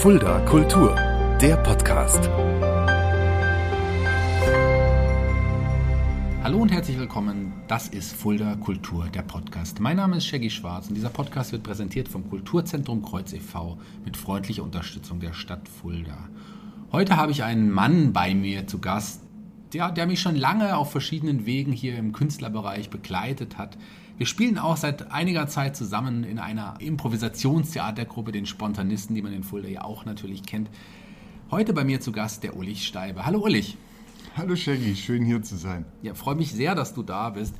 Fulda 0.00 0.40
Kultur, 0.46 0.96
der 1.42 1.58
Podcast. 1.58 2.30
Hallo 6.42 6.62
und 6.62 6.72
herzlich 6.72 6.98
willkommen. 6.98 7.52
Das 7.68 7.88
ist 7.88 8.14
Fulda 8.14 8.54
Kultur, 8.54 9.08
der 9.08 9.20
Podcast. 9.20 9.78
Mein 9.78 9.98
Name 9.98 10.16
ist 10.16 10.24
Shaggy 10.24 10.48
Schwarz 10.48 10.88
und 10.88 10.94
dieser 10.94 11.10
Podcast 11.10 11.52
wird 11.52 11.64
präsentiert 11.64 12.08
vom 12.08 12.30
Kulturzentrum 12.30 13.02
Kreuz 13.02 13.34
e.V. 13.34 13.76
mit 14.02 14.16
freundlicher 14.16 14.62
Unterstützung 14.62 15.20
der 15.20 15.34
Stadt 15.34 15.68
Fulda. 15.68 16.30
Heute 16.92 17.18
habe 17.18 17.32
ich 17.32 17.44
einen 17.44 17.70
Mann 17.70 18.14
bei 18.14 18.34
mir 18.34 18.66
zu 18.66 18.78
Gast, 18.78 19.20
der, 19.74 19.90
der 19.90 20.06
mich 20.06 20.22
schon 20.22 20.34
lange 20.34 20.78
auf 20.78 20.90
verschiedenen 20.90 21.44
Wegen 21.44 21.72
hier 21.72 21.98
im 21.98 22.12
Künstlerbereich 22.12 22.88
begleitet 22.88 23.58
hat. 23.58 23.76
Wir 24.20 24.26
spielen 24.26 24.58
auch 24.58 24.76
seit 24.76 25.12
einiger 25.12 25.46
Zeit 25.46 25.74
zusammen 25.74 26.24
in 26.24 26.38
einer 26.38 26.74
Improvisationstheatergruppe, 26.78 28.32
den 28.32 28.44
Spontanisten, 28.44 29.14
die 29.14 29.22
man 29.22 29.32
in 29.32 29.42
Fulda 29.42 29.66
ja 29.66 29.82
auch 29.82 30.04
natürlich 30.04 30.42
kennt. 30.42 30.68
Heute 31.50 31.72
bei 31.72 31.84
mir 31.84 32.02
zu 32.02 32.12
Gast 32.12 32.42
der 32.42 32.54
Ulrich 32.54 32.86
Steibe. 32.86 33.24
Hallo 33.24 33.38
Ulrich. 33.38 33.78
Hallo 34.36 34.56
Shaggy, 34.56 34.94
schön 34.94 35.24
hier 35.24 35.42
zu 35.42 35.56
sein. 35.56 35.86
Ja, 36.02 36.12
freue 36.12 36.34
mich 36.34 36.52
sehr, 36.52 36.74
dass 36.74 36.92
du 36.92 37.02
da 37.02 37.30
bist. 37.30 37.54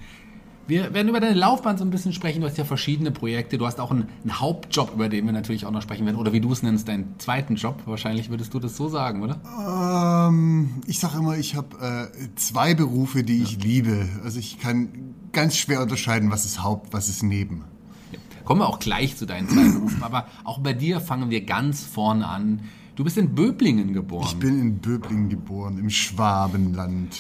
Wir 0.70 0.95
werden 0.95 1.09
über 1.09 1.19
deine 1.19 1.34
Laufbahn 1.34 1.77
so 1.79 1.84
ein 1.84 1.91
bisschen 1.91 2.12
sprechen. 2.12 2.42
Du 2.42 2.47
hast 2.47 2.56
ja 2.56 2.65
verschiedene 2.65 3.11
Projekte. 3.11 3.59
Du 3.59 3.66
hast 3.66 3.80
auch 3.80 3.91
einen, 3.91 4.06
einen, 4.23 4.38
Hauptjob, 4.38 4.95
über 4.95 5.09
den 5.09 5.27
wir 5.27 5.33
natürlich 5.33 5.66
auch 5.66 5.73
noch 5.73 5.83
sprechen 5.83 6.06
werden. 6.06 6.16
Oder 6.16 6.33
wie 6.33 6.41
du 6.41 6.52
es 6.52 6.62
nennst, 6.62 6.87
deinen 6.87 7.19
zweiten 7.19 7.56
Job. 7.56 7.83
Wahrscheinlich 7.87 8.30
würdest 8.30 8.55
du 8.55 8.61
das 8.61 8.77
so 8.77 8.88
sagen, 8.88 9.25
oder? 9.25 10.28
Ähm, 10.28 10.70
ich 10.87 11.01
sage 11.01 11.19
immer, 11.19 11.37
ich 11.37 11.56
habe 11.56 12.11
äh, 12.14 12.28
zwei 12.37 12.75
Berufe, 12.75 13.25
die 13.25 13.42
ich 13.42 13.61
liebe. 13.61 14.09
Also 14.23 14.38
ich 14.38 14.61
kann 14.61 14.91
ganz 15.33 15.56
schwer 15.56 15.83
unterscheiden, 15.83 16.30
was 16.30 16.45
ist 16.45 16.62
Haupt, 16.62 16.92
was 16.92 17.09
ist 17.09 17.25
Neben. 17.25 17.64
Ja. 18.12 18.20
Kommen 18.45 18.61
wir 18.61 18.69
auch 18.69 18.78
gleich 18.78 19.16
zu 19.16 19.27
deinen 19.27 19.48
zwei 19.48 19.69
Berufen. 19.77 20.05
Aber 20.05 20.28
auch 20.45 20.61
bei 20.61 20.73
dir 20.73 21.00
fangen 21.00 21.30
wir 21.30 21.45
ganz 21.45 21.83
vorne 21.83 22.28
an. 22.28 22.61
Du 22.95 23.02
bist 23.02 23.19
in 23.19 23.34
Böblingen 23.34 23.92
geboren. 23.92 24.28
Ich 24.28 24.37
bin 24.37 24.61
in 24.61 24.78
Böblingen 24.78 25.31
geboren, 25.31 25.78
im 25.78 25.91
Schwabenland. 25.91 27.19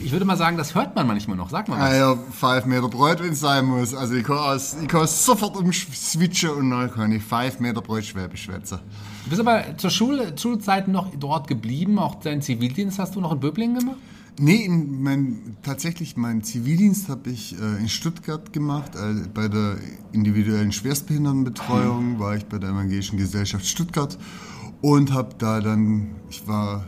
Ich 0.00 0.12
würde 0.12 0.24
mal 0.24 0.36
sagen, 0.36 0.56
das 0.56 0.74
hört 0.74 0.94
man 0.94 1.06
manchmal 1.06 1.36
noch. 1.36 1.50
Sag 1.50 1.68
mal 1.68 1.78
was. 1.78 1.90
Ah 1.90 1.96
ja, 1.96 2.16
5 2.16 2.66
Meter 2.66 2.88
Brot, 2.88 3.20
wenn 3.20 3.32
es 3.32 3.40
sein 3.40 3.64
muss. 3.64 3.94
Also 3.94 4.14
ich 4.14 4.24
kann, 4.24 4.38
aus, 4.38 4.76
ich 4.80 4.88
kann 4.88 5.06
sofort 5.06 5.56
umswitchen 5.56 6.50
und 6.50 6.70
dann 6.70 6.90
kann 6.92 7.10
ich 7.12 7.22
5 7.22 7.60
Meter 7.60 7.80
Brot 7.80 8.04
Schwäbisch 8.04 8.44
schwätzen. 8.44 8.78
Du 9.24 9.30
bist 9.30 9.40
aber 9.40 9.76
zur 9.76 9.90
Schule, 9.90 10.32
Schulzeit 10.38 10.88
noch 10.88 11.10
dort 11.18 11.48
geblieben. 11.48 11.98
Auch 11.98 12.14
deinen 12.16 12.42
Zivildienst 12.42 12.98
hast 12.98 13.16
du 13.16 13.20
noch 13.20 13.32
in 13.32 13.40
Böblingen 13.40 13.78
gemacht? 13.78 13.96
Nee, 14.40 14.64
in 14.66 15.02
mein, 15.02 15.56
tatsächlich 15.64 16.16
meinen 16.16 16.44
Zivildienst 16.44 17.08
habe 17.08 17.30
ich 17.30 17.60
äh, 17.60 17.80
in 17.80 17.88
Stuttgart 17.88 18.52
gemacht. 18.52 18.94
Äh, 18.94 19.26
bei 19.34 19.48
der 19.48 19.78
individuellen 20.12 20.70
Schwerstbehindertenbetreuung 20.70 22.20
war 22.20 22.36
ich 22.36 22.46
bei 22.46 22.58
der 22.58 22.70
Evangelischen 22.70 23.18
Gesellschaft 23.18 23.66
Stuttgart 23.66 24.16
und 24.80 25.12
habe 25.12 25.34
da 25.38 25.60
dann, 25.60 26.14
ich 26.30 26.46
war 26.46 26.84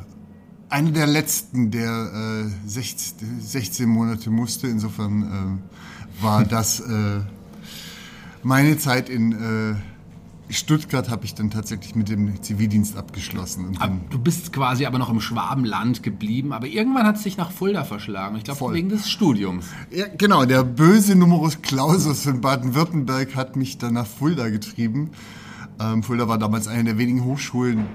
einer 0.71 0.91
der 0.91 1.07
letzten, 1.07 1.71
der 1.71 2.47
äh, 2.47 2.69
16, 2.69 3.41
16, 3.41 3.89
Monate 3.89 4.31
musste. 4.31 4.69
Insofern 4.69 5.61
äh, 6.21 6.23
war 6.23 6.45
das 6.45 6.81
äh, 6.81 7.21
meine 8.43 8.79
Zeit 8.79 9.09
in 9.09 9.33
äh, 9.33 9.75
Stuttgart 10.53 11.09
habe 11.11 11.25
ich 11.25 11.35
dann 11.35 11.51
tatsächlich 11.51 11.95
mit 11.95 12.09
dem 12.09 12.43
Zivildienst 12.43 12.97
abgeschlossen. 12.97 13.79
du 14.11 14.19
bist 14.19 14.53
quasi 14.53 14.85
aber 14.85 14.99
noch 14.99 15.09
im 15.09 15.21
Schwabenland 15.21 16.03
geblieben, 16.03 16.53
aber 16.53 16.67
irgendwann 16.67 17.07
hat 17.07 17.17
es 17.17 17.23
dich 17.23 17.37
nach 17.37 17.53
Fulda 17.53 17.85
verschlagen. 17.85 18.37
Ich 18.37 18.45
glaube, 18.45 18.75
wegen 18.75 18.89
des 18.89 19.09
Studiums. 19.09 19.67
Ja, 19.93 20.07
genau. 20.09 20.45
Der 20.45 20.65
böse 20.65 21.15
Numerus 21.15 21.63
Clausus 21.63 22.25
von 22.25 22.41
Baden-Württemberg 22.41 23.37
hat 23.37 23.55
mich 23.55 23.79
dann 23.79 23.95
nach 23.95 24.07
Fulda 24.07 24.49
getrieben. 24.49 25.11
Ähm, 25.81 26.03
Fulda 26.03 26.27
war 26.27 26.39
damals 26.39 26.67
eine 26.67 26.85
der 26.85 26.99
wenigen 26.99 27.25
Hochschulen, 27.25 27.87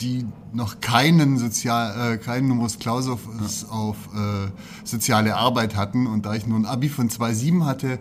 die 0.00 0.24
noch 0.52 0.80
keinen 0.80 1.38
Sozial, 1.38 2.14
äh, 2.14 2.16
keinen 2.18 2.48
Numerus 2.48 2.78
Clausus 2.78 3.62
ja. 3.62 3.68
auf 3.68 3.96
äh, 4.14 4.50
soziale 4.84 5.36
Arbeit 5.36 5.76
hatten. 5.76 6.06
Und 6.06 6.26
da 6.26 6.34
ich 6.34 6.46
nur 6.46 6.58
ein 6.58 6.66
Abi 6.66 6.88
von 6.88 7.08
2,7 7.08 7.64
hatte, 7.64 7.98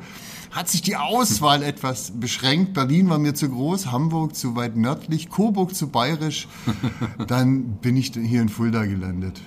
hat 0.51 0.69
sich 0.69 0.81
die 0.81 0.95
Auswahl 0.95 1.63
etwas 1.63 2.11
beschränkt. 2.19 2.73
Berlin 2.73 3.09
war 3.09 3.19
mir 3.19 3.33
zu 3.33 3.49
groß, 3.49 3.91
Hamburg 3.91 4.35
zu 4.35 4.55
weit 4.55 4.77
nördlich, 4.77 5.29
Coburg 5.29 5.75
zu 5.75 5.87
bayerisch. 5.87 6.47
Dann 7.27 7.77
bin 7.77 7.97
ich 7.97 8.13
hier 8.13 8.41
in 8.41 8.49
Fulda 8.49 8.85
gelandet. 8.85 9.41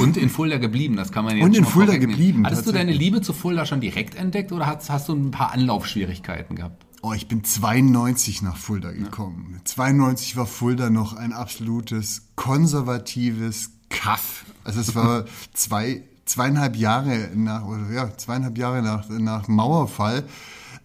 Und 0.00 0.16
in 0.16 0.30
Fulda 0.30 0.58
geblieben, 0.58 0.96
das 0.96 1.12
kann 1.12 1.24
man 1.24 1.36
jetzt 1.36 1.44
Und 1.44 1.56
in 1.56 1.64
Fulda 1.64 1.96
geblieben. 1.98 2.46
Hattest 2.46 2.66
du 2.66 2.72
deine 2.72 2.92
Liebe 2.92 3.20
zu 3.20 3.32
Fulda 3.34 3.66
schon 3.66 3.80
direkt 3.80 4.14
entdeckt 4.14 4.50
oder 4.50 4.66
hast, 4.66 4.88
hast 4.88 5.08
du 5.08 5.14
ein 5.14 5.30
paar 5.30 5.52
Anlaufschwierigkeiten 5.52 6.56
gehabt? 6.56 6.86
Oh, 7.06 7.12
ich 7.12 7.28
bin 7.28 7.44
92 7.44 8.40
nach 8.40 8.56
Fulda 8.56 8.90
gekommen. 8.90 9.50
Ja. 9.52 9.64
92 9.66 10.36
war 10.38 10.46
Fulda 10.46 10.88
noch 10.88 11.12
ein 11.12 11.34
absolutes 11.34 12.28
konservatives 12.34 13.72
Kaff. 13.90 14.46
Also 14.64 14.80
es 14.80 14.94
war 14.94 15.26
zwei, 15.52 16.02
zweieinhalb 16.24 16.76
Jahre 16.76 17.28
nach, 17.34 17.66
oder 17.66 17.90
ja, 17.90 18.16
zweieinhalb 18.16 18.56
Jahre 18.56 18.80
nach, 18.80 19.06
nach 19.10 19.48
Mauerfall. 19.48 20.24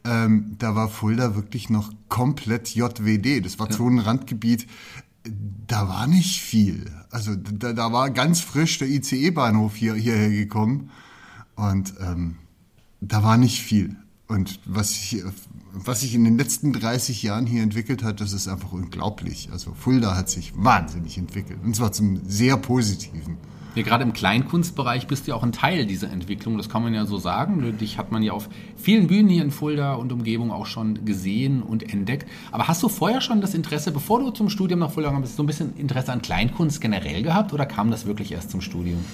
Ähm, 0.03 0.57
da 0.57 0.75
war 0.75 0.89
Fulda 0.89 1.35
wirklich 1.35 1.69
noch 1.69 1.89
komplett 2.09 2.75
JWD. 2.75 3.45
Das 3.45 3.57
war 3.57 3.69
ja. 3.69 3.77
Zonenrandgebiet. 3.77 4.67
Da 5.67 5.87
war 5.87 6.05
nicht 6.05 6.41
viel. 6.41 6.91
Also 7.11 7.33
da, 7.33 7.71
da 7.71 7.93
war 7.93 8.09
ganz 8.09 8.41
frisch 8.41 8.77
der 8.77 8.89
ICE-Bahnhof 8.89 9.77
hier, 9.77 9.93
hierher 9.93 10.31
gekommen. 10.31 10.89
Und 11.55 11.93
ähm, 12.01 12.35
da 12.99 13.23
war 13.23 13.37
nicht 13.37 13.61
viel. 13.61 13.95
Und 14.29 14.59
was 14.65 14.91
ich 14.91 15.23
was 15.73 16.01
sich 16.01 16.15
in 16.15 16.23
den 16.23 16.37
letzten 16.37 16.73
30 16.73 17.21
Jahren 17.23 17.45
hier 17.45 17.61
entwickelt 17.61 18.03
hat, 18.03 18.21
das 18.21 18.33
ist 18.33 18.47
einfach 18.47 18.71
unglaublich. 18.71 19.49
Also 19.51 19.73
Fulda 19.73 20.15
hat 20.15 20.29
sich 20.29 20.53
wahnsinnig 20.55 21.17
entwickelt 21.17 21.59
und 21.63 21.75
zwar 21.75 21.91
zum 21.91 22.21
sehr 22.27 22.57
positiven. 22.57 23.37
Ja, 23.75 23.83
gerade 23.83 24.03
im 24.03 24.13
Kleinkunstbereich 24.13 25.05
bist 25.05 25.27
du 25.27 25.31
ja 25.31 25.37
auch 25.37 25.43
ein 25.43 25.51
Teil 25.51 25.85
dieser 25.85 26.11
Entwicklung, 26.11 26.57
das 26.57 26.69
kann 26.69 26.81
man 26.81 26.93
ja 26.93 27.05
so 27.05 27.17
sagen. 27.17 27.77
Dich 27.77 27.99
hat 27.99 28.11
man 28.11 28.23
ja 28.23 28.33
auf 28.33 28.49
vielen 28.75 29.07
Bühnen 29.07 29.29
hier 29.29 29.43
in 29.43 29.51
Fulda 29.51 29.93
und 29.93 30.11
Umgebung 30.11 30.51
auch 30.51 30.65
schon 30.65 31.05
gesehen 31.05 31.61
und 31.61 31.93
entdeckt. 31.93 32.27
Aber 32.51 32.67
hast 32.67 32.81
du 32.81 32.89
vorher 32.89 33.21
schon 33.21 33.41
das 33.41 33.53
Interesse, 33.53 33.91
bevor 33.91 34.19
du 34.19 34.31
zum 34.31 34.49
Studium 34.49 34.79
nach 34.79 34.91
Fulda 34.91 35.11
bist, 35.19 35.35
so 35.35 35.43
ein 35.43 35.47
bisschen 35.47 35.77
Interesse 35.77 36.11
an 36.11 36.21
Kleinkunst 36.21 36.81
generell 36.81 37.21
gehabt 37.21 37.53
oder 37.53 37.67
kam 37.67 37.91
das 37.91 38.07
wirklich 38.07 38.31
erst 38.31 38.49
zum 38.49 38.61
Studium? 38.61 39.05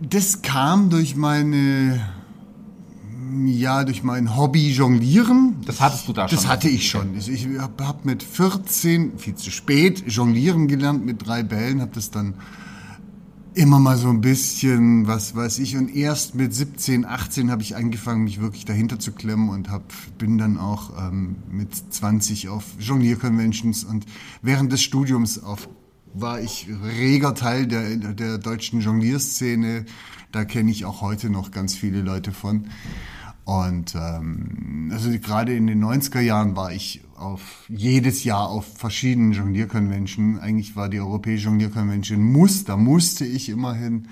Das 0.00 0.42
kam 0.42 0.90
durch 0.90 1.14
meine 1.14 2.00
ja, 3.44 3.84
durch 3.84 4.02
mein 4.02 4.36
Hobby 4.36 4.70
Jonglieren. 4.70 5.56
Das 5.66 5.80
hattest 5.80 6.08
du 6.08 6.12
da 6.12 6.28
schon? 6.28 6.36
Das 6.36 6.46
hatte 6.46 6.68
ich 6.68 6.88
schon. 6.88 7.16
Ich 7.16 7.46
habe 7.58 7.98
mit 8.04 8.22
14, 8.22 9.18
viel 9.18 9.34
zu 9.34 9.50
spät, 9.50 10.04
Jonglieren 10.06 10.68
gelernt 10.68 11.04
mit 11.04 11.26
drei 11.26 11.42
Bällen, 11.42 11.80
habe 11.80 11.92
das 11.94 12.10
dann 12.10 12.34
immer 13.56 13.78
mal 13.78 13.96
so 13.96 14.10
ein 14.10 14.20
bisschen, 14.20 15.06
was 15.06 15.34
weiß 15.34 15.58
ich. 15.60 15.76
Und 15.76 15.94
erst 15.94 16.34
mit 16.34 16.54
17, 16.54 17.06
18 17.06 17.50
habe 17.50 17.62
ich 17.62 17.74
angefangen, 17.74 18.24
mich 18.24 18.40
wirklich 18.40 18.66
dahinter 18.66 18.98
zu 18.98 19.12
klemmen 19.12 19.48
und 19.48 19.70
hab, 19.70 19.92
bin 20.18 20.36
dann 20.36 20.58
auch 20.58 20.90
ähm, 20.98 21.36
mit 21.50 21.74
20 21.74 22.50
auf 22.50 22.64
Jonglier-Conventions 22.78 23.84
und 23.84 24.04
während 24.42 24.72
des 24.72 24.82
Studiums 24.82 25.42
auf, 25.42 25.68
war 26.12 26.40
ich 26.40 26.68
reger 26.84 27.34
Teil 27.34 27.66
der, 27.66 27.96
der 27.96 28.38
deutschen 28.38 28.80
Jonglierszene. 28.80 29.86
Da 30.32 30.44
kenne 30.44 30.70
ich 30.70 30.84
auch 30.84 31.00
heute 31.00 31.30
noch 31.30 31.50
ganz 31.50 31.74
viele 31.74 32.02
Leute 32.02 32.32
von. 32.32 32.66
Und 33.46 33.94
ähm, 33.94 34.90
also 34.92 35.08
gerade 35.20 35.54
in 35.54 35.68
den 35.68 35.82
90er 35.82 36.18
Jahren 36.18 36.56
war 36.56 36.72
ich 36.72 37.04
auf 37.16 37.64
jedes 37.68 38.24
Jahr 38.24 38.48
auf 38.48 38.66
verschiedenen 38.76 39.30
Jonglier-Convention. 39.30 40.40
Eigentlich 40.40 40.74
war 40.74 40.88
die 40.88 40.98
Europäische 40.98 41.44
Jonglier-Convention 41.44 42.20
muss, 42.20 42.64
da 42.64 42.76
musste 42.76 43.24
ich 43.24 43.48
immerhin. 43.48 44.08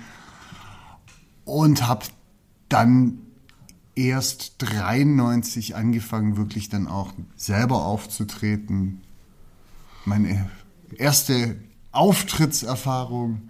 Und 1.43 1.85
habe 1.85 2.05
dann 2.69 3.17
erst 3.93 4.55
93 4.59 5.75
angefangen, 5.75 6.37
wirklich 6.37 6.69
dann 6.69 6.87
auch 6.87 7.11
selber 7.35 7.83
aufzutreten. 7.83 9.01
Meine 10.05 10.49
erste 10.95 11.57
Auftrittserfahrung 11.91 13.49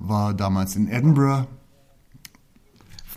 war 0.00 0.34
damals 0.34 0.74
in 0.74 0.88
Edinburgh 0.88 1.46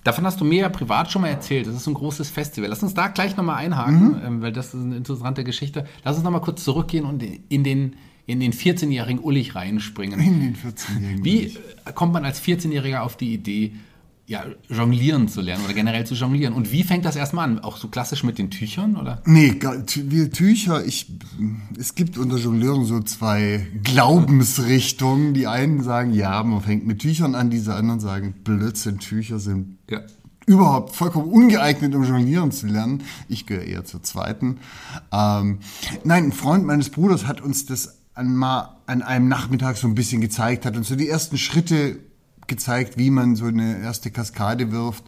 Davon 0.03 0.25
hast 0.25 0.41
du 0.41 0.45
mir 0.45 0.61
ja 0.61 0.69
privat 0.69 1.11
schon 1.11 1.21
mal 1.21 1.29
erzählt. 1.29 1.67
Das 1.67 1.75
ist 1.75 1.88
ein 1.88 1.94
großes 1.94 2.29
Festival. 2.29 2.69
Lass 2.69 2.83
uns 2.83 2.94
da 2.94 3.07
gleich 3.07 3.38
nochmal 3.38 3.57
einhaken, 3.57 4.09
mhm. 4.09 4.21
Ähm, 4.25 4.41
weil 4.41 4.51
das 4.51 4.73
ist 4.73 4.81
eine 4.81 4.97
interessante 4.97 5.44
Geschichte. 5.44 5.85
Lass 6.03 6.15
uns 6.15 6.23
nochmal 6.23 6.41
kurz 6.41 6.63
zurückgehen 6.63 7.05
und 7.05 7.23
in 7.23 7.63
den, 7.63 7.95
in 8.25 8.39
den 8.39 8.51
14-jährigen 8.51 9.23
Ullich 9.23 9.55
reinspringen. 9.55 10.19
In 10.19 10.39
den 10.41 10.55
14-jährigen 10.55 11.23
Wie 11.23 11.57
kommt 11.95 12.13
man 12.13 12.25
als 12.25 12.41
14-Jähriger 12.44 13.00
auf 13.00 13.15
die 13.15 13.33
Idee, 13.33 13.73
ja, 14.33 14.45
jonglieren 14.68 15.27
zu 15.27 15.41
lernen 15.41 15.63
oder 15.63 15.75
generell 15.75 16.07
zu 16.07 16.15
jonglieren. 16.15 16.56
Und 16.56 16.71
wie 16.71 16.81
fängt 16.81 17.06
das 17.06 17.15
erstmal 17.15 17.47
an? 17.47 17.59
Auch 17.59 17.77
so 17.77 17.88
klassisch 17.88 18.24
mit 18.24 18.39
den 18.39 18.50
Tüchern, 18.50 18.95
oder? 18.95 19.21
Nee, 19.25 19.53
wir 19.62 20.31
Tücher, 20.31 20.83
ich, 20.83 21.06
es 21.80 21.94
gibt 21.94 22.18
unter 22.18 22.38
Jongleuren 22.38 22.83
so 22.83 23.00
zwei 23.01 23.68
Glaubensrichtungen. 23.83 25.35
Die 25.35 25.45
einen 25.45 25.83
sagen, 25.83 26.13
ja, 26.15 26.41
man 26.41 26.62
fängt 26.62 26.88
mit 26.88 27.00
Tüchern 27.00 27.35
an, 27.35 27.51
diese 27.51 27.75
anderen 27.75 28.00
sagen, 28.00 28.33
Blödsinn, 28.44 28.97
Tücher 28.97 29.38
sind 29.38 29.77
ja. 29.88 30.00
überhaupt 30.47 30.95
vollkommen 30.95 31.29
ungeeignet, 31.29 31.94
um 31.94 32.03
jonglieren 32.03 32.51
zu 32.51 32.65
lernen. 32.65 33.03
Ich 33.29 33.45
gehöre 33.45 33.65
eher 33.65 33.86
zur 33.86 34.01
zweiten. 34.01 34.57
Ähm, 35.12 35.59
nein, 36.03 36.24
ein 36.25 36.31
Freund 36.31 36.65
meines 36.65 36.89
Bruders 36.89 37.27
hat 37.27 37.39
uns 37.39 37.68
das 37.68 38.00
an, 38.15 38.36
mal 38.36 38.77
an 38.88 39.03
einem 39.03 39.27
Nachmittag 39.27 39.77
so 39.77 39.88
ein 39.88 39.94
bisschen 39.94 40.21
gezeigt 40.21 40.65
hat 40.65 40.75
und 40.75 40.88
so 40.88 40.95
die 40.95 41.07
ersten 41.07 41.38
Schritte 41.38 42.00
gezeigt, 42.48 42.98
wie 42.98 43.10
man 43.10 43.36
so 43.36 43.45
eine 43.45 43.80
erste 43.80 44.12
Kaskade 44.12 44.72
wirft. 44.72 45.04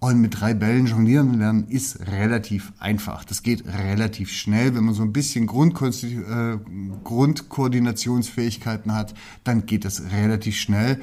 Und 0.00 0.20
mit 0.22 0.40
drei 0.40 0.54
Bällen 0.54 0.86
jonglieren 0.86 1.38
lernen 1.38 1.68
ist 1.68 2.00
relativ 2.06 2.72
einfach. 2.78 3.22
Das 3.24 3.42
geht 3.42 3.66
relativ 3.66 4.30
schnell. 4.32 4.74
Wenn 4.74 4.84
man 4.84 4.94
so 4.94 5.02
ein 5.02 5.12
bisschen 5.12 5.44
äh, 5.44 6.58
Grundkoordinationsfähigkeiten 7.04 8.94
hat, 8.94 9.12
dann 9.44 9.66
geht 9.66 9.84
das 9.84 10.10
relativ 10.10 10.56
schnell. 10.56 11.00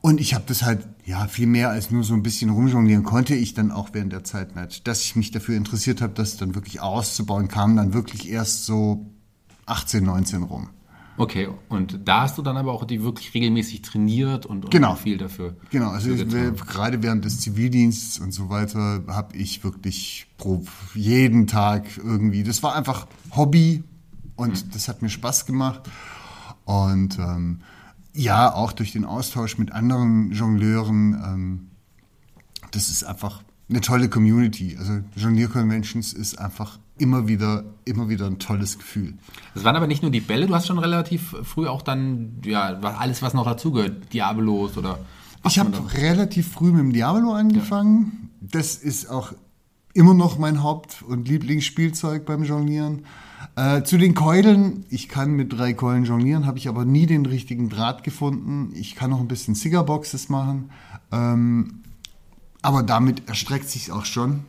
Und 0.00 0.20
ich 0.20 0.34
habe 0.34 0.44
das 0.46 0.62
halt, 0.62 0.86
ja, 1.04 1.26
viel 1.26 1.48
mehr 1.48 1.70
als 1.70 1.90
nur 1.90 2.04
so 2.04 2.14
ein 2.14 2.22
bisschen 2.22 2.50
rumjonglieren 2.50 3.02
konnte 3.04 3.34
ich 3.34 3.54
dann 3.54 3.72
auch 3.72 3.90
während 3.92 4.12
der 4.12 4.22
Zeit 4.22 4.54
nicht. 4.54 4.86
Dass 4.86 5.02
ich 5.02 5.16
mich 5.16 5.32
dafür 5.32 5.56
interessiert 5.56 6.00
habe, 6.00 6.12
das 6.12 6.36
dann 6.36 6.54
wirklich 6.54 6.80
auszubauen, 6.80 7.48
kam 7.48 7.76
dann 7.76 7.94
wirklich 7.94 8.28
erst 8.28 8.64
so 8.64 9.06
18, 9.66 10.04
19 10.04 10.42
rum. 10.44 10.70
Okay, 11.18 11.48
und 11.68 12.00
da 12.04 12.22
hast 12.22 12.38
du 12.38 12.42
dann 12.42 12.56
aber 12.56 12.72
auch 12.72 12.84
die 12.84 13.02
wirklich 13.02 13.34
regelmäßig 13.34 13.82
trainiert 13.82 14.46
und, 14.46 14.64
und 14.64 14.70
genau. 14.70 14.94
viel 14.94 15.18
dafür. 15.18 15.56
Genau, 15.70 15.90
also 15.90 16.10
ich, 16.10 16.26
gerade 16.26 17.02
während 17.02 17.24
des 17.24 17.40
Zivildienstes 17.40 18.18
und 18.18 18.32
so 18.32 18.48
weiter 18.48 19.02
habe 19.08 19.36
ich 19.36 19.62
wirklich 19.62 20.26
pro 20.38 20.64
jeden 20.94 21.46
Tag 21.46 21.84
irgendwie, 21.98 22.42
das 22.42 22.62
war 22.62 22.74
einfach 22.74 23.06
Hobby 23.36 23.84
und 24.36 24.66
mhm. 24.66 24.70
das 24.72 24.88
hat 24.88 25.02
mir 25.02 25.10
Spaß 25.10 25.44
gemacht. 25.44 25.82
Und 26.64 27.18
ähm, 27.18 27.60
ja, 28.14 28.52
auch 28.52 28.72
durch 28.72 28.92
den 28.92 29.04
Austausch 29.04 29.58
mit 29.58 29.72
anderen 29.72 30.32
Jongleuren, 30.32 31.20
ähm, 31.24 31.66
das 32.70 32.88
ist 32.88 33.04
einfach 33.04 33.42
eine 33.68 33.80
tolle 33.80 34.08
Community. 34.08 34.76
Also 34.78 35.00
Jonglier 35.16 35.48
Conventions 35.48 36.12
ist 36.12 36.38
einfach 36.38 36.78
immer 37.02 37.26
wieder, 37.26 37.64
immer 37.84 38.08
wieder 38.08 38.26
ein 38.26 38.38
tolles 38.38 38.78
Gefühl. 38.78 39.14
Es 39.56 39.64
waren 39.64 39.74
aber 39.74 39.88
nicht 39.88 40.02
nur 40.02 40.12
die 40.12 40.20
Bälle, 40.20 40.46
du 40.46 40.54
hast 40.54 40.68
schon 40.68 40.78
relativ 40.78 41.34
früh 41.42 41.66
auch 41.66 41.82
dann, 41.82 42.40
ja, 42.44 42.78
alles, 42.80 43.22
was 43.22 43.34
noch 43.34 43.44
dazugehört, 43.44 44.12
Diabolos 44.12 44.78
oder. 44.78 45.00
Ich 45.44 45.58
habe 45.58 45.72
relativ 45.94 46.52
früh 46.52 46.70
mit 46.70 46.80
dem 46.80 46.92
Diabolo 46.92 47.32
angefangen. 47.32 48.30
Ja. 48.40 48.48
Das 48.52 48.76
ist 48.76 49.10
auch 49.10 49.32
immer 49.92 50.14
noch 50.14 50.38
mein 50.38 50.62
Haupt- 50.62 51.02
und 51.02 51.26
Lieblingsspielzeug 51.26 52.24
beim 52.24 52.44
Jonglieren. 52.44 53.04
Äh, 53.56 53.82
zu 53.82 53.98
den 53.98 54.14
Keulen, 54.14 54.86
ich 54.88 55.08
kann 55.08 55.32
mit 55.32 55.52
drei 55.52 55.72
Keulen 55.72 56.04
jonglieren, 56.04 56.46
habe 56.46 56.58
ich 56.58 56.68
aber 56.68 56.84
nie 56.84 57.06
den 57.06 57.26
richtigen 57.26 57.68
Draht 57.68 58.04
gefunden. 58.04 58.72
Ich 58.74 58.94
kann 58.94 59.10
noch 59.10 59.20
ein 59.20 59.28
bisschen 59.28 59.56
Cigarboxes 59.56 60.28
machen. 60.28 60.70
Ähm, 61.10 61.82
aber 62.62 62.84
damit 62.84 63.28
erstreckt 63.28 63.68
sich 63.68 63.90
auch 63.90 64.04
schon. 64.04 64.44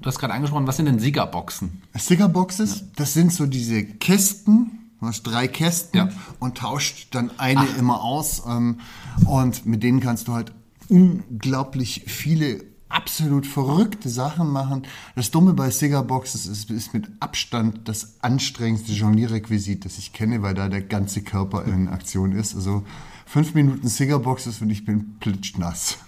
Du 0.00 0.06
hast 0.06 0.18
gerade 0.18 0.34
angesprochen, 0.34 0.66
was 0.66 0.76
sind 0.76 0.86
denn 0.86 0.98
Siegerboxen? 0.98 1.82
Siegerboxes, 1.94 2.80
ja. 2.80 2.86
das 2.96 3.14
sind 3.14 3.32
so 3.32 3.46
diese 3.46 3.84
Kästen, 3.84 4.90
du 5.00 5.06
hast 5.06 5.22
drei 5.22 5.48
Kästen 5.48 5.98
ja. 5.98 6.08
und 6.38 6.58
tauscht 6.58 7.08
dann 7.14 7.30
eine 7.38 7.60
Ach. 7.60 7.78
immer 7.78 8.02
aus. 8.02 8.42
Ähm, 8.46 8.80
und 9.26 9.66
mit 9.66 9.82
denen 9.82 10.00
kannst 10.00 10.28
du 10.28 10.34
halt 10.34 10.52
unglaublich 10.88 12.04
viele 12.06 12.64
absolut 12.88 13.46
verrückte 13.46 14.08
Sachen 14.08 14.48
machen. 14.48 14.86
Das 15.16 15.30
Dumme 15.30 15.54
bei 15.54 15.70
Siegerboxes 15.70 16.46
ist, 16.46 16.70
ist 16.70 16.94
mit 16.94 17.08
Abstand 17.20 17.88
das 17.88 18.16
anstrengendste 18.22 18.92
Jonglierrequisit, 18.92 19.84
das 19.84 19.98
ich 19.98 20.12
kenne, 20.12 20.42
weil 20.42 20.54
da 20.54 20.68
der 20.68 20.82
ganze 20.82 21.22
Körper 21.22 21.64
in 21.64 21.88
Aktion 21.88 22.32
ist. 22.32 22.54
Also 22.54 22.84
fünf 23.26 23.54
Minuten 23.54 23.88
Siegerboxes 23.88 24.62
und 24.62 24.70
ich 24.70 24.84
bin 24.84 25.18
plitschnass. 25.18 25.98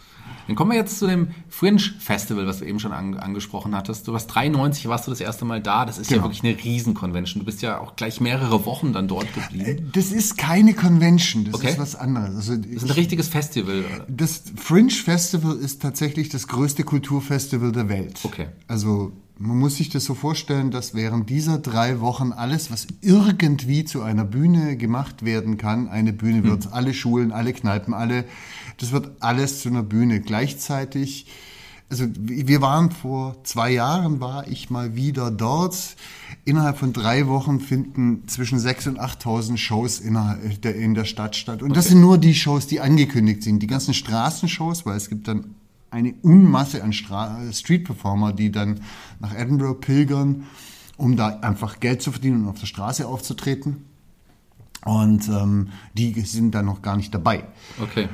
Dann 0.48 0.56
kommen 0.56 0.72
wir 0.72 0.78
jetzt 0.78 0.98
zu 0.98 1.06
dem 1.06 1.28
Fringe 1.48 1.78
Festival, 1.78 2.46
was 2.46 2.58
du 2.58 2.64
eben 2.64 2.80
schon 2.80 2.92
an, 2.92 3.14
angesprochen 3.14 3.76
hattest. 3.76 4.08
Du 4.08 4.12
warst 4.14 4.34
93, 4.34 4.88
warst 4.88 5.06
du 5.06 5.10
das 5.10 5.20
erste 5.20 5.44
Mal 5.44 5.60
da. 5.60 5.84
Das 5.84 5.98
ist 5.98 6.08
genau. 6.08 6.22
ja 6.22 6.24
wirklich 6.24 6.42
eine 6.42 6.56
Riesenconvention. 6.64 7.40
Du 7.40 7.44
bist 7.44 7.62
ja 7.62 7.78
auch 7.78 7.96
gleich 7.96 8.20
mehrere 8.20 8.64
Wochen 8.64 8.92
dann 8.92 9.08
dort 9.08 9.32
geblieben. 9.34 9.64
Äh, 9.64 9.90
das 9.92 10.10
ist 10.10 10.38
keine 10.38 10.72
Convention, 10.72 11.44
das 11.44 11.54
okay. 11.54 11.68
ist 11.68 11.78
was 11.78 11.94
anderes. 11.94 12.34
Also 12.34 12.56
das 12.56 12.66
ist 12.66 12.84
ein 12.84 12.90
richtiges 12.90 13.28
Festival. 13.28 13.84
Das 14.08 14.42
Fringe 14.56 14.90
Festival 14.90 15.56
ist 15.56 15.82
tatsächlich 15.82 16.30
das 16.30 16.48
größte 16.48 16.82
Kulturfestival 16.82 17.72
der 17.72 17.88
Welt. 17.90 18.20
Okay. 18.24 18.48
Also 18.66 19.12
man 19.38 19.58
muss 19.58 19.76
sich 19.76 19.88
das 19.88 20.04
so 20.04 20.14
vorstellen, 20.14 20.70
dass 20.70 20.94
während 20.94 21.30
dieser 21.30 21.58
drei 21.58 22.00
Wochen 22.00 22.32
alles, 22.32 22.70
was 22.70 22.88
irgendwie 23.00 23.84
zu 23.84 24.02
einer 24.02 24.24
Bühne 24.24 24.76
gemacht 24.76 25.24
werden 25.24 25.58
kann, 25.58 25.88
eine 25.88 26.12
Bühne 26.12 26.42
wird. 26.44 26.64
Hm. 26.64 26.72
Alle 26.72 26.92
Schulen, 26.92 27.30
alle 27.30 27.52
Kneipen, 27.52 27.94
alle 27.94 28.24
das 28.78 28.92
wird 28.92 29.10
alles 29.20 29.60
zu 29.60 29.68
einer 29.68 29.82
Bühne. 29.82 30.20
Gleichzeitig, 30.20 31.26
also 31.90 32.06
wir 32.16 32.60
waren 32.62 32.90
vor 32.90 33.42
zwei 33.44 33.70
Jahren, 33.70 34.20
war 34.20 34.46
ich 34.48 34.70
mal 34.70 34.94
wieder 34.94 35.30
dort. 35.30 35.96
Innerhalb 36.44 36.78
von 36.78 36.92
drei 36.92 37.26
Wochen 37.26 37.60
finden 37.60 38.26
zwischen 38.28 38.58
6.000 38.58 38.88
und 38.88 39.00
8.000 39.00 39.56
Shows 39.56 40.00
innerhalb 40.00 40.62
der, 40.62 40.76
in 40.76 40.94
der 40.94 41.04
Stadt 41.04 41.36
statt. 41.36 41.62
Und 41.62 41.70
okay. 41.70 41.76
das 41.76 41.88
sind 41.88 42.00
nur 42.00 42.18
die 42.18 42.34
Shows, 42.34 42.66
die 42.66 42.80
angekündigt 42.80 43.42
sind. 43.42 43.60
Die 43.60 43.66
ganzen 43.66 43.94
Straßenshows, 43.94 44.86
weil 44.86 44.96
es 44.96 45.08
gibt 45.08 45.28
dann 45.28 45.54
eine 45.90 46.14
Unmasse 46.22 46.82
an 46.82 46.92
Street-Performer, 46.92 48.32
die 48.32 48.52
dann 48.52 48.80
nach 49.20 49.34
Edinburgh 49.34 49.80
pilgern, 49.80 50.44
um 50.96 51.16
da 51.16 51.38
einfach 51.40 51.80
Geld 51.80 52.02
zu 52.02 52.12
verdienen 52.12 52.42
und 52.42 52.48
auf 52.48 52.60
der 52.60 52.66
Straße 52.66 53.06
aufzutreten. 53.06 53.84
Und 54.84 55.28
ähm, 55.28 55.68
die 55.94 56.18
sind 56.20 56.54
dann 56.54 56.66
noch 56.66 56.82
gar 56.82 56.96
nicht 56.96 57.12
dabei. 57.14 57.44
Okay. 57.80 58.08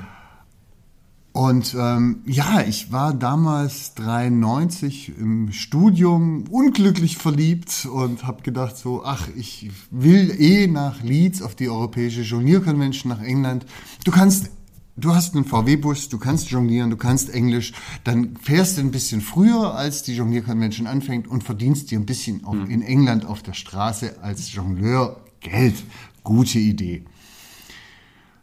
Und 1.32 1.74
ähm, 1.76 2.20
ja, 2.26 2.60
ich 2.60 2.92
war 2.92 3.12
damals 3.12 3.94
93 3.94 5.18
im 5.18 5.50
Studium 5.50 6.44
unglücklich 6.48 7.18
verliebt 7.18 7.88
und 7.92 8.24
habe 8.24 8.42
gedacht 8.42 8.76
so, 8.76 9.04
ach, 9.04 9.26
ich 9.36 9.68
will 9.90 10.40
eh 10.40 10.68
nach 10.68 11.02
Leeds 11.02 11.42
auf 11.42 11.56
die 11.56 11.68
Europäische 11.68 12.22
Jonglier 12.22 12.60
Convention 12.60 13.10
nach 13.10 13.20
England. 13.20 13.66
Du 14.04 14.12
kannst 14.12 14.50
Du 14.96 15.12
hast 15.12 15.34
einen 15.34 15.44
VW-Bus, 15.44 16.08
du 16.08 16.18
kannst 16.18 16.50
jonglieren, 16.50 16.90
du 16.90 16.96
kannst 16.96 17.28
Englisch, 17.30 17.72
dann 18.04 18.36
fährst 18.36 18.76
du 18.76 18.80
ein 18.80 18.92
bisschen 18.92 19.20
früher, 19.20 19.74
als 19.74 20.04
die 20.04 20.14
Jonglier-Convention 20.14 20.86
anfängt 20.86 21.26
und 21.26 21.42
verdienst 21.42 21.90
dir 21.90 21.98
ein 21.98 22.06
bisschen 22.06 22.44
auf, 22.44 22.54
hm. 22.54 22.70
in 22.70 22.82
England 22.82 23.26
auf 23.26 23.42
der 23.42 23.54
Straße 23.54 24.22
als 24.22 24.52
Jongleur 24.52 25.20
Geld. 25.40 25.74
Gute 26.22 26.60
Idee. 26.60 27.04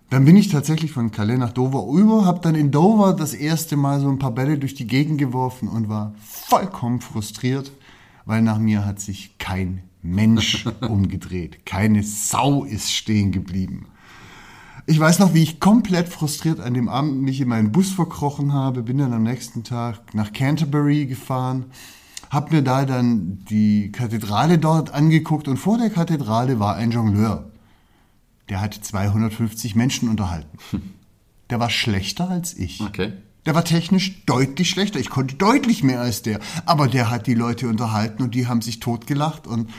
Dann 0.09 0.25
bin 0.25 0.35
ich 0.35 0.49
tatsächlich 0.49 0.91
von 0.91 1.11
Calais 1.11 1.37
nach 1.37 1.53
Dover 1.53 1.87
über, 1.97 2.25
habe 2.25 2.41
dann 2.41 2.55
in 2.55 2.69
Dover 2.69 3.13
das 3.13 3.33
erste 3.33 3.77
Mal 3.77 4.01
so 4.01 4.09
ein 4.09 4.19
paar 4.19 4.31
Bälle 4.31 4.59
durch 4.59 4.75
die 4.75 4.87
Gegend 4.87 5.19
geworfen 5.19 5.69
und 5.69 5.87
war 5.87 6.13
vollkommen 6.21 6.99
frustriert, 6.99 7.71
weil 8.25 8.41
nach 8.41 8.59
mir 8.59 8.85
hat 8.85 8.99
sich 8.99 9.37
kein 9.37 9.83
Mensch 10.01 10.65
umgedreht. 10.81 11.65
Keine 11.65 12.03
Sau 12.03 12.65
ist 12.65 12.91
stehen 12.91 13.31
geblieben. 13.31 13.85
Ich 14.85 14.99
weiß 14.99 15.19
noch, 15.19 15.33
wie 15.33 15.43
ich 15.43 15.59
komplett 15.59 16.09
frustriert 16.09 16.59
an 16.59 16.73
dem 16.73 16.89
Abend 16.89 17.21
mich 17.21 17.39
in 17.39 17.47
meinen 17.47 17.71
Bus 17.71 17.91
verkrochen 17.91 18.53
habe, 18.53 18.83
bin 18.83 18.97
dann 18.97 19.13
am 19.13 19.23
nächsten 19.23 19.63
Tag 19.63 20.13
nach 20.13 20.33
Canterbury 20.33 21.05
gefahren, 21.05 21.65
habe 22.29 22.55
mir 22.55 22.61
da 22.61 22.85
dann 22.85 23.45
die 23.49 23.91
Kathedrale 23.91 24.57
dort 24.57 24.93
angeguckt 24.93 25.47
und 25.47 25.57
vor 25.57 25.77
der 25.77 25.89
Kathedrale 25.89 26.59
war 26.59 26.75
ein 26.75 26.91
Jongleur 26.91 27.51
der 28.51 28.59
hat 28.59 28.73
250 28.73 29.75
Menschen 29.75 30.09
unterhalten. 30.09 30.57
Der 31.49 31.59
war 31.59 31.69
schlechter 31.69 32.29
als 32.29 32.53
ich. 32.53 32.81
Okay. 32.81 33.13
Der 33.45 33.55
war 33.55 33.63
technisch 33.63 34.25
deutlich 34.25 34.69
schlechter. 34.69 34.99
Ich 34.99 35.09
konnte 35.09 35.35
deutlich 35.35 35.83
mehr 35.83 36.01
als 36.01 36.21
der. 36.21 36.39
Aber 36.65 36.87
der 36.87 37.09
hat 37.09 37.27
die 37.27 37.33
Leute 37.33 37.67
unterhalten 37.67 38.21
und 38.21 38.35
die 38.35 38.47
haben 38.47 38.61
sich 38.61 38.81
totgelacht. 38.81 39.47
Und 39.47 39.69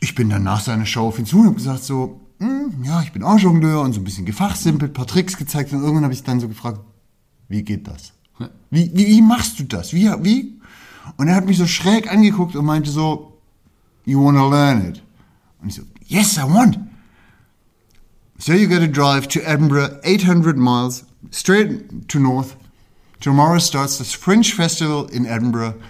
ich 0.00 0.14
bin 0.14 0.28
dann 0.28 0.42
nach 0.42 0.60
seiner 0.60 0.84
Show 0.84 1.08
auf 1.08 1.18
ihn 1.18 1.24
zu 1.24 1.40
und 1.40 1.46
habe 1.46 1.56
gesagt 1.56 1.82
so, 1.82 2.20
hm, 2.38 2.84
ja, 2.84 3.02
ich 3.02 3.12
bin 3.12 3.22
auch 3.22 3.38
Jongleur 3.38 3.80
und 3.82 3.92
so 3.92 4.00
ein 4.00 4.04
bisschen 4.04 4.24
gefachsimpelt, 4.24 4.90
ein 4.90 4.94
paar 4.94 5.06
Tricks 5.06 5.36
gezeigt. 5.36 5.72
Und 5.72 5.80
irgendwann 5.82 6.04
habe 6.04 6.14
ich 6.14 6.22
dann 6.22 6.40
so 6.40 6.48
gefragt, 6.48 6.80
wie 7.48 7.62
geht 7.62 7.86
das? 7.86 8.12
Wie, 8.70 8.90
wie, 8.92 9.06
wie 9.06 9.22
machst 9.22 9.60
du 9.60 9.64
das? 9.64 9.92
Wie, 9.92 10.10
wie? 10.22 10.58
Und 11.16 11.28
er 11.28 11.36
hat 11.36 11.46
mich 11.46 11.58
so 11.58 11.66
schräg 11.66 12.10
angeguckt 12.10 12.56
und 12.56 12.64
meinte 12.64 12.90
so, 12.90 13.38
you 14.04 14.22
wanna 14.22 14.48
learn 14.48 14.88
it? 14.88 15.02
Und 15.62 15.68
ich 15.68 15.74
so, 15.76 15.82
yes, 16.06 16.36
I 16.36 16.42
want. 16.42 16.78
So 18.38 18.52
you 18.52 18.68
got 18.68 18.80
to 18.80 18.88
drive 18.88 19.28
to 19.28 19.40
Edinburgh, 19.40 20.00
800 20.02 20.56
miles, 20.56 21.04
straight 21.30 22.08
to 22.08 22.18
north. 22.18 22.56
Tomorrow 23.20 23.58
starts 23.58 23.98
the 23.98 24.04
Fringe 24.04 24.52
Festival 24.52 25.06
in 25.06 25.24
Edinburgh. 25.24 25.80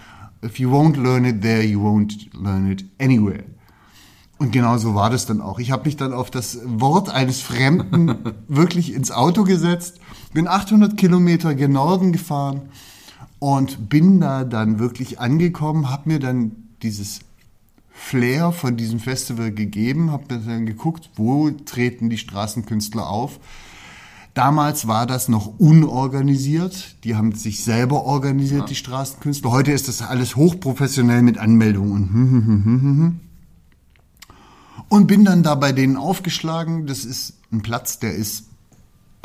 If 0.42 0.60
you 0.60 0.68
won't 0.68 0.98
learn 0.98 1.24
it 1.24 1.40
there, 1.40 1.62
you 1.62 1.80
won't 1.80 2.12
learn 2.34 2.70
it 2.70 2.84
anywhere. 3.00 3.44
Und 4.38 4.50
genau 4.50 4.78
so 4.78 4.94
war 4.94 5.10
das 5.10 5.26
dann 5.26 5.40
auch. 5.40 5.58
Ich 5.58 5.70
habe 5.70 5.84
mich 5.84 5.96
dann 5.96 6.12
auf 6.12 6.30
das 6.30 6.58
Wort 6.64 7.08
eines 7.08 7.40
Fremden 7.40 8.16
wirklich 8.48 8.92
ins 8.92 9.10
Auto 9.10 9.44
gesetzt, 9.44 10.00
bin 10.32 10.48
800 10.48 10.96
Kilometer 10.96 11.54
gen 11.54 11.72
Norden 11.72 12.12
gefahren 12.12 12.62
und 13.38 13.88
bin 13.88 14.20
da 14.20 14.44
dann 14.44 14.78
wirklich 14.78 15.20
angekommen, 15.20 15.90
habe 15.90 16.08
mir 16.08 16.18
dann 16.18 16.52
dieses 16.82 17.20
Flair 17.90 18.50
von 18.50 18.76
diesem 18.76 18.98
Festival 18.98 19.52
gegeben, 19.52 20.10
habe 20.10 20.24
dann 20.28 20.66
geguckt, 20.66 21.10
wo 21.14 21.50
treten 21.50 22.10
die 22.10 22.18
Straßenkünstler 22.18 23.08
auf. 23.08 23.38
Damals 24.34 24.88
war 24.88 25.06
das 25.06 25.28
noch 25.28 25.60
unorganisiert. 25.60 26.96
Die 27.04 27.14
haben 27.14 27.30
sich 27.32 27.62
selber 27.62 28.02
organisiert, 28.02 28.62
ja. 28.62 28.66
die 28.66 28.74
Straßenkünstler. 28.74 29.52
Heute 29.52 29.70
ist 29.70 29.86
das 29.86 30.02
alles 30.02 30.34
hochprofessionell 30.34 31.22
mit 31.22 31.38
Anmeldungen 31.38 33.20
und 34.88 35.06
bin 35.06 35.24
dann 35.24 35.42
da 35.42 35.54
bei 35.54 35.72
denen 35.72 35.96
aufgeschlagen. 35.96 36.86
Das 36.86 37.04
ist 37.04 37.34
ein 37.52 37.62
Platz, 37.62 37.98
der 37.98 38.14
ist 38.14 38.44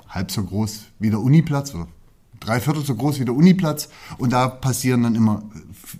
halb 0.08 0.32
so 0.32 0.44
groß 0.44 0.86
wie 1.00 1.10
der 1.10 1.20
Uniplatz 1.20 1.74
oder 1.74 1.88
drei 2.40 2.60
Viertel 2.60 2.84
so 2.84 2.96
groß 2.96 3.20
wie 3.20 3.26
der 3.26 3.36
Uniplatz. 3.36 3.90
Und 4.18 4.34
da 4.34 4.48
passieren 4.48 5.04
dann 5.04 5.16
immer 5.16 5.44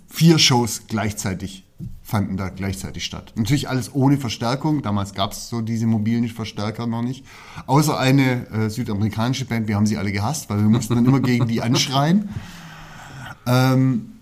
vier 0.08 0.38
Shows 0.38 0.82
gleichzeitig, 0.88 1.64
fanden 2.02 2.36
da 2.36 2.48
gleichzeitig 2.48 3.04
statt. 3.04 3.32
Natürlich 3.36 3.68
alles 3.68 3.94
ohne 3.94 4.18
Verstärkung. 4.18 4.82
Damals 4.82 5.14
gab 5.14 5.32
es 5.32 5.48
so 5.48 5.60
diese 5.60 5.86
mobilen 5.86 6.28
Verstärker 6.28 6.86
noch 6.86 7.02
nicht. 7.02 7.24
Außer 7.66 7.98
eine 7.98 8.48
äh, 8.50 8.70
südamerikanische 8.70 9.44
Band, 9.44 9.68
wir 9.68 9.76
haben 9.76 9.86
sie 9.86 9.96
alle 9.96 10.12
gehasst, 10.12 10.50
weil 10.50 10.58
wir 10.58 10.68
mussten 10.68 10.94
dann 10.94 11.06
immer 11.06 11.20
gegen 11.20 11.46
die 11.46 11.62
anschreien. 11.62 12.30
Ähm, 13.46 14.12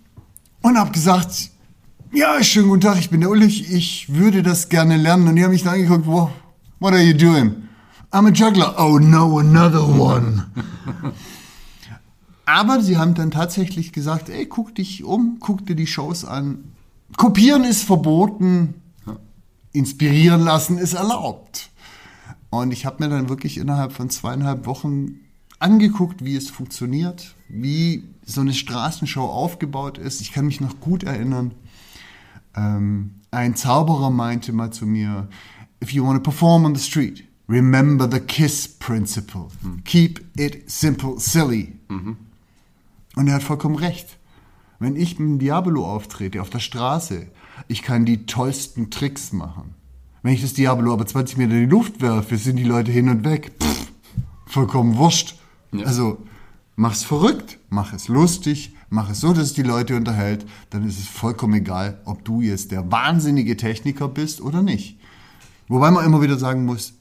und 0.61 0.79
habe 0.79 0.91
gesagt, 0.91 1.51
ja, 2.13 2.43
schönen 2.43 2.69
guten 2.69 2.81
Tag, 2.81 2.99
ich 2.99 3.11
bin 3.11 3.21
der 3.21 3.31
Ulrich, 3.31 3.73
ich 3.73 4.15
würde 4.15 4.43
das 4.43 4.69
gerne 4.69 4.97
lernen. 4.97 5.29
Und 5.29 5.37
die 5.37 5.45
haben 5.45 5.51
mich 5.51 5.63
dann 5.63 5.75
angeguckt, 5.75 6.07
wow, 6.07 6.31
what 6.81 6.93
are 6.93 7.03
you 7.03 7.17
doing? 7.17 7.55
I'm 8.11 8.27
a 8.27 8.33
juggler. 8.33 8.75
Oh 8.79 8.99
no, 8.99 9.39
another 9.39 9.87
one. 9.87 10.47
Aber 12.47 12.81
sie 12.81 12.97
haben 12.97 13.15
dann 13.15 13.31
tatsächlich 13.31 13.93
gesagt, 13.93 14.31
ey, 14.31 14.47
guck 14.47 14.75
dich 14.75 15.05
um, 15.05 15.37
guck 15.41 15.67
dir 15.67 15.77
die 15.77 15.87
Shows 15.87 16.25
an. 16.25 16.73
Kopieren 17.17 17.65
ist 17.65 17.83
verboten, 17.83 18.75
inspirieren 19.73 20.43
lassen 20.43 20.79
ist 20.79 20.95
erlaubt. 20.95 21.71
Und 22.51 22.73
ich 22.73 22.87
habe 22.87 23.05
mir 23.05 23.11
dann 23.11 23.29
wirklich 23.29 23.59
innerhalb 23.59 23.93
von 23.93 24.09
zweieinhalb 24.09 24.65
Wochen 24.65 25.21
angeguckt, 25.59 26.25
wie 26.25 26.37
es 26.37 26.49
funktioniert, 26.49 27.35
wie 27.49 28.05
so 28.25 28.41
eine 28.41 28.55
Straßenshow 28.55 29.27
aufgebaut 29.27 29.99
ist. 29.99 30.23
Ich 30.23 30.33
kann 30.33 30.47
mich 30.47 30.61
noch 30.63 30.81
gut 30.81 31.03
erinnern. 31.03 31.53
Ähm, 32.59 33.11
ein 33.31 33.55
Zauberer 33.55 34.11
meinte 34.11 34.53
mal 34.53 34.73
zu 34.73 34.87
mir, 34.87 35.29
if 35.83 35.93
you 35.93 36.05
want 36.05 36.17
to 36.17 36.23
perform 36.23 36.65
on 36.65 36.75
the 36.75 36.83
street, 36.83 37.25
remember 37.49 38.11
the 38.11 38.21
KISS 38.21 38.69
principle. 38.69 39.49
Mhm. 39.63 39.85
Keep 39.85 40.39
it 40.39 40.71
simple, 40.71 41.19
silly. 41.19 41.75
Mhm. 41.89 42.17
Und 43.17 43.29
er 43.29 43.35
hat 43.35 43.43
vollkommen 43.43 43.77
recht. 43.77 44.19
Wenn 44.79 44.97
ich 44.97 45.19
mit 45.19 45.29
dem 45.29 45.39
Diabolo 45.39 45.85
auftrete 45.85 46.41
auf 46.41 46.51
der 46.51 46.61
Straße, 46.61 47.27
ich 47.67 47.83
kann 47.83 48.05
die 48.05 48.27
tollsten 48.27 48.91
Tricks 48.91 49.33
machen. 49.33 49.75
Wenn 50.23 50.35
ich 50.35 50.43
das 50.43 50.55
Diabolo 50.55 50.93
aber 50.93 51.07
20 51.07 51.37
Meter 51.37 51.53
in 51.53 51.61
die 51.61 51.67
Luft 51.67 52.01
werfe, 52.01 52.37
sind 52.37 52.57
die 52.57 52.65
Leute 52.65 52.93
hin 52.93 53.09
und 53.09 53.25
weg. 53.25 53.53
Pff, 53.61 53.93
vollkommen 54.47 54.97
wurscht. 54.97 55.37
Ja. 55.73 55.85
Also 55.85 56.19
mach's 56.77 57.03
verrückt, 57.03 57.59
mach 57.71 57.93
es 57.93 58.09
lustig, 58.09 58.75
mach 58.91 59.11
es 59.11 59.21
so, 59.21 59.33
dass 59.33 59.45
es 59.45 59.53
die 59.55 59.63
Leute 59.63 59.97
unterhält. 59.97 60.47
Dann 60.71 60.87
ist 60.87 60.99
es 60.99 61.07
vollkommen 61.07 61.55
egal, 61.55 62.01
ob 62.05 62.25
du 62.25 62.41
jetzt 62.41 62.71
der 62.73 62.91
wahnsinnige 62.91 63.57
Techniker 63.57 64.09
bist 64.09 64.41
oder 64.41 64.63
nicht. 64.63 64.99
Wobei 65.69 65.91
man 65.91 66.05
immer 66.05 66.23
wieder 66.23 66.39
sagen 66.39 66.65
muss, 66.65 66.95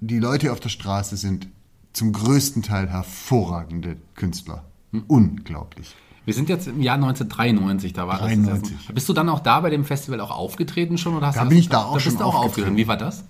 die 0.00 0.18
Leute 0.18 0.52
auf 0.52 0.60
der 0.60 0.68
Straße 0.68 1.16
sind 1.16 1.48
zum 1.92 2.12
größten 2.12 2.62
Teil 2.62 2.88
hervorragende 2.88 3.96
Künstler. 4.14 4.64
Hm. 4.92 5.04
Unglaublich. 5.06 5.94
Wir 6.24 6.34
sind 6.34 6.48
jetzt 6.48 6.68
im 6.68 6.82
Jahr 6.82 6.96
1993, 6.96 7.92
da 7.92 8.06
war 8.06 8.18
93. 8.18 8.76
das. 8.86 8.94
Bist 8.94 9.08
du 9.08 9.12
dann 9.12 9.28
auch 9.28 9.40
da 9.40 9.60
bei 9.60 9.70
dem 9.70 9.84
Festival 9.84 10.20
auch 10.20 10.30
aufgetreten 10.30 10.98
schon? 10.98 11.16
Oder 11.16 11.28
hast 11.28 11.36
da 11.36 11.44
bin 11.44 11.58
ich 11.58 11.68
da 11.68 11.84
auch 11.84 11.94
da 11.94 12.00
schon 12.00 12.12
bist 12.12 12.20
du 12.20 12.24
auch 12.24 12.34
aufgetreten. 12.34 12.76
Wie 12.76 12.86
war 12.86 12.96
das? 12.96 13.24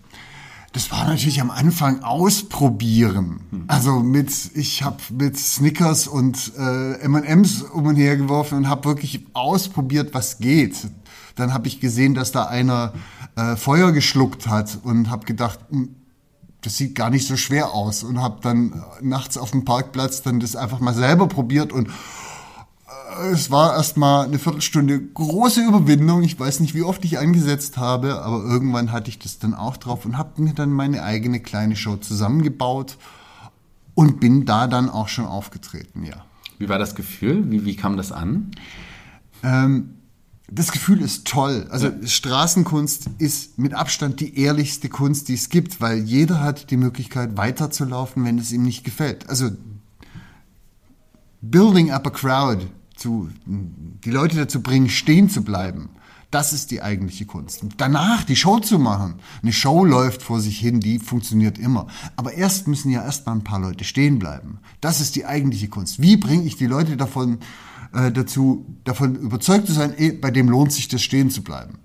Das 0.72 0.92
war 0.92 1.04
natürlich 1.04 1.40
am 1.40 1.50
Anfang 1.50 2.04
ausprobieren. 2.04 3.40
Hm. 3.50 3.64
Also 3.66 4.00
mit, 4.00 4.30
ich 4.54 4.82
habe 4.84 4.98
mit 5.10 5.36
Snickers 5.36 6.06
und 6.06 6.52
äh, 6.56 7.00
M&M's 7.00 7.62
um 7.62 7.86
und 7.86 7.96
her 7.96 8.16
geworfen 8.16 8.58
und 8.58 8.68
habe 8.68 8.84
wirklich 8.84 9.26
ausprobiert, 9.32 10.14
was 10.14 10.38
geht. 10.38 10.76
Dann 11.34 11.52
habe 11.52 11.66
ich 11.66 11.80
gesehen, 11.80 12.14
dass 12.14 12.30
da 12.30 12.44
einer 12.44 12.92
äh, 13.34 13.56
Feuer 13.56 13.90
geschluckt 13.90 14.46
hat 14.46 14.78
und 14.84 15.10
habe 15.10 15.26
gedacht, 15.26 15.58
hm, 15.70 15.96
das 16.60 16.76
sieht 16.76 16.94
gar 16.94 17.10
nicht 17.10 17.26
so 17.26 17.36
schwer 17.36 17.72
aus 17.72 18.04
und 18.04 18.20
habe 18.20 18.38
dann 18.42 18.72
äh, 18.72 19.04
nachts 19.04 19.38
auf 19.38 19.50
dem 19.50 19.64
Parkplatz 19.64 20.22
dann 20.22 20.38
das 20.38 20.54
einfach 20.54 20.78
mal 20.78 20.94
selber 20.94 21.26
probiert 21.26 21.72
und 21.72 21.88
es 23.32 23.50
war 23.50 23.74
erstmal 23.74 24.26
eine 24.26 24.38
Viertelstunde 24.38 25.00
große 25.00 25.62
Überwindung. 25.62 26.22
Ich 26.22 26.38
weiß 26.38 26.60
nicht, 26.60 26.74
wie 26.74 26.82
oft 26.82 27.04
ich 27.04 27.18
angesetzt 27.18 27.76
habe, 27.76 28.22
aber 28.22 28.42
irgendwann 28.42 28.92
hatte 28.92 29.10
ich 29.10 29.18
das 29.18 29.38
dann 29.38 29.54
auch 29.54 29.76
drauf 29.76 30.04
und 30.04 30.16
habe 30.16 30.42
mir 30.42 30.54
dann 30.54 30.70
meine 30.70 31.02
eigene 31.02 31.40
kleine 31.40 31.76
Show 31.76 31.96
zusammengebaut 31.96 32.96
und 33.94 34.20
bin 34.20 34.46
da 34.46 34.66
dann 34.66 34.88
auch 34.88 35.08
schon 35.08 35.26
aufgetreten, 35.26 36.04
ja. 36.04 36.24
Wie 36.58 36.68
war 36.68 36.78
das 36.78 36.94
Gefühl? 36.94 37.50
Wie, 37.50 37.64
wie 37.64 37.76
kam 37.76 37.96
das 37.96 38.12
an? 38.12 38.50
Ähm, 39.42 39.94
das 40.50 40.72
Gefühl 40.72 41.00
ist 41.00 41.26
toll. 41.26 41.66
Also 41.70 41.88
ja. 41.88 42.06
Straßenkunst 42.06 43.10
ist 43.18 43.58
mit 43.58 43.74
Abstand 43.74 44.20
die 44.20 44.38
ehrlichste 44.38 44.88
Kunst, 44.88 45.28
die 45.28 45.34
es 45.34 45.48
gibt, 45.48 45.80
weil 45.80 45.98
jeder 45.98 46.40
hat 46.40 46.70
die 46.70 46.76
Möglichkeit 46.76 47.36
weiterzulaufen, 47.36 48.24
wenn 48.24 48.38
es 48.38 48.52
ihm 48.52 48.62
nicht 48.62 48.84
gefällt. 48.84 49.28
Also 49.28 49.50
building 51.40 51.90
up 51.90 52.06
a 52.06 52.10
crowd, 52.10 52.66
zu, 53.00 53.28
die 53.46 54.10
Leute 54.10 54.36
dazu 54.36 54.62
bringen, 54.62 54.88
stehen 54.88 55.28
zu 55.28 55.42
bleiben. 55.42 55.90
Das 56.30 56.52
ist 56.52 56.70
die 56.70 56.80
eigentliche 56.80 57.26
Kunst. 57.26 57.64
Danach 57.76 58.22
die 58.22 58.36
Show 58.36 58.60
zu 58.60 58.78
machen. 58.78 59.14
Eine 59.42 59.52
Show 59.52 59.84
läuft 59.84 60.22
vor 60.22 60.40
sich 60.40 60.60
hin, 60.60 60.78
die 60.78 61.00
funktioniert 61.00 61.58
immer. 61.58 61.88
Aber 62.14 62.34
erst 62.34 62.68
müssen 62.68 62.90
ja 62.90 63.02
erst 63.04 63.26
mal 63.26 63.32
ein 63.32 63.42
paar 63.42 63.58
Leute 63.58 63.82
stehen 63.82 64.20
bleiben. 64.20 64.60
Das 64.80 65.00
ist 65.00 65.16
die 65.16 65.26
eigentliche 65.26 65.68
Kunst. 65.68 66.00
Wie 66.00 66.16
bringe 66.16 66.44
ich 66.44 66.56
die 66.56 66.66
Leute 66.66 66.96
davon 66.96 67.38
äh, 67.92 68.12
dazu, 68.12 68.64
davon 68.84 69.16
überzeugt 69.16 69.66
zu 69.66 69.72
sein, 69.72 69.92
eh, 69.96 70.12
bei 70.12 70.30
dem 70.30 70.48
lohnt 70.48 70.72
sich 70.72 70.86
das 70.86 71.02
stehen 71.02 71.30
zu 71.30 71.42
bleiben. 71.42 71.78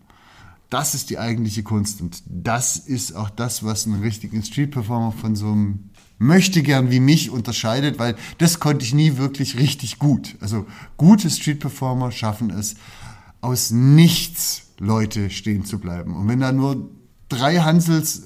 Das 0.70 0.94
ist 0.94 1.10
die 1.10 1.18
eigentliche 1.18 1.64
Kunst 1.64 2.02
und 2.02 2.22
das 2.28 2.78
ist 2.78 3.16
auch 3.16 3.30
das, 3.30 3.64
was 3.64 3.86
einen 3.86 4.02
richtigen 4.02 4.44
Street-Performer 4.44 5.12
von 5.12 5.36
so 5.36 5.52
einem 5.52 5.90
möchte 6.18 6.64
gern 6.64 6.92
wie 6.92 7.00
mich 7.00 7.30
unterscheidet, 7.30 8.00
weil 8.00 8.16
das 8.38 8.60
konnte 8.60 8.86
ich 8.86 8.94
nie 8.94 9.18
wirklich 9.18 9.58
richtig 9.60 10.00
gut. 10.00 10.36
Also 10.40 10.66
gute 10.98 11.30
Street-Performer 11.30 12.12
schaffen 12.12 12.50
es, 12.50 12.76
aus 13.42 13.72
nichts 13.72 14.64
Leute 14.80 15.30
stehen 15.30 15.66
zu 15.66 15.80
bleiben. 15.80 16.16
Und 16.16 16.28
wenn 16.28 16.40
da 16.40 16.52
nur 16.52 16.90
drei 17.30 17.58
Hansels 17.60 18.24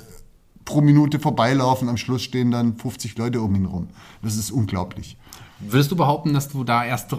pro 0.65 0.81
Minute 0.81 1.19
vorbeilaufen, 1.19 1.89
am 1.89 1.97
Schluss 1.97 2.23
stehen 2.23 2.51
dann 2.51 2.77
50 2.77 3.17
Leute 3.17 3.41
um 3.41 3.55
ihn 3.55 3.65
rum. 3.65 3.87
Das 4.21 4.35
ist 4.35 4.51
unglaublich. 4.51 5.17
Würdest 5.59 5.91
du 5.91 5.95
behaupten, 5.95 6.33
dass 6.33 6.47
du 6.47 6.63
da 6.63 6.85
erst 6.85 7.13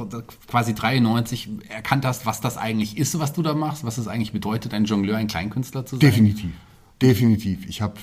quasi 0.46 0.74
93 0.74 1.50
erkannt 1.68 2.06
hast, 2.06 2.24
was 2.24 2.40
das 2.40 2.56
eigentlich 2.56 2.96
ist, 2.96 3.18
was 3.18 3.34
du 3.34 3.42
da 3.42 3.54
machst, 3.54 3.84
was 3.84 3.98
es 3.98 4.08
eigentlich 4.08 4.32
bedeutet, 4.32 4.72
ein 4.72 4.84
Jongleur, 4.86 5.18
ein 5.18 5.26
Kleinkünstler 5.26 5.84
zu 5.84 5.96
sein? 5.96 6.00
Definitiv, 6.00 6.52
definitiv. 7.02 7.68
Ich 7.68 7.82
habe 7.82 7.94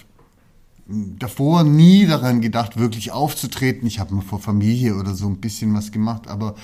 davor 0.87 1.63
nie 1.63 2.05
daran 2.05 2.41
gedacht, 2.41 2.77
wirklich 2.77 3.11
aufzutreten. 3.11 3.87
Ich 3.87 3.99
habe 3.99 4.15
mal 4.15 4.21
vor 4.21 4.39
Familie 4.39 4.95
oder 4.95 5.13
so 5.13 5.27
ein 5.27 5.37
bisschen 5.37 5.73
was 5.73 5.91
gemacht, 5.91 6.27
aber 6.27 6.55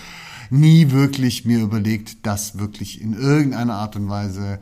nie 0.50 0.92
wirklich 0.92 1.46
mir 1.46 1.60
überlegt, 1.60 2.26
das 2.26 2.58
wirklich 2.58 3.02
in 3.02 3.14
irgendeiner 3.14 3.76
Art 3.76 3.96
und 3.96 4.10
Weise 4.10 4.60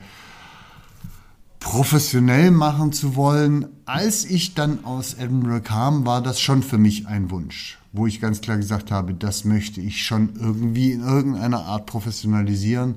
professionell 1.60 2.50
machen 2.50 2.92
zu 2.92 3.14
wollen. 3.14 3.66
Als 3.84 4.24
ich 4.24 4.54
dann 4.54 4.84
aus 4.84 5.14
Edinburgh 5.14 5.60
kam, 5.60 6.06
war 6.06 6.22
das 6.22 6.40
schon 6.40 6.62
für 6.62 6.78
mich 6.78 7.06
ein 7.06 7.30
Wunsch 7.30 7.78
wo 7.92 8.06
ich 8.06 8.20
ganz 8.20 8.40
klar 8.40 8.56
gesagt 8.56 8.90
habe, 8.90 9.14
das 9.14 9.44
möchte 9.44 9.80
ich 9.80 10.04
schon 10.04 10.30
irgendwie 10.40 10.92
in 10.92 11.02
irgendeiner 11.02 11.66
Art 11.66 11.86
professionalisieren 11.86 12.96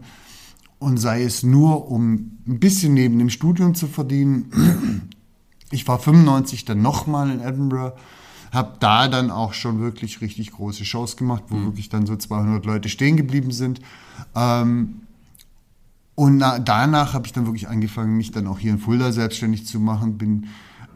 und 0.79 0.97
sei 0.97 1.23
es 1.23 1.43
nur, 1.43 1.91
um 1.91 2.39
ein 2.47 2.59
bisschen 2.59 2.93
neben 2.93 3.19
dem 3.19 3.29
Studium 3.29 3.75
zu 3.75 3.87
verdienen. 3.87 5.09
Ich 5.71 5.87
war 5.87 5.99
95 5.99 6.65
dann 6.65 6.81
nochmal 6.81 7.29
in 7.31 7.41
Edinburgh, 7.41 7.95
habe 8.51 8.77
da 8.79 9.07
dann 9.07 9.31
auch 9.31 9.53
schon 9.53 9.79
wirklich 9.79 10.21
richtig 10.21 10.51
große 10.51 10.85
Shows 10.85 11.17
gemacht, 11.17 11.43
wo 11.49 11.55
mhm. 11.55 11.65
wirklich 11.65 11.89
dann 11.89 12.05
so 12.05 12.15
200 12.15 12.65
Leute 12.65 12.89
stehen 12.89 13.17
geblieben 13.17 13.51
sind. 13.51 13.81
Ähm, 14.35 15.01
und 16.15 16.39
danach 16.39 17.13
habe 17.13 17.25
ich 17.27 17.33
dann 17.33 17.45
wirklich 17.45 17.67
angefangen, 17.67 18.15
mich 18.15 18.31
dann 18.31 18.47
auch 18.47 18.59
hier 18.59 18.71
in 18.71 18.79
Fulda 18.79 19.11
selbstständig 19.11 19.65
zu 19.67 19.81
machen, 19.81 20.17
bin 20.17 20.47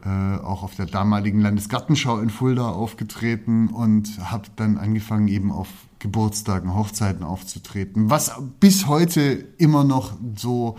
äh, 0.06 0.38
auch 0.38 0.64
auf 0.64 0.76
der 0.76 0.86
damaligen 0.86 1.42
Landesgartenschau 1.42 2.20
in 2.20 2.30
Fulda 2.30 2.70
aufgetreten 2.70 3.68
und 3.68 4.18
habe 4.32 4.46
dann 4.56 4.78
angefangen 4.78 5.28
eben 5.28 5.52
auf 5.52 5.68
Geburtstagen, 6.00 6.74
Hochzeiten 6.74 7.26
aufzutreten, 7.26 8.10
was 8.10 8.32
bis 8.62 8.88
heute 8.88 9.46
immer 9.58 9.84
noch 9.84 10.14
so 10.38 10.78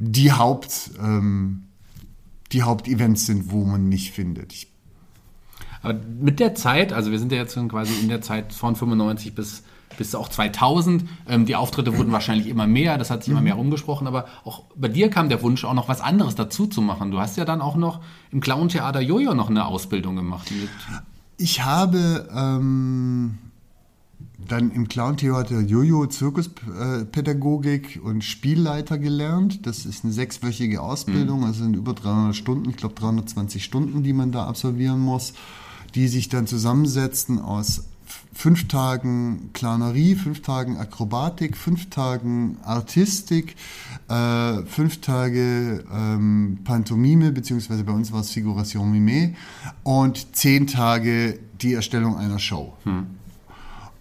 die 0.00 0.32
Haupt 0.32 0.90
ähm, 1.00 1.62
die 2.52 2.62
Hauptevents 2.62 3.26
sind, 3.26 3.50
wo 3.50 3.64
man 3.64 3.88
mich 3.88 4.12
findet. 4.12 4.52
Ich 4.52 4.68
aber 5.82 5.98
mit 6.20 6.38
der 6.38 6.54
Zeit, 6.54 6.92
also 6.92 7.10
wir 7.10 7.18
sind 7.18 7.32
ja 7.32 7.38
jetzt 7.38 7.58
quasi 7.68 7.92
in 8.00 8.08
der 8.08 8.20
Zeit 8.20 8.52
von 8.52 8.76
95 8.76 9.34
bis 9.34 9.64
bis 9.96 10.14
auch 10.14 10.28
2000. 10.28 11.04
Ähm, 11.28 11.46
die 11.46 11.56
Auftritte 11.56 11.96
wurden 11.96 12.12
wahrscheinlich 12.12 12.48
immer 12.48 12.66
mehr, 12.66 12.98
das 12.98 13.10
hat 13.10 13.24
sich 13.24 13.30
immer 13.30 13.40
mehr 13.40 13.54
rumgesprochen, 13.54 14.06
aber 14.06 14.26
auch 14.44 14.62
bei 14.74 14.88
dir 14.88 15.10
kam 15.10 15.28
der 15.28 15.42
Wunsch, 15.42 15.64
auch 15.64 15.74
noch 15.74 15.88
was 15.88 16.00
anderes 16.00 16.34
dazu 16.34 16.66
zu 16.66 16.80
machen. 16.80 17.10
Du 17.10 17.20
hast 17.20 17.36
ja 17.36 17.44
dann 17.44 17.60
auch 17.60 17.76
noch 17.76 18.00
im 18.30 18.40
Clown-Theater 18.40 19.00
Jojo 19.00 19.34
noch 19.34 19.50
eine 19.50 19.66
Ausbildung 19.66 20.16
gemacht. 20.16 20.50
Ich 21.36 21.64
habe 21.64 22.28
ähm, 22.34 23.38
dann 24.48 24.70
im 24.70 24.88
Clown-Theater 24.88 25.60
Jojo 25.60 26.06
Zirkuspädagogik 26.06 28.00
und 28.02 28.24
Spielleiter 28.24 28.98
gelernt. 28.98 29.66
Das 29.66 29.86
ist 29.86 30.04
eine 30.04 30.12
sechswöchige 30.12 30.80
Ausbildung, 30.80 31.40
mhm. 31.40 31.46
also 31.46 31.62
sind 31.64 31.76
über 31.76 31.94
300 31.94 32.34
Stunden, 32.34 32.70
ich 32.70 32.76
glaube 32.76 32.94
320 32.94 33.64
Stunden, 33.64 34.02
die 34.02 34.12
man 34.12 34.32
da 34.32 34.46
absolvieren 34.46 35.00
muss, 35.00 35.34
die 35.94 36.08
sich 36.08 36.28
dann 36.28 36.46
zusammensetzen 36.46 37.38
aus 37.38 37.84
fünf 38.34 38.68
Tagen 38.68 39.50
Clownerie, 39.52 40.14
fünf 40.14 40.42
Tagen 40.42 40.76
Akrobatik, 40.76 41.56
fünf 41.56 41.90
Tagen 41.90 42.58
Artistik, 42.62 43.56
äh, 44.08 44.62
fünf 44.64 45.00
Tage 45.00 45.84
ähm, 45.92 46.58
Pantomime, 46.64 47.32
beziehungsweise 47.32 47.84
bei 47.84 47.92
uns 47.92 48.12
war 48.12 48.20
es 48.20 48.30
Figuration 48.30 48.90
Mime 48.90 49.34
und 49.82 50.34
zehn 50.34 50.66
Tage 50.66 51.38
die 51.60 51.74
Erstellung 51.74 52.16
einer 52.16 52.38
Show. 52.38 52.74
Hm. 52.84 53.06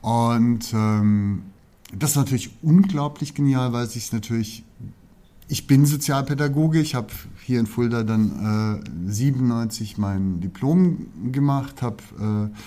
Und 0.02 0.74
ähm, 0.74 1.44
das 1.94 2.12
ist 2.12 2.16
natürlich 2.16 2.52
unglaublich 2.62 3.34
genial, 3.34 3.74
weil 3.74 3.88
sich 3.88 4.12
natürlich 4.12 4.64
ich 5.52 5.68
bin 5.68 5.86
Sozialpädagoge. 5.86 6.80
Ich 6.80 6.96
habe 6.96 7.10
hier 7.44 7.60
in 7.60 7.68
Fulda 7.68 8.04
dann 8.04 8.82
äh, 9.08 9.12
97 9.12 9.98
mein 9.98 10.40
Diplom 10.40 11.32
gemacht, 11.34 11.82
habe 11.82 11.98
äh, 12.18 12.58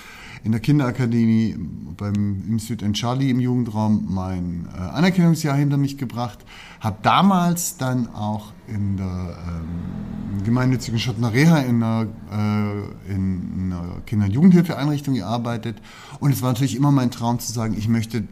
in 0.45 0.53
der 0.53 0.61
Kinderakademie 0.61 1.57
beim, 1.97 2.45
im 2.47 2.59
Südend 2.59 2.97
Charlie 2.97 3.31
im 3.31 3.41
Jugendraum 3.41 4.07
mein 4.09 4.69
äh, 4.75 4.79
Anerkennungsjahr 4.79 5.57
hinter 5.57 5.79
mich 5.79 5.97
gebracht, 5.97 6.39
habe 6.81 6.99
damals 7.03 7.79
dann 7.79 8.09
auch 8.15 8.53
in 8.69 8.99
der 8.99 9.37
ähm, 9.49 10.45
gemeinnützigen 10.45 10.99
Schottner 10.99 11.33
Reha 11.33 11.59
in 11.61 11.83
einer, 11.83 12.07
äh, 12.31 13.13
in 13.13 13.73
einer 13.73 14.03
Kinder- 14.07 14.27
und 14.27 14.33
Jugendhilfeeinrichtung 14.33 15.15
gearbeitet 15.15 15.81
und 16.21 16.33
es 16.33 16.43
war 16.43 16.53
natürlich 16.53 16.77
immer 16.77 16.93
mein 16.93 17.11
Traum 17.11 17.39
zu 17.39 17.51
sagen, 17.51 17.75
ich 17.77 17.89
möchte 17.89 18.25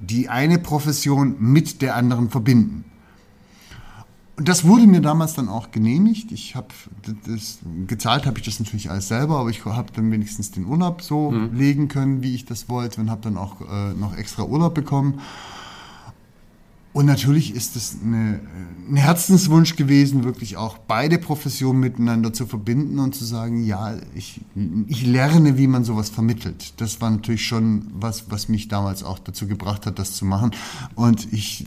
die 0.00 0.30
eine 0.30 0.58
Profession 0.58 1.36
mit 1.38 1.82
der 1.82 1.94
anderen 1.94 2.30
verbinden. 2.30 2.84
Und 4.40 4.48
das 4.48 4.64
wurde 4.64 4.86
mir 4.86 5.02
damals 5.02 5.34
dann 5.34 5.50
auch 5.50 5.70
genehmigt. 5.70 6.32
Ich 6.32 6.56
habe 6.56 6.68
das 7.26 7.58
gezahlt 7.86 8.24
habe 8.24 8.38
ich 8.38 8.44
das 8.46 8.58
natürlich 8.58 8.90
alles 8.90 9.08
selber, 9.08 9.38
aber 9.38 9.50
ich 9.50 9.66
habe 9.66 9.92
dann 9.94 10.10
wenigstens 10.10 10.50
den 10.50 10.64
Urlaub 10.64 11.02
so 11.02 11.30
mhm. 11.30 11.54
legen 11.54 11.88
können, 11.88 12.22
wie 12.22 12.34
ich 12.34 12.46
das 12.46 12.70
wollte 12.70 13.02
und 13.02 13.10
habe 13.10 13.20
dann 13.20 13.36
auch 13.36 13.60
äh, 13.60 13.92
noch 13.92 14.16
extra 14.16 14.44
Urlaub 14.44 14.72
bekommen. 14.72 15.20
Und 16.94 17.04
natürlich 17.04 17.54
ist 17.54 17.76
es 17.76 17.98
eine, 18.02 18.40
ein 18.88 18.96
Herzenswunsch 18.96 19.76
gewesen, 19.76 20.24
wirklich 20.24 20.56
auch 20.56 20.78
beide 20.78 21.18
Professionen 21.18 21.78
miteinander 21.78 22.32
zu 22.32 22.46
verbinden 22.46 22.98
und 22.98 23.14
zu 23.14 23.26
sagen, 23.26 23.62
ja, 23.62 23.94
ich, 24.14 24.40
ich 24.86 25.06
lerne, 25.06 25.58
wie 25.58 25.66
man 25.66 25.84
sowas 25.84 26.08
vermittelt. 26.08 26.80
Das 26.80 27.02
war 27.02 27.10
natürlich 27.10 27.44
schon 27.44 27.88
was, 27.92 28.30
was 28.30 28.48
mich 28.48 28.68
damals 28.68 29.02
auch 29.02 29.18
dazu 29.18 29.46
gebracht 29.46 29.84
hat, 29.84 29.98
das 29.98 30.14
zu 30.14 30.24
machen. 30.24 30.52
Und 30.94 31.30
ich 31.30 31.66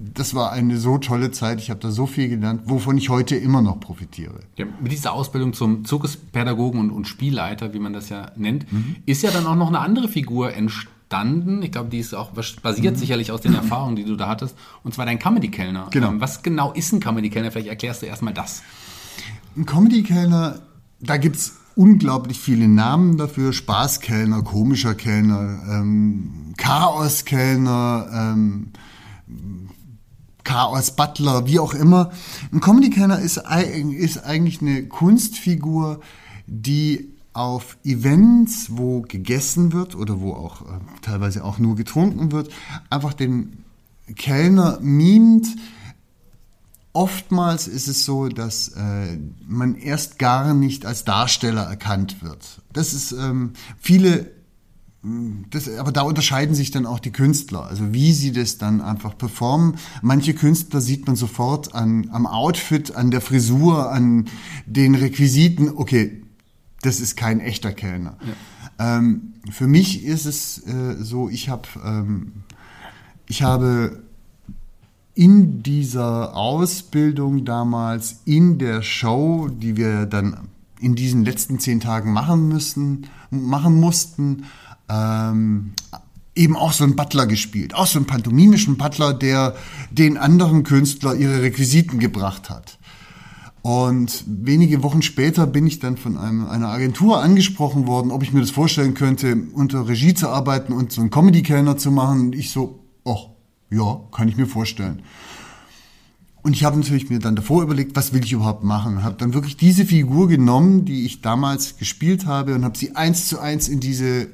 das 0.00 0.34
war 0.34 0.52
eine 0.52 0.76
so 0.76 0.98
tolle 0.98 1.32
Zeit. 1.32 1.60
Ich 1.60 1.70
habe 1.70 1.80
da 1.80 1.90
so 1.90 2.06
viel 2.06 2.28
gelernt, 2.28 2.62
wovon 2.66 2.96
ich 2.96 3.08
heute 3.08 3.36
immer 3.36 3.62
noch 3.62 3.80
profitiere. 3.80 4.40
Ja, 4.56 4.66
mit 4.80 4.92
dieser 4.92 5.12
Ausbildung 5.12 5.52
zum 5.54 5.84
Zirkuspädagogen 5.84 6.80
und, 6.80 6.90
und 6.90 7.06
Spielleiter, 7.06 7.74
wie 7.74 7.80
man 7.80 7.92
das 7.92 8.08
ja 8.08 8.30
nennt, 8.36 8.72
mhm. 8.72 8.96
ist 9.06 9.22
ja 9.22 9.30
dann 9.30 9.46
auch 9.46 9.56
noch 9.56 9.68
eine 9.68 9.80
andere 9.80 10.08
Figur 10.08 10.54
entstanden. 10.54 11.62
Ich 11.62 11.72
glaube, 11.72 11.88
die 11.88 11.98
ist 11.98 12.14
auch 12.14 12.30
basiert 12.30 12.94
mhm. 12.94 12.98
sicherlich 12.98 13.32
aus 13.32 13.40
den 13.40 13.54
Erfahrungen, 13.54 13.96
die 13.96 14.04
du 14.04 14.14
da 14.14 14.28
hattest. 14.28 14.56
Und 14.84 14.94
zwar 14.94 15.04
dein 15.04 15.18
Comedy-Kellner. 15.18 15.88
Genau. 15.90 16.08
Ähm, 16.10 16.20
was 16.20 16.42
genau 16.42 16.72
ist 16.72 16.92
ein 16.92 17.00
Comedy-Kellner? 17.00 17.50
Vielleicht 17.50 17.68
erklärst 17.68 18.02
du 18.02 18.06
erstmal 18.06 18.34
das. 18.34 18.62
Ein 19.56 19.66
Comedy-Kellner, 19.66 20.60
da 21.00 21.16
gibt 21.16 21.36
es 21.36 21.56
unglaublich 21.74 22.38
viele 22.38 22.68
Namen 22.68 23.16
dafür. 23.16 23.52
Spaßkellner, 23.52 24.42
komischer 24.42 24.94
Kellner, 24.94 25.60
ähm, 25.68 26.54
Chaoskellner, 26.56 28.08
ähm, 28.12 28.72
Chaos 30.48 30.92
Butler, 30.92 31.46
wie 31.46 31.58
auch 31.58 31.74
immer. 31.74 32.10
Ein 32.54 32.62
Comedy-Kenner 32.62 33.18
ist, 33.18 33.36
ist 33.36 34.24
eigentlich 34.24 34.62
eine 34.62 34.86
Kunstfigur, 34.86 36.00
die 36.46 37.10
auf 37.34 37.76
Events, 37.84 38.68
wo 38.70 39.02
gegessen 39.02 39.74
wird 39.74 39.94
oder 39.94 40.20
wo 40.20 40.32
auch 40.32 40.62
äh, 40.62 40.64
teilweise 41.02 41.44
auch 41.44 41.58
nur 41.58 41.76
getrunken 41.76 42.32
wird, 42.32 42.50
einfach 42.88 43.12
den 43.12 43.62
Kellner 44.16 44.78
mimt. 44.80 45.48
Oftmals 46.94 47.68
ist 47.68 47.86
es 47.86 48.06
so, 48.06 48.28
dass 48.28 48.68
äh, 48.68 49.18
man 49.46 49.74
erst 49.74 50.18
gar 50.18 50.54
nicht 50.54 50.86
als 50.86 51.04
Darsteller 51.04 51.64
erkannt 51.64 52.22
wird. 52.22 52.62
Das 52.72 52.94
ist 52.94 53.12
ähm, 53.12 53.52
viele 53.78 54.30
das, 55.50 55.68
aber 55.76 55.92
da 55.92 56.02
unterscheiden 56.02 56.54
sich 56.54 56.70
dann 56.70 56.86
auch 56.86 56.98
die 56.98 57.10
Künstler, 57.10 57.64
also 57.66 57.92
wie 57.92 58.12
sie 58.12 58.32
das 58.32 58.58
dann 58.58 58.80
einfach 58.80 59.16
performen. 59.16 59.76
Manche 60.02 60.34
Künstler 60.34 60.80
sieht 60.80 61.06
man 61.06 61.16
sofort 61.16 61.74
an, 61.74 62.08
am 62.12 62.26
Outfit, 62.26 62.94
an 62.94 63.10
der 63.10 63.20
Frisur, 63.20 63.90
an 63.90 64.26
den 64.66 64.94
Requisiten, 64.94 65.70
okay, 65.74 66.22
das 66.82 67.00
ist 67.00 67.16
kein 67.16 67.40
echter 67.40 67.72
Kellner. 67.72 68.16
Ja. 68.78 68.98
Ähm, 68.98 69.34
für 69.50 69.66
mich 69.66 70.04
ist 70.04 70.26
es 70.26 70.58
äh, 70.66 70.96
so, 71.00 71.28
ich 71.28 71.48
habe 71.48 71.68
ähm, 71.84 72.44
ich 73.28 73.42
habe 73.42 74.02
in 75.14 75.62
dieser 75.62 76.36
Ausbildung 76.36 77.44
damals, 77.44 78.20
in 78.24 78.58
der 78.58 78.82
Show, 78.82 79.48
die 79.48 79.76
wir 79.76 80.06
dann 80.06 80.48
in 80.80 80.94
diesen 80.94 81.24
letzten 81.24 81.58
zehn 81.58 81.80
Tagen 81.80 82.12
machen 82.12 82.48
müssen, 82.48 83.06
machen 83.30 83.78
mussten, 83.78 84.44
ähm, 84.88 85.72
eben 86.34 86.56
auch 86.56 86.72
so 86.72 86.84
einen 86.84 86.96
Butler 86.96 87.26
gespielt, 87.26 87.74
auch 87.74 87.86
so 87.86 87.98
einen 87.98 88.06
pantomimischen 88.06 88.76
Butler, 88.76 89.12
der 89.12 89.56
den 89.90 90.16
anderen 90.16 90.62
Künstler 90.62 91.14
ihre 91.14 91.42
Requisiten 91.42 91.98
gebracht 91.98 92.48
hat. 92.48 92.78
Und 93.62 94.24
wenige 94.26 94.82
Wochen 94.82 95.02
später 95.02 95.46
bin 95.46 95.66
ich 95.66 95.80
dann 95.80 95.96
von 95.96 96.16
einem, 96.16 96.46
einer 96.46 96.68
Agentur 96.68 97.20
angesprochen 97.20 97.86
worden, 97.86 98.12
ob 98.12 98.22
ich 98.22 98.32
mir 98.32 98.40
das 98.40 98.50
vorstellen 98.50 98.94
könnte, 98.94 99.36
unter 99.52 99.88
Regie 99.88 100.14
zu 100.14 100.28
arbeiten 100.28 100.72
und 100.72 100.92
so 100.92 101.00
einen 101.00 101.10
Comedy-Kellner 101.10 101.76
zu 101.76 101.90
machen. 101.90 102.20
Und 102.20 102.34
ich 102.34 102.50
so, 102.50 102.84
ach, 103.04 103.26
ja, 103.70 104.00
kann 104.12 104.28
ich 104.28 104.36
mir 104.36 104.46
vorstellen. 104.46 105.02
Und 106.42 106.54
ich 106.54 106.64
habe 106.64 106.78
natürlich 106.78 107.10
mir 107.10 107.18
dann 107.18 107.36
davor 107.36 107.62
überlegt, 107.62 107.96
was 107.96 108.12
will 108.14 108.24
ich 108.24 108.32
überhaupt 108.32 108.64
machen? 108.64 109.02
Habe 109.02 109.16
dann 109.16 109.34
wirklich 109.34 109.56
diese 109.56 109.84
Figur 109.84 110.28
genommen, 110.28 110.84
die 110.84 111.04
ich 111.04 111.20
damals 111.20 111.76
gespielt 111.76 112.26
habe, 112.26 112.54
und 112.54 112.64
habe 112.64 112.78
sie 112.78 112.94
eins 112.94 113.26
zu 113.28 113.40
eins 113.40 113.68
in 113.68 113.80
diese 113.80 114.28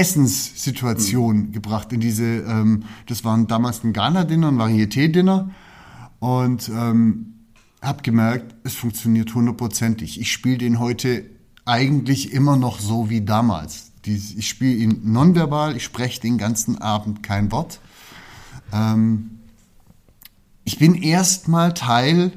Essenssituation 0.00 1.36
mhm. 1.36 1.52
gebracht, 1.52 1.92
in 1.92 2.00
diese, 2.00 2.24
ähm, 2.24 2.84
das 3.06 3.22
waren 3.24 3.46
damals 3.46 3.84
ein 3.84 3.92
Ghana-Dinner, 3.92 4.48
ein 4.48 4.58
Varieté-Dinner 4.58 5.50
und 6.20 6.70
ähm, 6.70 7.34
habe 7.82 8.02
gemerkt, 8.02 8.54
es 8.64 8.74
funktioniert 8.74 9.34
hundertprozentig. 9.34 10.18
Ich 10.18 10.32
spiele 10.32 10.58
den 10.58 10.78
heute 10.78 11.26
eigentlich 11.66 12.32
immer 12.32 12.56
noch 12.56 12.80
so 12.80 13.10
wie 13.10 13.20
damals. 13.20 13.92
Dies, 14.06 14.34
ich 14.34 14.48
spiele 14.48 14.72
ihn 14.72 15.00
nonverbal, 15.04 15.76
ich 15.76 15.84
spreche 15.84 16.20
den 16.20 16.38
ganzen 16.38 16.78
Abend 16.78 17.22
kein 17.22 17.52
Wort. 17.52 17.80
Ähm, 18.72 19.38
ich 20.64 20.78
bin 20.78 20.94
erstmal 20.94 21.74
Teil 21.74 22.32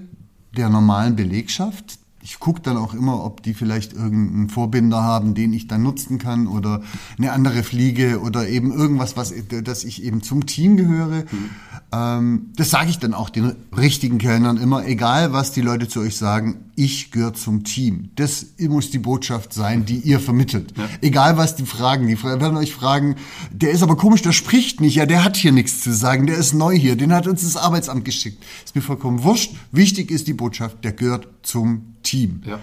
der 0.58 0.70
normalen 0.70 1.16
Belegschaft 1.16 1.98
ich 2.24 2.40
gucke 2.40 2.62
dann 2.62 2.78
auch 2.78 2.94
immer, 2.94 3.26
ob 3.26 3.44
die 3.44 3.54
vielleicht 3.54 3.92
irgendeinen 3.92 4.48
Vorbinder 4.48 5.04
haben, 5.04 5.36
den 5.36 5.52
ich 5.52 5.68
dann 5.68 5.84
nutzen 5.84 6.20
kann 6.20 6.48
oder 6.48 6.82
eine 7.18 7.34
andere 7.34 7.64
Fliege 7.64 8.22
oder 8.22 8.48
eben 8.48 8.72
irgendwas, 8.72 9.18
was, 9.18 9.34
dass 9.64 9.84
ich 9.84 10.04
eben 10.04 10.24
zum 10.24 10.46
Team 10.46 10.78
gehöre. 10.78 11.26
Mhm. 11.30 11.50
Ähm, 11.94 12.48
das 12.56 12.72
sage 12.72 12.90
ich 12.90 12.98
dann 12.98 13.14
auch 13.14 13.30
den 13.30 13.56
richtigen 13.78 14.18
Kellnern 14.18 14.58
immer, 14.58 14.86
egal 14.88 15.32
was 15.32 15.52
die 15.52 15.62
Leute 15.62 15.88
zu 15.88 16.00
euch 16.00 16.18
sagen, 16.18 16.72
ich 16.76 17.12
gehöre 17.12 17.36
zum 17.36 17.64
Team. 17.64 18.10
Das 18.16 18.48
muss 18.58 18.90
die 18.90 18.98
Botschaft 18.98 19.54
sein, 19.54 19.86
die 19.86 19.98
ihr 19.98 20.20
vermittelt. 20.20 20.74
Ja. 20.76 20.90
Egal 21.02 21.38
was 21.38 21.56
die 21.56 21.68
fragen, 21.68 22.08
die 22.08 22.22
werden 22.24 22.58
euch 22.58 22.74
fragen, 22.74 23.16
der 23.52 23.70
ist 23.70 23.84
aber 23.84 23.96
komisch, 23.96 24.24
der 24.24 24.32
spricht 24.32 24.82
nicht, 24.82 24.96
ja, 24.96 25.06
der 25.06 25.24
hat 25.24 25.36
hier 25.36 25.52
nichts 25.52 25.82
zu 25.82 25.94
sagen, 25.94 26.26
der 26.26 26.38
ist 26.38 26.54
neu 26.54 26.76
hier, 26.76 26.96
den 26.96 27.14
hat 27.14 27.28
uns 27.28 27.44
das 27.44 27.58
Arbeitsamt 27.58 28.06
geschickt. 28.06 28.44
Ist 28.66 28.76
mir 28.76 28.82
vollkommen 28.82 29.22
wurscht. 29.22 29.54
Wichtig 29.72 30.10
ist 30.10 30.28
die 30.28 30.34
Botschaft, 30.34 30.84
der 30.84 30.94
gehört 30.94 31.28
zum 31.44 31.94
Team. 32.02 32.42
Ja. 32.48 32.60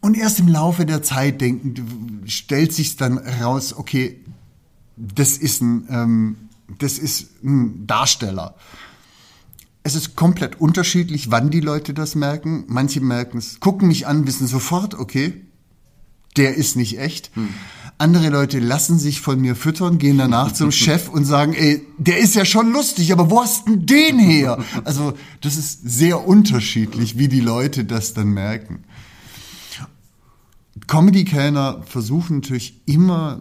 Und 0.00 0.16
erst 0.16 0.38
im 0.38 0.46
Laufe 0.46 0.86
der 0.86 1.02
Zeit 1.02 1.40
denken, 1.40 2.22
stellt 2.26 2.72
sich 2.72 2.96
dann 2.96 3.18
raus, 3.18 3.74
okay, 3.76 4.20
das 4.96 5.36
ist 5.36 5.62
ein, 5.62 5.88
ähm, 5.90 6.36
das 6.78 6.98
ist 6.98 7.42
ein 7.44 7.86
Darsteller. 7.86 8.54
Es 9.82 9.94
ist 9.94 10.16
komplett 10.16 10.60
unterschiedlich, 10.60 11.30
wann 11.30 11.50
die 11.50 11.60
Leute 11.60 11.94
das 11.94 12.14
merken. 12.16 12.64
Manche 12.66 13.00
merken 13.00 13.38
es, 13.38 13.60
gucken 13.60 13.88
mich 13.88 14.06
an, 14.06 14.26
wissen 14.26 14.46
sofort, 14.48 14.94
okay, 14.94 15.46
der 16.36 16.54
ist 16.56 16.76
nicht 16.76 16.98
echt. 16.98 17.30
Hm. 17.34 17.48
Andere 17.98 18.28
Leute 18.28 18.58
lassen 18.58 18.98
sich 18.98 19.22
von 19.22 19.40
mir 19.40 19.56
füttern, 19.56 19.98
gehen 19.98 20.18
danach 20.18 20.52
zum 20.52 20.70
Chef 20.72 21.08
und 21.08 21.24
sagen, 21.24 21.54
ey, 21.54 21.86
der 21.98 22.18
ist 22.18 22.34
ja 22.34 22.44
schon 22.44 22.72
lustig, 22.72 23.12
aber 23.12 23.30
wo 23.30 23.40
hast 23.40 23.68
denn 23.68 23.86
den 23.86 24.18
her? 24.18 24.58
Also 24.84 25.14
das 25.40 25.56
ist 25.56 25.88
sehr 25.88 26.26
unterschiedlich, 26.26 27.16
wie 27.16 27.28
die 27.28 27.40
Leute 27.40 27.84
das 27.84 28.12
dann 28.12 28.28
merken. 28.28 28.84
Comedy-Kellner 30.86 31.82
versuchen 31.86 32.36
natürlich 32.36 32.82
immer 32.86 33.40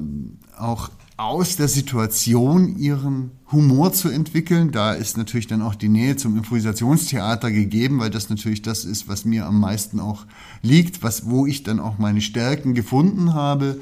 auch 0.57 0.89
aus 1.17 1.55
der 1.55 1.69
Situation 1.69 2.77
ihren 2.77 3.31
Humor 3.51 3.93
zu 3.93 4.09
entwickeln. 4.09 4.71
Da 4.71 4.93
ist 4.93 5.17
natürlich 5.17 5.47
dann 5.47 5.61
auch 5.61 5.75
die 5.75 5.87
Nähe 5.87 6.17
zum 6.17 6.35
Improvisationstheater 6.35 7.51
gegeben, 7.51 7.99
weil 7.99 8.09
das 8.09 8.29
natürlich 8.29 8.61
das 8.61 8.83
ist, 8.83 9.07
was 9.07 9.23
mir 9.23 9.45
am 9.45 9.59
meisten 9.59 9.99
auch 9.99 10.25
liegt, 10.61 11.03
was, 11.03 11.29
wo 11.29 11.45
ich 11.45 11.63
dann 11.63 11.79
auch 11.79 11.97
meine 11.97 12.21
Stärken 12.21 12.73
gefunden 12.73 13.33
habe. 13.33 13.79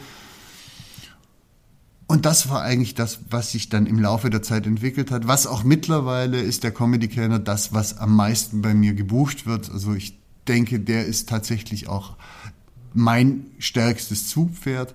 Und 2.05 2.25
das 2.27 2.49
war 2.49 2.61
eigentlich 2.61 2.93
das, 2.93 3.19
was 3.31 3.51
sich 3.51 3.69
dann 3.69 3.87
im 3.87 3.97
Laufe 3.97 4.29
der 4.29 4.43
Zeit 4.43 4.67
entwickelt 4.67 5.09
hat. 5.09 5.27
Was 5.27 5.47
auch 5.47 5.63
mittlerweile 5.63 6.39
ist 6.39 6.63
der 6.63 6.71
Comedy 6.71 7.07
Kellner 7.07 7.39
das, 7.39 7.73
was 7.73 7.97
am 7.97 8.15
meisten 8.15 8.61
bei 8.61 8.75
mir 8.75 8.93
gebucht 8.93 9.47
wird. 9.47 9.71
Also 9.71 9.93
ich 9.93 10.19
denke, 10.47 10.79
der 10.79 11.05
ist 11.05 11.29
tatsächlich 11.29 11.87
auch 11.87 12.15
mein 12.93 13.47
stärkstes 13.57 14.29
Zugpferd. 14.29 14.93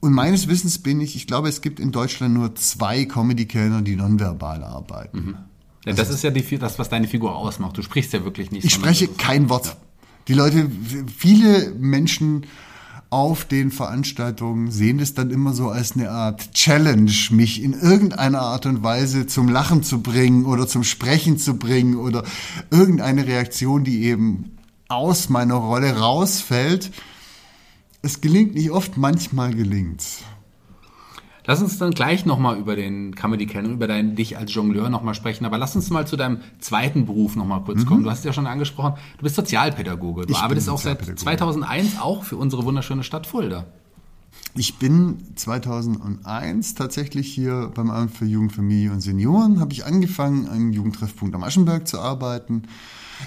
Und 0.00 0.12
meines 0.12 0.48
Wissens 0.48 0.78
bin 0.78 1.00
ich, 1.00 1.16
ich 1.16 1.26
glaube, 1.26 1.48
es 1.48 1.62
gibt 1.62 1.80
in 1.80 1.90
Deutschland 1.90 2.34
nur 2.34 2.54
zwei 2.54 3.04
Comedy-Kellner, 3.04 3.82
die 3.82 3.96
nonverbal 3.96 4.62
arbeiten. 4.62 5.18
Mhm. 5.18 5.36
Ja, 5.84 5.92
das 5.92 6.10
ist 6.10 6.22
ja 6.22 6.30
die, 6.30 6.58
das, 6.58 6.78
was 6.78 6.88
deine 6.88 7.06
Figur 7.06 7.36
ausmacht. 7.36 7.78
Du 7.78 7.82
sprichst 7.82 8.12
ja 8.12 8.24
wirklich 8.24 8.50
nicht. 8.50 8.64
Ich 8.64 8.74
spreche 8.74 9.08
kein 9.08 9.48
Wort. 9.48 9.66
Ja. 9.66 9.76
Die 10.28 10.34
Leute, 10.34 10.68
viele 11.16 11.70
Menschen 11.78 12.46
auf 13.10 13.44
den 13.44 13.70
Veranstaltungen 13.70 14.72
sehen 14.72 14.98
es 14.98 15.14
dann 15.14 15.30
immer 15.30 15.52
so 15.52 15.68
als 15.68 15.92
eine 15.92 16.10
Art 16.10 16.52
Challenge, 16.52 17.12
mich 17.30 17.62
in 17.62 17.72
irgendeiner 17.72 18.40
Art 18.40 18.66
und 18.66 18.82
Weise 18.82 19.28
zum 19.28 19.48
Lachen 19.48 19.84
zu 19.84 20.02
bringen 20.02 20.44
oder 20.44 20.66
zum 20.66 20.82
Sprechen 20.82 21.38
zu 21.38 21.56
bringen 21.56 21.96
oder 21.96 22.24
irgendeine 22.70 23.26
Reaktion, 23.26 23.84
die 23.84 24.02
eben 24.02 24.56
aus 24.88 25.28
meiner 25.28 25.54
Rolle 25.54 25.96
rausfällt. 25.96 26.90
Es 28.06 28.20
gelingt 28.20 28.54
nicht 28.54 28.70
oft, 28.70 28.96
manchmal 28.96 29.52
gelingt's. 29.52 30.22
Lass 31.44 31.60
uns 31.60 31.76
dann 31.78 31.90
gleich 31.90 32.24
nochmal 32.24 32.56
über 32.56 32.76
den 32.76 33.16
Comedy 33.16 33.46
Canon, 33.46 33.72
über 33.72 33.88
dein, 33.88 34.14
dich 34.14 34.38
als 34.38 34.54
Jongleur 34.54 34.90
nochmal 34.90 35.14
sprechen. 35.14 35.44
Aber 35.44 35.58
lass 35.58 35.74
uns 35.74 35.90
mal 35.90 36.06
zu 36.06 36.16
deinem 36.16 36.38
zweiten 36.60 37.04
Beruf 37.04 37.34
nochmal 37.34 37.64
kurz 37.64 37.80
mhm. 37.80 37.86
kommen. 37.86 38.04
Du 38.04 38.10
hast 38.10 38.20
es 38.20 38.24
ja 38.24 38.32
schon 38.32 38.46
angesprochen, 38.46 38.94
du 39.18 39.24
bist 39.24 39.34
Sozialpädagoge. 39.34 40.24
Du 40.24 40.32
ich 40.34 40.38
arbeitest 40.38 40.68
auch 40.68 40.78
seit 40.78 41.18
2001 41.18 42.00
auch 42.00 42.22
für 42.22 42.36
unsere 42.36 42.64
wunderschöne 42.64 43.02
Stadt 43.02 43.26
Fulda. 43.26 43.64
Ich 44.58 44.78
bin 44.78 45.18
2001 45.34 46.74
tatsächlich 46.74 47.32
hier 47.32 47.70
beim 47.74 47.90
Amt 47.90 48.16
für 48.16 48.24
Jugend, 48.24 48.52
Familie 48.52 48.90
und 48.90 49.02
Senioren, 49.02 49.60
habe 49.60 49.74
ich 49.74 49.84
angefangen, 49.84 50.48
am 50.48 50.72
Jugendtreffpunkt 50.72 51.34
am 51.34 51.44
Aschenberg 51.44 51.86
zu 51.86 52.00
arbeiten. 52.00 52.62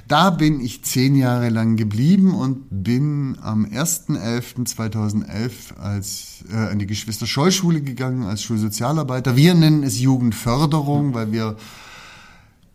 Da 0.07 0.31
bin 0.31 0.59
ich 0.59 0.83
zehn 0.83 1.15
Jahre 1.15 1.49
lang 1.49 1.75
geblieben 1.75 2.33
und 2.33 2.65
bin 2.69 3.37
am 3.41 3.65
1.11.2011 3.65 5.77
als, 5.79 6.45
äh, 6.51 6.55
an 6.55 6.79
die 6.79 6.87
Geschwister 6.87 7.27
Scholl 7.27 7.51
Schule 7.51 7.81
gegangen 7.81 8.23
als 8.23 8.41
Schulsozialarbeiter. 8.41 9.35
Wir 9.35 9.53
nennen 9.53 9.83
es 9.83 9.99
Jugendförderung, 9.99 11.13
weil 11.13 11.31
wir 11.31 11.57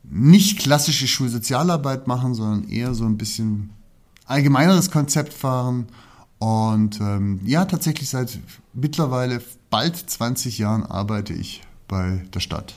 nicht 0.05 0.61
klassische 0.61 1.09
Schulsozialarbeit 1.09 2.07
machen, 2.07 2.35
sondern 2.35 2.69
eher 2.69 2.95
so 2.95 3.05
ein 3.05 3.17
bisschen 3.17 3.71
allgemeineres 4.27 4.91
Konzept 4.91 5.33
fahren. 5.33 5.87
Und 6.39 7.01
ähm, 7.01 7.41
ja, 7.45 7.65
tatsächlich 7.65 8.11
seit 8.11 8.39
mittlerweile 8.73 9.41
bald 9.71 9.97
20 9.97 10.59
Jahren 10.59 10.85
arbeite 10.85 11.33
ich 11.33 11.63
bei 11.89 12.23
der 12.35 12.41
Stadt 12.41 12.75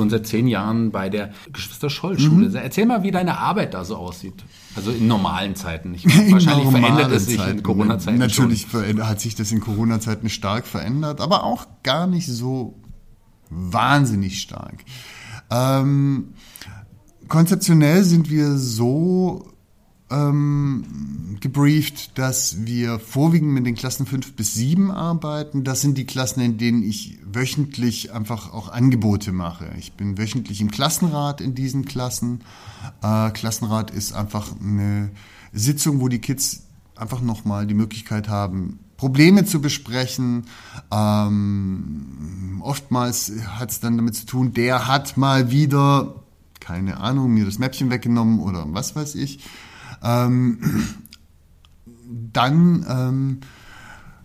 und 0.00 0.10
seit 0.10 0.26
zehn 0.26 0.46
Jahren 0.46 0.90
bei 0.90 1.08
der 1.08 1.32
Geschwister-Scholl-Schule. 1.52 2.48
Mhm. 2.48 2.54
Erzähl 2.54 2.86
mal, 2.86 3.02
wie 3.02 3.10
deine 3.10 3.38
Arbeit 3.38 3.74
da 3.74 3.84
so 3.84 3.96
aussieht. 3.96 4.44
Also 4.76 4.90
in 4.92 5.06
normalen 5.06 5.56
Zeiten. 5.56 5.94
Ich, 5.94 6.04
in 6.26 6.32
wahrscheinlich 6.32 6.70
verändert 6.70 7.12
es 7.12 7.26
sich 7.26 7.38
Zeiten. 7.38 7.58
in 7.58 7.62
Corona-Zeiten. 7.62 8.18
Natürlich 8.18 8.66
schon. 8.70 9.06
hat 9.06 9.20
sich 9.20 9.34
das 9.34 9.52
in 9.52 9.60
Corona-Zeiten 9.60 10.28
stark 10.28 10.66
verändert, 10.66 11.20
aber 11.20 11.44
auch 11.44 11.66
gar 11.82 12.06
nicht 12.06 12.26
so 12.26 12.78
wahnsinnig 13.50 14.40
stark. 14.40 14.84
Ähm, 15.50 16.34
konzeptionell 17.28 18.04
sind 18.04 18.30
wir 18.30 18.56
so 18.56 19.49
ähm, 20.10 21.38
gebrieft, 21.40 22.18
dass 22.18 22.66
wir 22.66 22.98
vorwiegend 22.98 23.52
mit 23.52 23.66
den 23.66 23.74
Klassen 23.74 24.06
5 24.06 24.34
bis 24.34 24.54
7 24.54 24.90
arbeiten. 24.90 25.64
Das 25.64 25.80
sind 25.80 25.96
die 25.96 26.06
Klassen, 26.06 26.40
in 26.40 26.58
denen 26.58 26.82
ich 26.82 27.18
wöchentlich 27.24 28.12
einfach 28.12 28.52
auch 28.52 28.70
Angebote 28.70 29.32
mache. 29.32 29.70
Ich 29.78 29.92
bin 29.92 30.18
wöchentlich 30.18 30.60
im 30.60 30.70
Klassenrat 30.70 31.40
in 31.40 31.54
diesen 31.54 31.84
Klassen. 31.84 32.40
Äh, 33.02 33.30
Klassenrat 33.30 33.90
ist 33.90 34.12
einfach 34.12 34.48
eine 34.60 35.10
Sitzung, 35.52 36.00
wo 36.00 36.08
die 36.08 36.20
Kids 36.20 36.64
einfach 36.96 37.20
nochmal 37.20 37.66
die 37.66 37.74
Möglichkeit 37.74 38.28
haben, 38.28 38.80
Probleme 38.96 39.46
zu 39.46 39.62
besprechen. 39.62 40.44
Ähm, 40.92 42.60
oftmals 42.62 43.32
hat 43.46 43.70
es 43.70 43.80
dann 43.80 43.96
damit 43.96 44.14
zu 44.14 44.26
tun, 44.26 44.52
der 44.52 44.86
hat 44.86 45.16
mal 45.16 45.50
wieder, 45.50 46.16
keine 46.60 46.98
Ahnung, 46.98 47.32
mir 47.32 47.46
das 47.46 47.58
Mäppchen 47.58 47.90
weggenommen 47.90 48.40
oder 48.40 48.66
was 48.68 48.94
weiß 48.94 49.14
ich. 49.14 49.40
Ähm, 50.02 50.58
dann 52.32 52.86
ähm, 52.88 53.38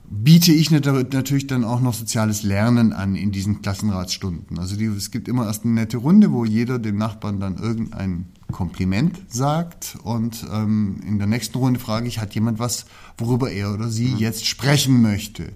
biete 0.10 0.52
ich 0.52 0.72
natürlich 0.72 1.48
dann 1.48 1.64
auch 1.64 1.82
noch 1.82 1.94
soziales 1.94 2.44
Lernen 2.44 2.94
an 2.94 3.16
in 3.16 3.32
diesen 3.32 3.62
Klassenratsstunden. 3.62 4.60
Also 4.60 4.76
die, 4.76 4.86
es 4.86 5.12
gibt 5.12 5.28
immer 5.28 5.46
erst 5.46 5.66
eine 5.66 5.74
nette 5.74 5.98
Runde, 5.98 6.32
wo 6.32 6.46
jeder 6.46 6.80
dem 6.80 6.98
Nachbarn 6.98 7.40
dann 7.40 7.58
irgendein 7.58 8.28
Kompliment 8.52 9.20
sagt 9.28 9.98
und 10.04 10.46
ähm, 10.54 11.02
in 11.06 11.18
der 11.18 11.28
nächsten 11.28 11.58
Runde 11.58 11.80
frage 11.80 12.08
ich, 12.08 12.20
hat 12.20 12.36
jemand 12.36 12.60
was, 12.60 12.86
worüber 13.18 13.52
er 13.52 13.74
oder 13.74 13.90
sie 13.90 14.10
mhm. 14.10 14.18
jetzt 14.18 14.46
sprechen 14.46 15.02
möchte? 15.02 15.52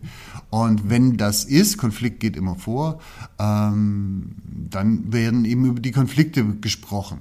Und 0.49 0.89
wenn 0.89 1.15
das 1.15 1.45
ist, 1.45 1.77
Konflikt 1.77 2.19
geht 2.19 2.36
immer 2.36 2.55
vor, 2.55 2.99
ähm, 3.38 4.36
dann 4.45 5.13
werden 5.13 5.45
eben 5.45 5.65
über 5.65 5.79
die 5.79 5.91
Konflikte 5.91 6.43
gesprochen. 6.43 7.19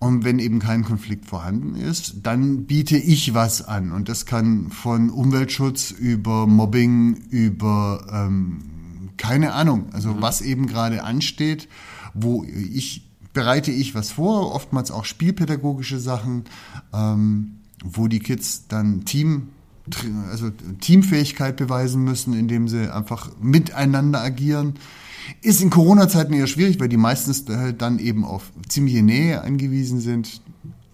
Und 0.00 0.24
wenn 0.24 0.38
eben 0.38 0.60
kein 0.60 0.84
Konflikt 0.84 1.26
vorhanden 1.26 1.74
ist, 1.74 2.18
dann 2.22 2.66
biete 2.66 2.96
ich 2.96 3.34
was 3.34 3.66
an. 3.66 3.90
Und 3.90 4.08
das 4.08 4.26
kann 4.26 4.70
von 4.70 5.10
Umweltschutz 5.10 5.90
über 5.90 6.46
Mobbing, 6.46 7.16
über 7.30 8.06
ähm, 8.12 8.60
keine 9.16 9.54
Ahnung, 9.54 9.86
also 9.92 10.14
mhm. 10.14 10.22
was 10.22 10.40
eben 10.40 10.66
gerade 10.66 11.02
ansteht, 11.02 11.68
wo 12.14 12.44
ich 12.44 13.04
bereite 13.32 13.70
ich 13.70 13.94
was 13.94 14.12
vor, 14.12 14.54
oftmals 14.54 14.90
auch 14.90 15.04
spielpädagogische 15.04 15.98
Sachen, 15.98 16.44
ähm, 16.92 17.58
wo 17.84 18.08
die 18.08 18.20
Kids 18.20 18.66
dann 18.68 19.04
Team 19.04 19.48
also 20.30 20.50
Teamfähigkeit 20.80 21.56
beweisen 21.56 22.04
müssen, 22.04 22.34
indem 22.34 22.68
sie 22.68 22.92
einfach 22.92 23.30
miteinander 23.40 24.20
agieren. 24.20 24.74
Ist 25.42 25.60
in 25.60 25.70
Corona-Zeiten 25.70 26.32
eher 26.32 26.46
schwierig, 26.46 26.80
weil 26.80 26.88
die 26.88 26.96
meistens 26.96 27.44
dann 27.44 27.98
eben 27.98 28.24
auf 28.24 28.50
ziemliche 28.68 29.02
Nähe 29.02 29.42
angewiesen 29.42 30.00
sind. 30.00 30.40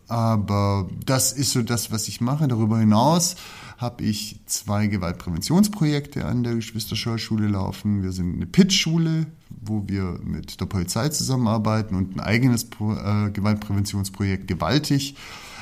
Aber 0.08 0.88
das 1.06 1.32
ist 1.32 1.52
so 1.52 1.62
das, 1.62 1.90
was 1.90 2.08
ich 2.08 2.20
mache. 2.20 2.46
Darüber 2.46 2.78
hinaus 2.78 3.36
habe 3.78 4.04
ich 4.04 4.40
zwei 4.46 4.86
Gewaltpräventionsprojekte 4.86 6.24
an 6.24 6.42
der 6.42 6.54
Geschwister-Scholl-Schule 6.54 7.48
laufen. 7.48 8.02
Wir 8.02 8.12
sind 8.12 8.36
eine 8.36 8.46
Pitch-Schule, 8.46 9.26
wo 9.50 9.84
wir 9.86 10.20
mit 10.22 10.60
der 10.60 10.66
Polizei 10.66 11.08
zusammenarbeiten 11.08 11.94
und 11.94 12.16
ein 12.16 12.20
eigenes 12.20 12.64
äh, 12.64 13.30
Gewaltpräventionsprojekt 13.30 14.46
Gewaltig, 14.46 15.16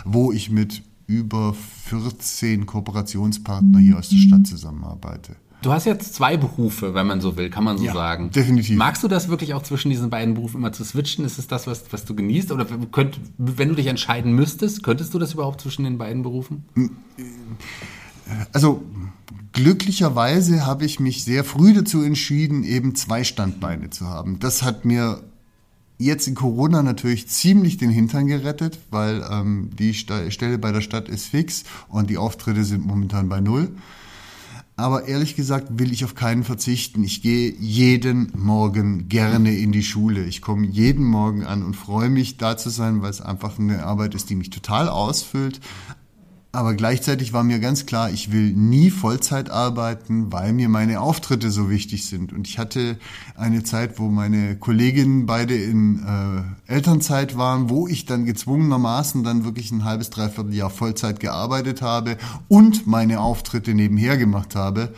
wo 0.04 0.32
ich 0.32 0.50
mit 0.50 0.82
über 1.06 1.54
14 1.54 2.66
Kooperationspartner 2.66 3.78
hier 3.78 3.98
aus 3.98 4.08
der 4.08 4.18
Stadt 4.18 4.46
zusammenarbeite. 4.46 5.36
Du 5.62 5.72
hast 5.72 5.86
jetzt 5.86 6.14
zwei 6.14 6.36
Berufe, 6.36 6.92
wenn 6.94 7.06
man 7.06 7.20
so 7.20 7.36
will, 7.36 7.48
kann 7.48 7.62
man 7.62 7.78
so 7.78 7.84
ja, 7.84 7.92
sagen. 7.92 8.30
Definitiv. 8.30 8.76
Magst 8.76 9.04
du 9.04 9.08
das 9.08 9.28
wirklich 9.28 9.54
auch 9.54 9.62
zwischen 9.62 9.90
diesen 9.90 10.10
beiden 10.10 10.34
Berufen 10.34 10.56
immer 10.56 10.72
zu 10.72 10.84
switchen? 10.84 11.24
Ist 11.24 11.38
es 11.38 11.46
das, 11.46 11.68
was, 11.68 11.84
was 11.92 12.04
du 12.04 12.16
genießt? 12.16 12.50
Oder 12.50 12.66
könnt, 12.90 13.20
wenn 13.38 13.68
du 13.68 13.76
dich 13.76 13.86
entscheiden 13.86 14.32
müsstest, 14.32 14.82
könntest 14.82 15.14
du 15.14 15.20
das 15.20 15.34
überhaupt 15.34 15.60
zwischen 15.60 15.84
den 15.84 15.98
beiden 15.98 16.22
Berufen? 16.22 16.64
Also 18.52 18.82
glücklicherweise 19.52 20.66
habe 20.66 20.84
ich 20.84 20.98
mich 20.98 21.24
sehr 21.24 21.44
früh 21.44 21.72
dazu 21.74 22.02
entschieden, 22.02 22.64
eben 22.64 22.96
zwei 22.96 23.22
Standbeine 23.22 23.90
zu 23.90 24.08
haben. 24.08 24.40
Das 24.40 24.64
hat 24.64 24.84
mir 24.84 25.22
jetzt 25.98 26.26
in 26.26 26.34
Corona 26.34 26.82
natürlich 26.82 27.28
ziemlich 27.28 27.76
den 27.76 27.90
Hintern 27.90 28.26
gerettet, 28.26 28.80
weil 28.90 29.24
ähm, 29.30 29.70
die 29.78 29.94
Stelle 29.94 30.58
bei 30.58 30.72
der 30.72 30.80
Stadt 30.80 31.08
ist 31.08 31.26
fix 31.26 31.62
und 31.88 32.10
die 32.10 32.18
Auftritte 32.18 32.64
sind 32.64 32.84
momentan 32.84 33.28
bei 33.28 33.40
null. 33.40 33.70
Aber 34.82 35.06
ehrlich 35.06 35.36
gesagt 35.36 35.78
will 35.78 35.92
ich 35.92 36.04
auf 36.04 36.16
keinen 36.16 36.42
verzichten. 36.42 37.04
Ich 37.04 37.22
gehe 37.22 37.54
jeden 37.56 38.32
Morgen 38.34 39.08
gerne 39.08 39.56
in 39.56 39.70
die 39.70 39.84
Schule. 39.84 40.24
Ich 40.24 40.42
komme 40.42 40.66
jeden 40.66 41.04
Morgen 41.04 41.44
an 41.44 41.62
und 41.62 41.74
freue 41.74 42.10
mich, 42.10 42.36
da 42.36 42.56
zu 42.56 42.68
sein, 42.68 43.00
weil 43.00 43.10
es 43.10 43.20
einfach 43.20 43.60
eine 43.60 43.84
Arbeit 43.84 44.16
ist, 44.16 44.28
die 44.28 44.34
mich 44.34 44.50
total 44.50 44.88
ausfüllt. 44.88 45.60
Aber 46.54 46.74
gleichzeitig 46.74 47.32
war 47.32 47.44
mir 47.44 47.60
ganz 47.60 47.86
klar, 47.86 48.10
ich 48.10 48.30
will 48.30 48.52
nie 48.52 48.90
Vollzeit 48.90 49.48
arbeiten, 49.48 50.30
weil 50.32 50.52
mir 50.52 50.68
meine 50.68 51.00
Auftritte 51.00 51.50
so 51.50 51.70
wichtig 51.70 52.04
sind. 52.04 52.34
Und 52.34 52.46
ich 52.46 52.58
hatte 52.58 52.98
eine 53.36 53.62
Zeit, 53.62 53.98
wo 53.98 54.08
meine 54.10 54.56
Kolleginnen 54.56 55.24
beide 55.24 55.56
in 55.56 56.04
äh, 56.68 56.70
Elternzeit 56.70 57.38
waren, 57.38 57.70
wo 57.70 57.88
ich 57.88 58.04
dann 58.04 58.26
gezwungenermaßen 58.26 59.24
dann 59.24 59.46
wirklich 59.46 59.72
ein 59.72 59.84
halbes, 59.84 60.10
dreiviertel 60.10 60.52
Jahr 60.52 60.68
Vollzeit 60.68 61.20
gearbeitet 61.20 61.80
habe 61.80 62.18
und 62.48 62.86
meine 62.86 63.20
Auftritte 63.20 63.72
nebenher 63.72 64.18
gemacht 64.18 64.54
habe. 64.54 64.92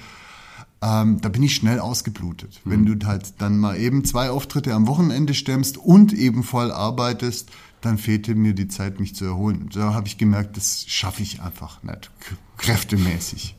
Ähm, 0.83 1.21
da 1.21 1.29
bin 1.29 1.45
ich 1.45 1.55
schnell 1.55 1.79
ausgeblutet. 1.79 2.61
Mhm. 2.65 2.71
Wenn 2.71 2.87
du 2.87 3.07
halt 3.07 3.35
dann 3.39 3.59
mal 3.59 3.77
eben 3.77 4.05
zwei 4.05 4.29
Auftritte 4.29 4.75
am 4.75 4.89
Wochenende 4.89 5.35
stemmst 5.35 5.79
und 5.79 6.13
eben 6.13 6.43
voll 6.43 6.73
arbeitest, 6.73 7.51
dann 7.85 7.99
fehlte 7.99 8.35
mir 8.35 8.55
die 8.55 8.69
Zeit, 8.69 9.01
mich 9.01 9.15
zu 9.15 9.25
erholen. 9.25 9.69
Da 9.73 9.95
habe 9.95 10.07
ich 10.07 10.19
gemerkt, 10.19 10.57
das 10.57 10.85
schaffe 10.89 11.23
ich 11.23 11.43
einfach 11.43 11.83
nicht, 11.83 12.11
kräftemäßig. 12.57 13.57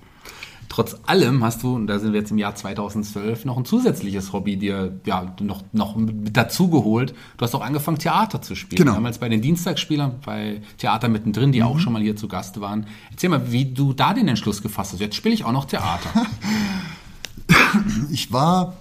Trotz 0.67 0.97
allem 1.05 1.43
hast 1.43 1.63
du, 1.63 1.75
und 1.75 1.88
da 1.88 1.99
sind 1.99 2.11
wir 2.11 2.19
jetzt 2.19 2.31
im 2.31 2.38
Jahr 2.38 2.55
2012, 2.55 3.45
noch 3.45 3.57
ein 3.57 3.65
zusätzliches 3.65 4.33
Hobby 4.33 4.57
dir 4.57 4.99
ja, 5.05 5.33
noch, 5.39 5.63
noch 5.71 5.95
mit 5.95 6.35
dazu 6.35 6.69
geholt. 6.69 7.13
Du 7.38 7.45
hast 7.45 7.55
auch 7.55 7.61
angefangen, 7.61 7.97
Theater 7.97 8.41
zu 8.41 8.55
spielen. 8.55 8.79
Genau. 8.79 8.95
Damals 8.95 9.19
bei 9.19 9.29
den 9.29 9.41
Dienstagsspielern, 9.41 10.19
bei 10.25 10.61
Theater 10.77 11.07
mittendrin, 11.07 11.51
die 11.51 11.61
mhm. 11.61 11.67
auch 11.67 11.79
schon 11.79 11.93
mal 11.93 12.01
hier 12.01 12.15
zu 12.15 12.27
Gast 12.27 12.59
waren. 12.59 12.88
Erzähl 13.11 13.29
mal, 13.29 13.51
wie 13.51 13.65
du 13.65 13.93
da 13.93 14.13
den 14.13 14.27
Entschluss 14.27 14.61
gefasst 14.61 14.93
hast. 14.93 14.99
Jetzt 14.99 15.15
spiele 15.15 15.35
ich 15.35 15.45
auch 15.45 15.51
noch 15.51 15.65
Theater. 15.65 16.09
ich 18.11 18.33
war 18.33 18.75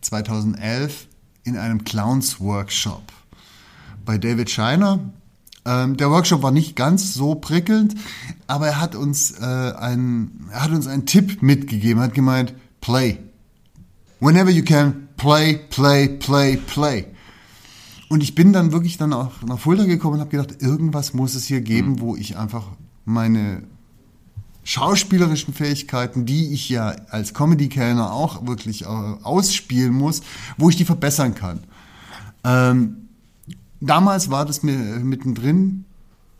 2011 0.00 1.06
in 1.44 1.56
einem 1.56 1.84
Clowns-Workshop 1.84 3.02
bei 4.08 4.16
David 4.16 4.48
Scheiner. 4.48 5.00
Ähm, 5.66 5.98
der 5.98 6.10
Workshop 6.10 6.42
war 6.42 6.50
nicht 6.50 6.76
ganz 6.76 7.12
so 7.12 7.34
prickelnd, 7.34 7.94
aber 8.46 8.68
er 8.68 8.80
hat 8.80 8.94
uns, 8.94 9.32
äh, 9.32 9.44
einen, 9.44 10.48
er 10.50 10.62
hat 10.62 10.70
uns 10.70 10.86
einen 10.86 11.04
Tipp 11.04 11.42
mitgegeben, 11.42 12.00
hat 12.02 12.14
gemeint, 12.14 12.54
play. 12.80 13.18
Whenever 14.18 14.48
you 14.48 14.64
can, 14.64 15.08
play, 15.18 15.60
play, 15.68 16.08
play, 16.08 16.56
play. 16.56 17.04
Und 18.08 18.22
ich 18.22 18.34
bin 18.34 18.54
dann 18.54 18.72
wirklich 18.72 18.96
dann 18.96 19.12
auch 19.12 19.42
nach 19.42 19.58
Fulda 19.58 19.84
gekommen 19.84 20.14
und 20.14 20.20
habe 20.20 20.30
gedacht, 20.30 20.62
irgendwas 20.62 21.12
muss 21.12 21.34
es 21.34 21.44
hier 21.44 21.60
geben, 21.60 21.90
mhm. 21.90 22.00
wo 22.00 22.16
ich 22.16 22.38
einfach 22.38 22.64
meine 23.04 23.64
schauspielerischen 24.64 25.52
Fähigkeiten, 25.52 26.24
die 26.24 26.54
ich 26.54 26.70
ja 26.70 26.96
als 27.10 27.34
Comedy-Kellner 27.34 28.10
auch 28.10 28.46
wirklich 28.46 28.84
äh, 28.84 28.86
ausspielen 28.86 29.92
muss, 29.92 30.22
wo 30.56 30.70
ich 30.70 30.76
die 30.76 30.86
verbessern 30.86 31.34
kann. 31.34 31.60
Ähm, 32.42 33.07
damals 33.80 34.30
war 34.30 34.44
das 34.44 34.62
mir 34.62 34.76
mittendrin. 34.76 35.84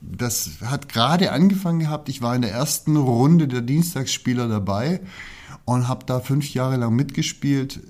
Das 0.00 0.50
hat 0.64 0.88
gerade 0.88 1.32
angefangen 1.32 1.80
gehabt. 1.80 2.08
Ich 2.08 2.22
war 2.22 2.34
in 2.34 2.42
der 2.42 2.52
ersten 2.52 2.96
Runde 2.96 3.48
der 3.48 3.62
Dienstagsspieler 3.62 4.48
dabei 4.48 5.00
und 5.64 5.88
habe 5.88 6.06
da 6.06 6.20
fünf 6.20 6.54
Jahre 6.54 6.76
lang 6.76 6.94
mitgespielt. 6.94 7.80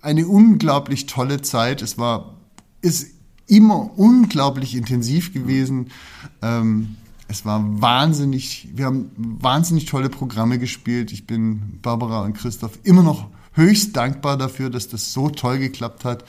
Eine 0.00 0.26
unglaublich 0.26 1.06
tolle 1.06 1.42
Zeit. 1.42 1.82
Es 1.82 1.98
war, 1.98 2.36
ist 2.80 3.08
immer 3.46 3.98
unglaublich 3.98 4.74
intensiv 4.74 5.34
gewesen. 5.34 5.90
Ähm, 6.40 6.96
es 7.28 7.44
war 7.44 7.62
wahnsinnig, 7.80 8.68
wir 8.74 8.86
haben 8.86 9.10
wahnsinnig 9.16 9.84
tolle 9.84 10.08
Programme 10.08 10.58
gespielt. 10.58 11.12
Ich 11.12 11.26
bin 11.26 11.78
Barbara 11.82 12.24
und 12.24 12.32
Christoph 12.32 12.78
immer 12.82 13.02
noch 13.02 13.28
höchst 13.52 13.96
dankbar 13.96 14.36
dafür, 14.36 14.70
dass 14.70 14.88
das 14.88 15.12
so 15.12 15.28
toll 15.28 15.58
geklappt 15.58 16.04
hat 16.04 16.24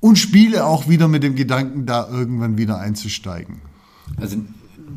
und 0.00 0.18
spiele 0.18 0.66
auch 0.66 0.88
wieder 0.88 1.08
mit 1.08 1.22
dem 1.22 1.34
Gedanken, 1.34 1.86
da 1.86 2.08
irgendwann 2.08 2.58
wieder 2.58 2.78
einzusteigen. 2.78 3.60
Also 4.16 4.38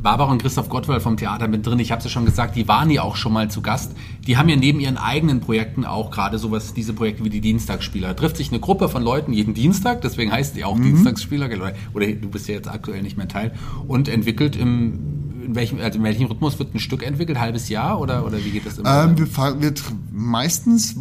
Barbara 0.02 0.32
und 0.32 0.42
Christoph 0.42 0.70
Gottwald 0.70 1.02
vom 1.02 1.18
Theater 1.18 1.48
mit 1.48 1.66
drin, 1.66 1.80
ich 1.80 1.92
habe 1.92 2.00
es 2.00 2.06
ja 2.06 2.10
schon 2.10 2.26
gesagt, 2.26 2.56
die 2.56 2.68
waren 2.68 2.90
ja 2.90 3.04
auch 3.04 3.16
schon 3.16 3.32
mal 3.32 3.50
zu 3.50 3.62
Gast. 3.62 3.94
Die 4.28 4.38
haben 4.38 4.50
ja 4.50 4.56
neben 4.56 4.80
ihren 4.80 4.98
eigenen 4.98 5.40
Projekten 5.40 5.86
auch 5.86 6.12
gerade 6.12 6.40
sowas, 6.40 6.74
diese 6.74 6.94
Projekte 6.94 7.24
wie 7.24 7.30
die 7.30 7.42
Dienstagsspieler. 7.42 8.10
Da 8.10 8.14
trifft 8.14 8.38
sich 8.38 8.50
eine 8.50 8.60
Gruppe 8.60 8.90
von 8.90 9.04
Leuten 9.04 9.32
jeden 9.32 9.54
Dienstag, 9.54 10.02
deswegen 10.02 10.32
heißt 10.32 10.56
die 10.56 10.66
auch 10.66 10.76
mhm. 10.76 10.84
Dienstagsspieler, 10.84 11.46
oder, 11.46 11.74
oder 11.94 12.08
du 12.08 12.30
bist 12.30 12.48
ja 12.48 12.56
jetzt 12.56 12.70
aktuell 12.70 13.02
nicht 13.02 13.18
mehr 13.18 13.28
Teil, 13.28 13.54
und 13.88 14.08
entwickelt 14.08 14.56
im 14.56 15.00
in 15.44 15.56
welchem, 15.56 15.80
also 15.82 16.00
in 16.00 16.06
welchem 16.06 16.28
Rhythmus 16.28 16.58
wird 16.58 16.74
ein 16.74 16.80
Stück 16.80 17.04
entwickelt? 17.04 17.38
Halbes 17.38 17.68
Jahr 17.68 18.00
oder, 18.00 18.26
oder 18.26 18.38
wie 18.46 18.52
geht 18.52 18.66
das 18.66 18.78
immer? 18.78 19.04
Ähm, 19.04 19.18
wir, 19.18 19.28
wir, 19.62 19.74
meistens 20.10 20.96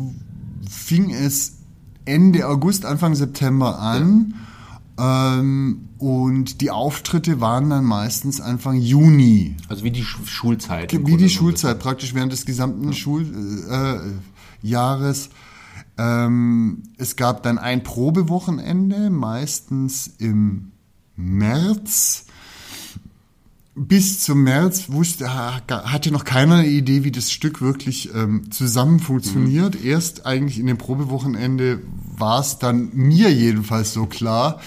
fing 0.68 1.10
es 1.10 1.61
Ende 2.04 2.48
August, 2.48 2.84
Anfang 2.84 3.14
September 3.14 3.78
an. 3.78 4.34
Ja. 4.98 5.38
Ähm, 5.38 5.88
und 5.98 6.60
die 6.60 6.70
Auftritte 6.70 7.40
waren 7.40 7.70
dann 7.70 7.84
meistens 7.84 8.40
Anfang 8.40 8.76
Juni. 8.76 9.56
Also 9.68 9.84
wie 9.84 9.90
die 9.90 10.04
Schulzeit. 10.04 10.92
Wie 10.92 11.16
die 11.16 11.30
Schulzeit, 11.30 11.78
praktisch 11.78 12.14
während 12.14 12.32
des 12.32 12.44
gesamten 12.44 12.88
ja. 12.88 12.92
Schuljahres. 12.92 15.26
Äh, 15.26 15.30
ähm, 15.98 16.82
es 16.98 17.16
gab 17.16 17.42
dann 17.42 17.58
ein 17.58 17.82
Probewochenende, 17.82 19.10
meistens 19.10 20.08
im 20.18 20.72
März 21.16 22.26
bis 23.74 24.22
zum 24.22 24.42
März 24.42 24.90
wusste, 24.90 25.32
hatte 25.34 26.12
noch 26.12 26.24
keiner 26.24 26.56
eine 26.56 26.68
Idee, 26.68 27.04
wie 27.04 27.10
das 27.10 27.32
Stück 27.32 27.62
wirklich 27.62 28.14
ähm, 28.14 28.50
zusammen 28.50 29.00
funktioniert. 29.00 29.80
Mhm. 29.80 29.86
Erst 29.86 30.26
eigentlich 30.26 30.58
in 30.58 30.66
dem 30.66 30.76
Probewochenende 30.76 31.80
war 32.16 32.40
es 32.40 32.58
dann 32.58 32.90
mir 32.92 33.32
jedenfalls 33.32 33.94
so 33.94 34.04
klar. 34.06 34.60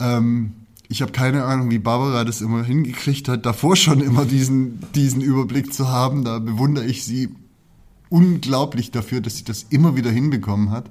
Ähm, 0.00 0.52
ich 0.88 1.02
habe 1.02 1.12
keine 1.12 1.44
Ahnung, 1.44 1.70
wie 1.70 1.78
Barbara 1.78 2.24
das 2.24 2.40
immer 2.40 2.64
hingekriegt 2.64 3.28
hat, 3.28 3.44
davor 3.44 3.76
schon 3.76 4.00
immer 4.00 4.24
diesen, 4.24 4.80
diesen 4.94 5.20
Überblick 5.20 5.74
zu 5.74 5.88
haben. 5.88 6.24
Da 6.24 6.38
bewundere 6.38 6.86
ich 6.86 7.04
sie 7.04 7.28
unglaublich 8.08 8.90
dafür, 8.90 9.20
dass 9.20 9.36
sie 9.36 9.44
das 9.44 9.66
immer 9.68 9.96
wieder 9.96 10.10
hinbekommen 10.10 10.70
hat. 10.70 10.88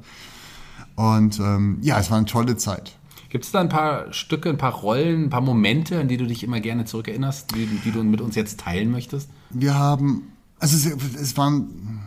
Und 0.95 1.39
ähm, 1.39 1.79
ja, 1.81 1.99
es 1.99 2.11
war 2.11 2.17
eine 2.17 2.27
tolle 2.27 2.57
Zeit. 2.57 2.95
Gibt 3.29 3.45
es 3.45 3.51
da 3.51 3.61
ein 3.61 3.69
paar 3.69 4.11
Stücke, 4.13 4.49
ein 4.49 4.57
paar 4.57 4.73
Rollen, 4.73 5.25
ein 5.25 5.29
paar 5.29 5.41
Momente, 5.41 5.99
an 5.99 6.07
die 6.07 6.17
du 6.17 6.25
dich 6.25 6.43
immer 6.43 6.59
gerne 6.59 6.85
zurückerinnerst, 6.85 7.55
die, 7.55 7.65
die 7.83 7.91
du 7.91 8.03
mit 8.03 8.21
uns 8.21 8.35
jetzt 8.35 8.59
teilen 8.59 8.91
möchtest? 8.91 9.29
Wir 9.49 9.75
haben, 9.75 10.31
also 10.59 10.75
es, 10.75 11.15
es 11.15 11.37
waren 11.37 12.01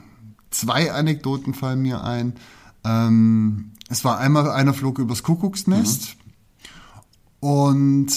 zwei 0.50 0.92
Anekdoten 0.92 1.54
fallen 1.54 1.82
mir 1.82 2.02
ein. 2.04 2.34
Ähm, 2.84 3.72
es 3.88 4.04
war 4.04 4.18
einmal 4.18 4.50
einer 4.50 4.74
flog 4.74 4.98
übers 4.98 5.22
Kuckucksnest. 5.22 6.16
Mhm. 6.16 6.28
Und 7.40 8.08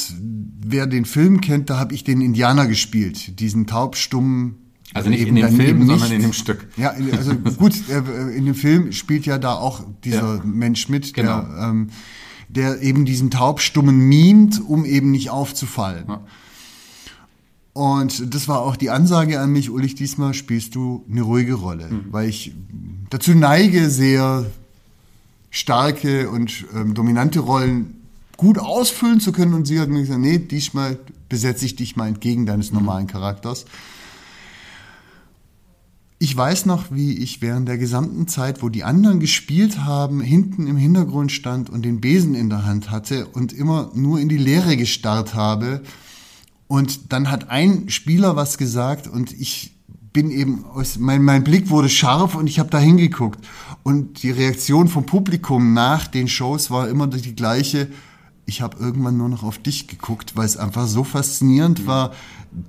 wer 0.66 0.88
den 0.88 1.06
Film 1.06 1.42
kennt, 1.42 1.70
da 1.70 1.78
habe 1.78 1.94
ich 1.94 2.04
den 2.04 2.22
Indianer 2.22 2.66
gespielt, 2.68 3.40
diesen 3.40 3.68
taubstummen 3.68 4.58
also 4.94 5.10
nicht 5.10 5.26
in 5.26 5.36
dem 5.36 5.56
Film, 5.56 5.86
sondern 5.86 6.12
in 6.12 6.22
dem 6.22 6.34
Stück. 6.34 6.68
Ja, 6.76 6.94
also 7.18 7.36
gut, 7.36 7.74
in 8.36 8.46
dem 8.46 8.56
Film 8.56 8.92
spielt 8.92 9.26
ja 9.26 9.38
da 9.38 9.54
auch 9.54 9.86
dieser 10.04 10.36
ja. 10.36 10.42
Mensch 10.44 10.90
mit, 10.90 11.14
genau. 11.14 11.42
der 11.42 11.70
ähm, 11.70 11.90
der 12.56 12.82
eben 12.82 13.06
diesen 13.06 13.32
Taubstummen 13.32 13.98
mimt, 13.98 14.62
um 14.68 14.86
eben 14.86 15.12
nicht 15.12 15.30
aufzufallen. 15.30 16.06
Ja. 16.08 16.22
Und 17.74 18.34
das 18.34 18.48
war 18.48 18.60
auch 18.60 18.76
die 18.76 18.90
Ansage 18.90 19.40
an 19.40 19.52
mich, 19.52 19.70
Ulrich, 19.70 19.96
diesmal 19.96 20.34
spielst 20.34 20.76
du 20.76 21.06
eine 21.10 21.22
ruhige 21.22 21.54
Rolle, 21.54 21.88
mhm. 21.88 22.06
weil 22.12 22.28
ich 22.28 22.54
dazu 23.10 23.34
neige, 23.34 23.90
sehr 23.90 24.46
starke 25.50 26.30
und 26.30 26.66
ähm, 26.76 26.94
dominante 26.94 27.40
Rollen 27.40 27.96
gut 28.36 28.58
ausfüllen 28.58 29.22
zu 29.22 29.32
können. 29.32 29.54
Und 29.54 29.68
sie 29.68 29.80
hat 29.80 29.90
mir 29.90 30.02
gesagt, 30.02 30.20
nee, 30.20 30.38
diesmal 30.40 30.98
besetze 31.30 31.66
ich 31.66 31.78
dich 31.78 31.96
mal 31.96 32.08
entgegen 32.08 32.46
deines 32.46 32.74
normalen 32.74 33.08
Charakters. 33.08 33.66
Ich 36.24 36.38
weiß 36.38 36.68
noch, 36.68 36.92
wie 36.92 37.18
ich 37.18 37.42
während 37.42 37.68
der 37.68 37.80
gesamten 37.80 38.28
Zeit, 38.28 38.62
wo 38.62 38.70
die 38.70 38.84
anderen 38.84 39.20
gespielt 39.20 39.80
haben, 39.80 40.22
hinten 40.22 40.68
im 40.68 40.78
Hintergrund 40.78 41.32
stand 41.32 41.72
und 41.72 41.82
den 41.82 42.00
Besen 42.00 42.36
in 42.36 42.48
der 42.48 42.64
Hand 42.64 42.92
hatte 42.92 43.26
und 43.26 43.54
immer 43.54 43.90
nur 43.96 44.20
in 44.20 44.30
die 44.30 44.38
Leere 44.38 44.78
gestarrt 44.78 45.34
habe. 45.34 45.82
Und 46.68 47.12
dann 47.12 47.32
hat 47.32 47.50
ein 47.50 47.90
Spieler 47.90 48.36
was 48.36 48.60
gesagt 48.60 49.08
und 49.08 49.34
ich 49.34 49.74
bin 50.14 50.30
eben, 50.30 50.64
mein, 51.00 51.24
mein 51.24 51.44
Blick 51.44 51.72
wurde 51.72 51.90
scharf 51.90 52.36
und 52.36 52.46
ich 52.46 52.60
habe 52.60 52.70
da 52.70 52.78
hingeguckt. 52.78 53.44
Und 53.82 54.22
die 54.22 54.30
Reaktion 54.30 54.90
vom 54.90 55.08
Publikum 55.08 55.74
nach 55.74 56.06
den 56.06 56.28
Shows 56.28 56.70
war 56.70 56.88
immer 56.88 57.08
die 57.08 57.36
gleiche. 57.36 57.88
Ich 58.46 58.62
habe 58.62 58.78
irgendwann 58.78 59.18
nur 59.18 59.30
noch 59.30 59.42
auf 59.42 59.58
dich 59.58 59.88
geguckt, 59.88 60.36
weil 60.36 60.46
es 60.46 60.58
einfach 60.58 60.86
so 60.86 61.04
faszinierend 61.04 61.88
war, 61.88 62.12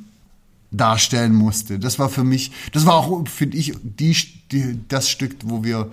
darstellen 0.70 1.34
musste. 1.34 1.80
Das 1.80 1.98
war 1.98 2.10
für 2.10 2.26
mich, 2.26 2.52
das 2.74 2.86
war 2.86 2.96
auch, 2.96 3.26
finde 3.26 3.56
ich, 3.56 3.72
die, 3.82 4.14
die, 4.52 4.78
das 4.90 5.10
Stück, 5.10 5.38
wo 5.46 5.64
wir 5.64 5.90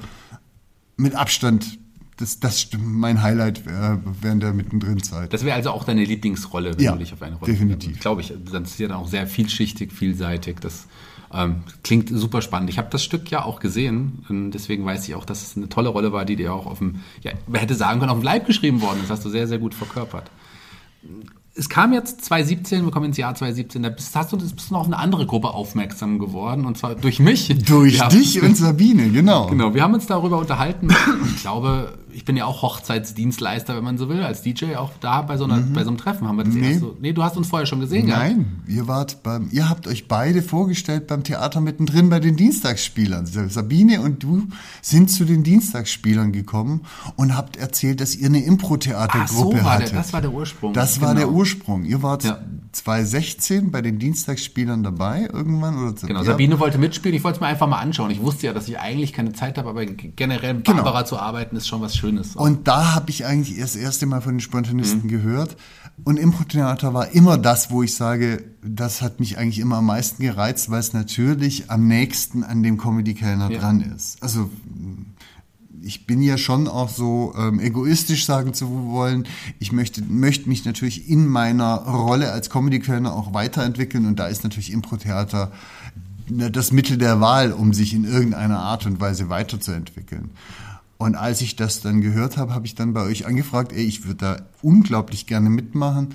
mit 0.96 1.14
Abstand 1.14 1.78
das, 2.16 2.40
das 2.40 2.68
mein 2.78 3.22
Highlight 3.22 3.62
während 3.66 4.42
der 4.42 4.52
mittendrin 4.52 5.02
Zeit. 5.02 5.32
Das 5.32 5.44
wäre 5.44 5.56
also 5.56 5.70
auch 5.70 5.84
deine 5.84 6.04
Lieblingsrolle, 6.04 6.76
wenn 6.76 6.84
ja, 6.84 6.92
du 6.92 6.98
dich 6.98 7.12
auf 7.12 7.22
eine 7.22 7.36
Rolle 7.36 7.52
definitiv. 7.52 8.00
Glaube 8.00 8.20
ich, 8.20 8.32
das 8.50 8.62
ist 8.62 8.78
ja 8.78 8.88
dann 8.88 8.98
auch 8.98 9.08
sehr 9.08 9.26
vielschichtig, 9.26 9.92
vielseitig. 9.92 10.60
Das 10.60 10.86
ähm, 11.32 11.62
klingt 11.82 12.10
super 12.10 12.42
spannend. 12.42 12.70
Ich 12.70 12.78
habe 12.78 12.88
das 12.90 13.02
Stück 13.02 13.30
ja 13.30 13.44
auch 13.44 13.60
gesehen 13.60 14.24
und 14.28 14.52
deswegen 14.52 14.84
weiß 14.84 15.08
ich 15.08 15.14
auch, 15.14 15.24
dass 15.24 15.42
es 15.42 15.56
eine 15.56 15.68
tolle 15.68 15.88
Rolle 15.88 16.12
war, 16.12 16.24
die 16.24 16.36
dir 16.36 16.52
auch 16.52 16.66
auf 16.66 16.78
dem, 16.78 17.00
ja, 17.22 17.32
man 17.46 17.60
hätte 17.60 17.74
sagen 17.74 18.00
können, 18.00 18.10
auf 18.10 18.18
dem 18.18 18.24
Leib 18.24 18.46
geschrieben 18.46 18.82
worden 18.82 18.98
ist. 19.00 19.10
Das 19.10 19.18
hast 19.18 19.24
du 19.24 19.30
sehr, 19.30 19.48
sehr 19.48 19.58
gut 19.58 19.74
verkörpert 19.74 20.30
es 21.54 21.68
kam 21.68 21.92
jetzt 21.92 22.24
2017, 22.24 22.84
wir 22.84 22.90
kommen 22.90 23.06
ins 23.06 23.18
Jahr 23.18 23.34
2017, 23.34 23.82
da 23.82 23.90
bist, 23.90 24.16
hast 24.16 24.32
du, 24.32 24.38
bist 24.38 24.70
du 24.70 24.74
noch 24.74 24.80
auf 24.80 24.86
eine 24.86 24.98
andere 24.98 25.26
Gruppe 25.26 25.50
aufmerksam 25.50 26.18
geworden 26.18 26.64
und 26.64 26.78
zwar 26.78 26.94
durch 26.94 27.18
mich. 27.18 27.48
Durch 27.66 27.98
ja, 27.98 28.08
dich 28.08 28.42
und 28.42 28.56
Sabine, 28.56 29.10
genau. 29.10 29.48
Genau, 29.48 29.74
wir 29.74 29.82
haben 29.82 29.92
uns 29.92 30.06
darüber 30.06 30.38
unterhalten. 30.38 30.88
Ich 31.34 31.42
glaube, 31.42 31.98
ich 32.14 32.24
bin 32.24 32.36
ja 32.36 32.44
auch 32.44 32.62
Hochzeitsdienstleister, 32.62 33.76
wenn 33.76 33.84
man 33.84 33.98
so 33.98 34.08
will, 34.08 34.22
als 34.22 34.42
DJ 34.42 34.76
auch 34.76 34.90
da 35.00 35.22
bei 35.22 35.36
so, 35.36 35.44
einer, 35.44 35.56
mhm. 35.56 35.72
bei 35.72 35.82
so 35.82 35.90
einem 35.90 35.98
Treffen 35.98 36.28
haben 36.28 36.36
wir 36.36 36.44
das 36.44 36.54
nee. 36.54 36.72
erste. 36.72 36.94
Nee, 37.00 37.12
du 37.12 37.22
hast 37.22 37.36
uns 37.36 37.48
vorher 37.48 37.66
schon 37.66 37.80
gesehen, 37.80 38.08
Nein, 38.08 38.38
gehabt. 38.38 38.68
ihr 38.68 38.88
wart 38.88 39.22
beim, 39.22 39.48
ihr 39.50 39.68
habt 39.68 39.86
euch 39.86 40.08
beide 40.08 40.42
vorgestellt 40.42 41.06
beim 41.06 41.24
Theater 41.24 41.60
mittendrin 41.60 42.10
bei 42.10 42.20
den 42.20 42.36
Dienstagsspielern. 42.36 43.26
Sabine 43.26 44.00
und 44.00 44.22
du 44.22 44.46
sind 44.80 45.10
zu 45.10 45.24
den 45.24 45.42
Dienstagsspielern 45.42 46.32
gekommen 46.32 46.82
und 47.16 47.36
habt 47.36 47.56
erzählt, 47.56 48.00
dass 48.00 48.14
ihr 48.14 48.26
eine 48.26 48.44
Impro-Theatergruppe 48.44 49.58
so, 49.58 49.64
hattet. 49.64 49.90
Der, 49.90 49.98
das 49.98 50.12
war 50.12 50.20
der 50.20 50.32
Ursprung. 50.32 50.72
Das 50.72 50.94
genau. 50.94 51.06
war 51.06 51.14
der 51.14 51.30
Ursprung. 51.30 51.84
Ihr 51.84 52.02
wart 52.02 52.24
ja. 52.24 52.38
2016 52.72 53.70
bei 53.70 53.82
den 53.82 53.98
Dienstagsspielern 53.98 54.82
dabei 54.82 55.28
irgendwann 55.30 55.78
oder 55.78 55.92
Genau, 55.92 56.20
ja. 56.20 56.24
Sabine 56.24 56.58
wollte 56.58 56.78
mitspielen. 56.78 57.14
Ich 57.14 57.22
wollte 57.22 57.36
es 57.36 57.40
mir 57.40 57.46
einfach 57.46 57.68
mal 57.68 57.78
anschauen. 57.78 58.10
Ich 58.10 58.22
wusste 58.22 58.46
ja, 58.46 58.54
dass 58.54 58.66
ich 58.66 58.78
eigentlich 58.78 59.12
keine 59.12 59.34
Zeit 59.34 59.58
habe, 59.58 59.68
aber 59.68 59.84
generell 59.84 60.54
mit 60.54 60.64
genau. 60.64 60.78
Barbara 60.78 61.00
genau. 61.00 61.08
zu 61.08 61.18
arbeiten 61.18 61.56
ist 61.56 61.68
schon 61.68 61.82
was 61.82 61.94
Schönes. 61.94 62.34
Und 62.34 62.66
da 62.66 62.94
habe 62.94 63.10
ich 63.10 63.26
eigentlich 63.26 63.58
erst 63.58 63.74
das 63.74 63.82
erste 63.82 64.06
Mal 64.06 64.22
von 64.22 64.34
den 64.34 64.40
Spontanisten 64.40 65.04
mhm. 65.04 65.08
gehört. 65.08 65.56
Und 66.04 66.18
Impro-Theater 66.18 66.94
war 66.94 67.10
immer 67.10 67.36
das, 67.36 67.70
wo 67.70 67.82
ich 67.82 67.94
sage, 67.94 68.44
das 68.64 69.02
hat 69.02 69.20
mich 69.20 69.36
eigentlich 69.36 69.58
immer 69.58 69.76
am 69.76 69.86
meisten 69.86 70.22
gereizt, 70.22 70.70
weil 70.70 70.80
es 70.80 70.94
natürlich 70.94 71.70
am 71.70 71.86
nächsten 71.86 72.42
an 72.42 72.62
dem 72.62 72.78
Comedy-Kellner 72.78 73.50
ja. 73.50 73.58
dran 73.58 73.80
ist. 73.82 74.22
Also 74.22 74.48
ich 75.84 76.06
bin 76.06 76.22
ja 76.22 76.38
schon 76.38 76.68
auch 76.68 76.88
so 76.88 77.34
ähm, 77.36 77.60
egoistisch 77.60 78.26
sagen 78.26 78.54
zu 78.54 78.90
wollen. 78.90 79.26
Ich 79.58 79.72
möchte, 79.72 80.02
möchte 80.02 80.48
mich 80.48 80.64
natürlich 80.64 81.08
in 81.08 81.26
meiner 81.26 81.76
Rolle 81.76 82.32
als 82.32 82.50
Comedy-Kellner 82.50 83.14
auch 83.14 83.34
weiterentwickeln 83.34 84.06
und 84.06 84.18
da 84.18 84.26
ist 84.26 84.44
natürlich 84.44 84.72
Impro-Theater 84.72 85.52
das 86.28 86.72
Mittel 86.72 86.98
der 86.98 87.20
Wahl, 87.20 87.52
um 87.52 87.74
sich 87.74 87.94
in 87.94 88.04
irgendeiner 88.04 88.60
Art 88.60 88.86
und 88.86 89.00
Weise 89.00 89.28
weiterzuentwickeln. 89.28 90.30
Und 90.98 91.16
als 91.16 91.40
ich 91.40 91.56
das 91.56 91.80
dann 91.80 92.00
gehört 92.00 92.36
habe, 92.36 92.54
habe 92.54 92.64
ich 92.64 92.76
dann 92.76 92.92
bei 92.92 93.02
euch 93.02 93.26
angefragt, 93.26 93.72
ey, 93.72 93.82
ich 93.82 94.06
würde 94.06 94.16
da 94.16 94.36
unglaublich 94.62 95.26
gerne 95.26 95.50
mitmachen 95.50 96.14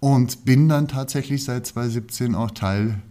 und 0.00 0.44
bin 0.44 0.68
dann 0.68 0.88
tatsächlich 0.88 1.44
seit 1.44 1.66
2017 1.66 2.34
auch 2.34 2.50
Teil 2.50 3.02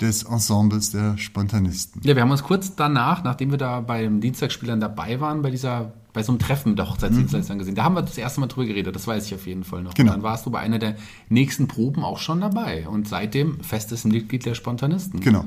des 0.00 0.22
Ensembles 0.22 0.90
der 0.90 1.18
Spontanisten. 1.18 2.00
Ja, 2.04 2.14
wir 2.14 2.22
haben 2.22 2.30
uns 2.30 2.42
kurz 2.42 2.76
danach, 2.76 3.24
nachdem 3.24 3.50
wir 3.50 3.58
da 3.58 3.80
beim 3.80 4.20
Dienstagsspielern 4.20 4.80
dabei 4.80 5.20
waren, 5.20 5.42
bei 5.42 5.50
dieser 5.50 5.92
bei 6.12 6.22
so 6.22 6.32
einem 6.32 6.38
Treffen 6.38 6.74
der 6.74 6.88
Hochzeitsdienstleister 6.88 7.54
mhm. 7.54 7.58
gesehen. 7.58 7.74
Da 7.74 7.84
haben 7.84 7.94
wir 7.94 8.02
das 8.02 8.18
erste 8.18 8.40
Mal 8.40 8.46
drüber 8.46 8.66
geredet, 8.66 8.94
das 8.94 9.06
weiß 9.06 9.26
ich 9.26 9.34
auf 9.34 9.46
jeden 9.46 9.62
Fall 9.62 9.82
noch. 9.82 9.94
Genau. 9.94 10.10
Und 10.10 10.16
dann 10.16 10.22
warst 10.24 10.46
du 10.46 10.50
bei 10.50 10.58
einer 10.58 10.78
der 10.78 10.96
nächsten 11.28 11.68
Proben 11.68 12.02
auch 12.02 12.18
schon 12.18 12.40
dabei 12.40 12.88
und 12.88 13.06
seitdem 13.06 13.60
festes 13.60 14.04
Mitglied 14.04 14.44
der 14.44 14.54
Spontanisten. 14.54 15.20
Genau. 15.20 15.44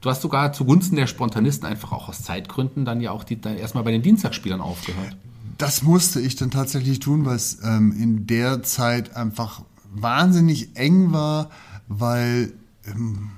Du 0.00 0.10
hast 0.10 0.22
sogar 0.22 0.52
zugunsten 0.52 0.96
der 0.96 1.06
Spontanisten 1.06 1.66
einfach 1.66 1.92
auch 1.92 2.08
aus 2.08 2.22
Zeitgründen 2.22 2.84
dann 2.84 3.00
ja 3.00 3.10
auch 3.10 3.22
die, 3.22 3.40
dann 3.40 3.56
erstmal 3.56 3.84
bei 3.84 3.90
den 3.90 4.02
Dienstagsspielern 4.02 4.60
aufgehört. 4.60 5.16
Das 5.58 5.82
musste 5.82 6.20
ich 6.20 6.36
dann 6.36 6.50
tatsächlich 6.50 7.00
tun, 7.00 7.24
weil 7.24 7.36
es 7.36 7.58
ähm, 7.64 7.92
in 7.92 8.26
der 8.26 8.62
Zeit 8.62 9.14
einfach 9.16 9.62
wahnsinnig 9.92 10.76
eng 10.76 11.12
war, 11.12 11.50
weil 11.88 12.52
ähm, 12.86 13.30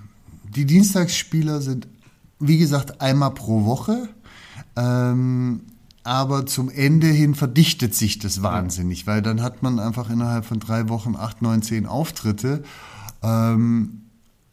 die 0.54 0.66
Dienstagsspieler 0.66 1.60
sind, 1.60 1.88
wie 2.38 2.58
gesagt, 2.58 3.00
einmal 3.00 3.32
pro 3.32 3.64
Woche. 3.64 4.08
Ähm, 4.76 5.62
aber 6.02 6.46
zum 6.46 6.70
Ende 6.70 7.08
hin 7.08 7.34
verdichtet 7.34 7.94
sich 7.94 8.18
das 8.18 8.42
wahnsinnig, 8.42 9.06
weil 9.06 9.22
dann 9.22 9.42
hat 9.42 9.62
man 9.62 9.78
einfach 9.78 10.08
innerhalb 10.08 10.44
von 10.46 10.58
drei 10.58 10.88
Wochen 10.88 11.14
acht, 11.14 11.42
neun, 11.42 11.62
zehn 11.62 11.86
Auftritte. 11.86 12.62
Ähm, 13.22 14.02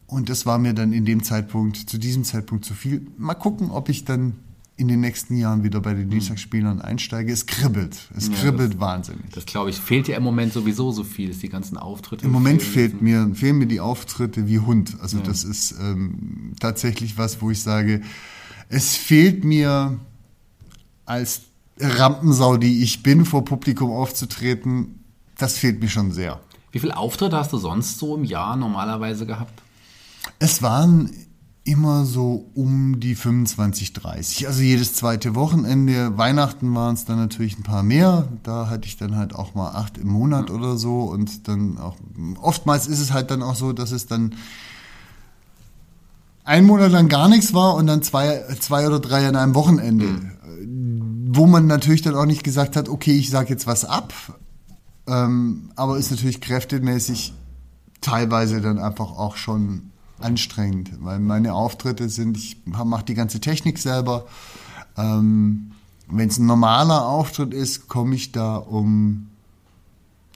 und 0.06 0.28
das 0.28 0.46
war 0.46 0.58
mir 0.58 0.74
dann 0.74 0.92
in 0.92 1.04
dem 1.04 1.22
Zeitpunkt, 1.22 1.76
zu 1.76 1.98
diesem 1.98 2.24
Zeitpunkt 2.24 2.64
zu 2.64 2.74
viel. 2.74 3.06
Mal 3.16 3.34
gucken, 3.34 3.70
ob 3.70 3.88
ich 3.88 4.04
dann 4.04 4.34
in 4.78 4.86
den 4.86 5.00
nächsten 5.00 5.36
Jahren 5.36 5.64
wieder 5.64 5.80
bei 5.80 5.92
den 5.92 6.04
hm. 6.04 6.10
Dienstagsspielern 6.10 6.80
einsteige. 6.80 7.32
Es 7.32 7.46
kribbelt. 7.46 7.98
Es 8.16 8.28
ja, 8.28 8.34
kribbelt 8.34 8.74
das, 8.74 8.80
wahnsinnig. 8.80 9.30
Das 9.32 9.44
glaube 9.44 9.70
ich, 9.70 9.76
fehlt 9.76 10.06
dir 10.06 10.16
im 10.16 10.22
Moment 10.22 10.52
sowieso 10.52 10.92
so 10.92 11.02
viel, 11.04 11.30
ist 11.30 11.42
die 11.42 11.48
ganzen 11.48 11.76
Auftritte. 11.76 12.24
Im 12.24 12.32
Moment 12.32 12.62
fehlt 12.62 13.02
mir, 13.02 13.28
fehlen 13.34 13.58
mir 13.58 13.66
die 13.66 13.80
Auftritte 13.80 14.46
wie 14.46 14.60
Hund. 14.60 14.96
Also 15.00 15.18
ja. 15.18 15.24
das 15.24 15.42
ist 15.42 15.74
ähm, 15.80 16.52
tatsächlich 16.60 17.18
was, 17.18 17.42
wo 17.42 17.50
ich 17.50 17.60
sage, 17.60 18.02
es 18.68 18.96
fehlt 18.96 19.44
mir 19.44 19.98
als 21.04 21.42
Rampensau, 21.80 22.56
die 22.56 22.82
ich 22.82 23.02
bin, 23.02 23.24
vor 23.24 23.44
Publikum 23.44 23.90
aufzutreten. 23.90 25.02
Das 25.36 25.58
fehlt 25.58 25.80
mir 25.80 25.88
schon 25.88 26.12
sehr. 26.12 26.40
Wie 26.70 26.78
viele 26.78 26.96
Auftritte 26.96 27.36
hast 27.36 27.52
du 27.52 27.58
sonst 27.58 27.98
so 27.98 28.16
im 28.16 28.24
Jahr 28.24 28.56
normalerweise 28.56 29.26
gehabt? 29.26 29.60
Es 30.38 30.62
waren 30.62 31.10
immer 31.68 32.06
so 32.06 32.46
um 32.54 32.98
die 32.98 33.14
25, 33.14 33.92
30. 33.92 34.46
Also 34.46 34.62
jedes 34.62 34.94
zweite 34.94 35.34
Wochenende. 35.34 36.16
Weihnachten 36.16 36.74
waren 36.74 36.94
es 36.94 37.04
dann 37.04 37.18
natürlich 37.18 37.58
ein 37.58 37.62
paar 37.62 37.82
mehr. 37.82 38.26
Da 38.42 38.70
hatte 38.70 38.86
ich 38.86 38.96
dann 38.96 39.16
halt 39.16 39.34
auch 39.34 39.54
mal 39.54 39.72
acht 39.72 39.98
im 39.98 40.08
Monat 40.08 40.50
oder 40.50 40.78
so. 40.78 41.02
Und 41.02 41.46
dann 41.46 41.76
auch, 41.76 41.96
oftmals 42.40 42.86
ist 42.86 43.00
es 43.00 43.12
halt 43.12 43.30
dann 43.30 43.42
auch 43.42 43.54
so, 43.54 43.74
dass 43.74 43.92
es 43.92 44.06
dann 44.06 44.34
ein 46.44 46.64
Monat 46.64 46.90
lang 46.90 47.08
gar 47.08 47.28
nichts 47.28 47.52
war 47.52 47.74
und 47.74 47.86
dann 47.86 48.02
zwei, 48.02 48.44
zwei 48.60 48.86
oder 48.86 48.98
drei 48.98 49.28
an 49.28 49.36
einem 49.36 49.54
Wochenende. 49.54 50.06
Mhm. 50.06 51.28
Wo 51.36 51.46
man 51.46 51.66
natürlich 51.66 52.00
dann 52.00 52.14
auch 52.14 52.24
nicht 52.24 52.44
gesagt 52.44 52.76
hat, 52.76 52.88
okay, 52.88 53.12
ich 53.12 53.28
sage 53.28 53.50
jetzt 53.50 53.66
was 53.66 53.84
ab. 53.84 54.14
Ähm, 55.06 55.70
aber 55.76 55.98
ist 55.98 56.10
natürlich 56.10 56.40
kräftemäßig 56.40 57.34
teilweise 58.00 58.62
dann 58.62 58.78
einfach 58.78 59.10
auch 59.10 59.36
schon 59.36 59.90
anstrengend, 60.20 60.90
weil 61.00 61.18
meine 61.18 61.54
Auftritte 61.54 62.08
sind, 62.08 62.36
ich 62.36 62.62
mache 62.64 63.04
die 63.04 63.14
ganze 63.14 63.40
Technik 63.40 63.78
selber. 63.78 64.26
Ähm, 64.96 65.72
Wenn 66.10 66.28
es 66.28 66.38
ein 66.38 66.46
normaler 66.46 67.06
Auftritt 67.06 67.52
ist, 67.52 67.88
komme 67.88 68.14
ich 68.14 68.32
da 68.32 68.56
um 68.56 69.28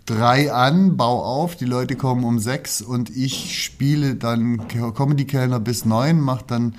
drei 0.07 0.53
an, 0.53 0.97
bau 0.97 1.25
auf, 1.25 1.57
die 1.57 1.65
Leute 1.65 1.97
kommen 1.97 2.25
um 2.25 2.39
sechs 2.39 2.83
und 2.83 3.11
ich 3.11 3.63
spiele 3.63 4.17
dann 4.17 4.69
Comedy-Kellner 4.69 5.61
bis 5.61 5.85
neun, 5.85 6.21
mach 6.21 6.43
dann 6.43 6.75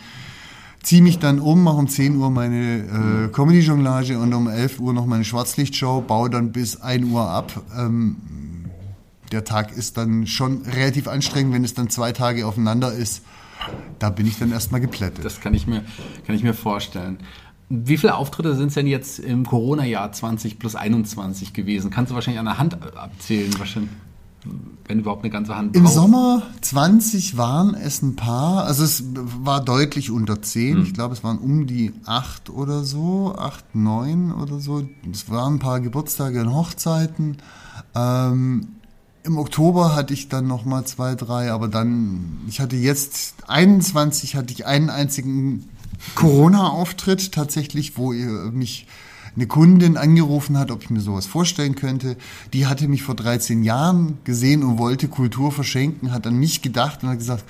ziehe 0.84 1.02
mich 1.02 1.18
dann 1.18 1.40
um, 1.40 1.64
mache 1.64 1.78
um 1.78 1.88
10 1.88 2.18
Uhr 2.18 2.30
meine 2.30 3.26
äh, 3.26 3.30
Comedy-Jonglage 3.30 4.20
und 4.20 4.34
um 4.34 4.48
11 4.48 4.80
Uhr 4.80 4.94
noch 4.94 5.06
meine 5.06 5.24
Schwarzlichtshow, 5.24 6.02
baue 6.02 6.30
dann 6.30 6.52
bis 6.52 6.82
1 6.82 7.06
Uhr 7.06 7.28
ab. 7.28 7.54
Ähm, 7.76 8.18
der 9.34 9.44
Tag 9.44 9.76
ist 9.76 9.98
dann 9.98 10.28
schon 10.28 10.62
relativ 10.62 11.08
anstrengend, 11.08 11.54
wenn 11.54 11.64
es 11.64 11.74
dann 11.74 11.90
zwei 11.90 12.12
Tage 12.12 12.46
aufeinander 12.46 12.94
ist. 12.94 13.24
Da 14.00 14.10
bin 14.10 14.28
ich 14.28 14.38
dann 14.40 14.52
erstmal 14.52 14.80
geplättet. 14.80 15.26
Das 15.26 15.42
kann 15.42 15.54
ich 15.54 15.68
mir, 15.68 15.84
kann 16.26 16.36
ich 16.36 16.44
mir 16.44 16.54
vorstellen. 16.54 17.18
Wie 17.70 17.98
viele 17.98 18.16
Auftritte 18.16 18.56
sind 18.56 18.68
es 18.68 18.74
denn 18.76 18.88
jetzt 18.88 19.20
im 19.20 19.46
Corona-Jahr 19.46 20.12
20 20.12 20.60
plus 20.60 20.76
21 20.76 21.54
gewesen? 21.54 21.90
Kannst 21.90 22.12
du 22.12 22.16
wahrscheinlich 22.16 22.40
an 22.40 22.46
der 22.46 22.58
Hand 22.58 22.78
abzählen? 22.96 23.58
Wahrscheinlich. 23.58 23.92
wenn 24.88 25.00
überhaupt 25.00 25.24
eine 25.24 25.32
ganze 25.32 25.56
Hand 25.56 25.76
Im 25.76 25.88
Sommer 25.88 26.44
20 26.62 27.38
waren 27.38 27.74
es 27.74 28.02
ein 28.02 28.16
paar, 28.16 28.66
also 28.66 28.84
es 28.84 29.04
war 29.16 29.64
deutlich 29.64 30.12
unter 30.12 30.42
10. 30.42 30.76
Hm. 30.76 30.84
Ich 30.84 30.94
glaube, 30.94 31.14
es 31.14 31.24
waren 31.24 31.40
um 31.40 31.66
die 31.66 31.94
8 32.06 32.52
oder 32.52 32.84
so, 32.84 33.34
8, 33.36 33.74
9 33.74 34.34
oder 34.34 34.60
so. 34.60 34.88
Es 35.12 35.32
waren 35.32 35.56
ein 35.56 35.60
paar 35.60 35.80
Geburtstage 35.80 36.42
und 36.42 36.54
Hochzeiten. 36.54 37.38
Ähm, 37.96 38.68
Im 39.26 39.38
Oktober 39.38 39.96
hatte 39.96 40.14
ich 40.14 40.28
dann 40.28 40.48
noch 40.48 40.66
mal 40.66 40.84
zwei, 40.86 41.16
drei, 41.16 41.50
aber 41.52 41.70
dann, 41.70 42.42
ich 42.50 42.60
hatte 42.60 42.76
jetzt 42.76 43.36
21, 43.48 44.36
hatte 44.36 44.54
ich 44.54 44.66
einen 44.66 44.90
einzigen 44.90 45.70
Corona-Auftritt 46.16 47.32
tatsächlich, 47.32 47.98
wo 47.98 48.12
ihr 48.12 48.52
mich 48.52 48.86
eine 49.36 49.48
Kundin 49.48 49.98
angerufen 49.98 50.58
hat, 50.58 50.72
ob 50.72 50.84
ich 50.84 50.90
mir 50.90 51.00
sowas 51.00 51.26
vorstellen 51.26 51.76
könnte. 51.76 52.18
Die 52.52 52.68
hatte 52.68 52.90
mich 52.90 53.04
vor 53.04 53.16
13 53.16 53.64
Jahren 53.64 54.18
gesehen 54.26 54.62
und 54.62 54.78
wollte 54.78 55.08
Kultur 55.08 55.54
verschenken, 55.54 56.12
hat 56.12 56.28
an 56.28 56.36
mich 56.36 56.62
gedacht 56.62 57.02
und 57.02 57.10
hat 57.10 57.20
gesagt, 57.20 57.46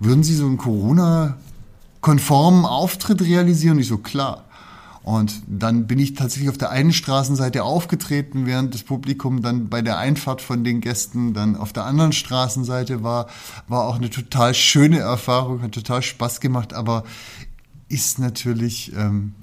würden 0.00 0.24
Sie 0.24 0.34
so 0.34 0.46
einen 0.46 0.58
Corona-konformen 0.58 2.64
Auftritt 2.64 3.22
realisieren? 3.22 3.76
Und 3.76 3.82
ich 3.82 3.88
so, 3.88 3.98
klar. 3.98 4.42
Und 5.02 5.42
dann 5.48 5.86
bin 5.86 5.98
ich 5.98 6.14
tatsächlich 6.14 6.48
auf 6.48 6.58
der 6.58 6.70
einen 6.70 6.92
Straßenseite 6.92 7.64
aufgetreten, 7.64 8.46
während 8.46 8.72
das 8.72 8.84
Publikum 8.84 9.42
dann 9.42 9.68
bei 9.68 9.82
der 9.82 9.98
Einfahrt 9.98 10.40
von 10.40 10.62
den 10.62 10.80
Gästen 10.80 11.34
dann 11.34 11.56
auf 11.56 11.72
der 11.72 11.84
anderen 11.84 12.12
Straßenseite 12.12 13.02
war. 13.02 13.26
War 13.66 13.84
auch 13.88 13.96
eine 13.96 14.10
total 14.10 14.54
schöne 14.54 15.00
Erfahrung, 15.00 15.62
hat 15.62 15.72
total 15.72 16.02
Spaß 16.02 16.40
gemacht, 16.40 16.72
aber 16.72 17.04
ist 17.88 18.20
natürlich 18.20 18.92
ähm, 18.96 19.34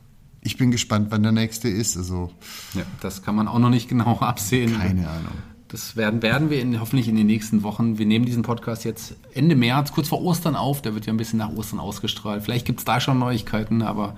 ich 0.42 0.58
bin 0.58 0.72
gespannt, 0.72 1.08
wann 1.10 1.24
der 1.24 1.32
nächste 1.32 1.70
ist. 1.70 1.98
Also 1.98 2.32
ja, 2.74 2.84
das 3.02 3.24
kann 3.24 3.36
man 3.36 3.48
auch 3.48 3.60
noch 3.60 3.70
nicht 3.70 3.90
genau 3.90 4.20
absehen. 4.20 4.78
Keine 4.78 5.08
Ahnung. 5.08 5.34
Das 5.68 5.96
werden, 5.96 6.24
werden 6.24 6.50
wir 6.50 6.62
in, 6.62 6.80
hoffentlich 6.80 7.08
in 7.08 7.16
den 7.16 7.28
nächsten 7.28 7.62
Wochen. 7.62 8.00
Wir 8.00 8.06
nehmen 8.06 8.26
diesen 8.26 8.42
Podcast 8.42 8.86
jetzt 8.86 9.16
Ende 9.34 9.56
März, 9.56 9.92
kurz 9.92 10.08
vor 10.08 10.22
Ostern 10.24 10.56
auf. 10.56 10.82
Der 10.82 10.96
wird 10.96 11.06
ja 11.06 11.14
ein 11.14 11.18
bisschen 11.18 11.38
nach 11.38 11.52
Ostern 11.52 11.80
ausgestrahlt. 11.80 12.44
Vielleicht 12.44 12.66
gibt 12.66 12.80
es 12.80 12.86
da 12.86 13.00
schon 13.00 13.20
Neuigkeiten, 13.20 13.84
aber 13.84 14.18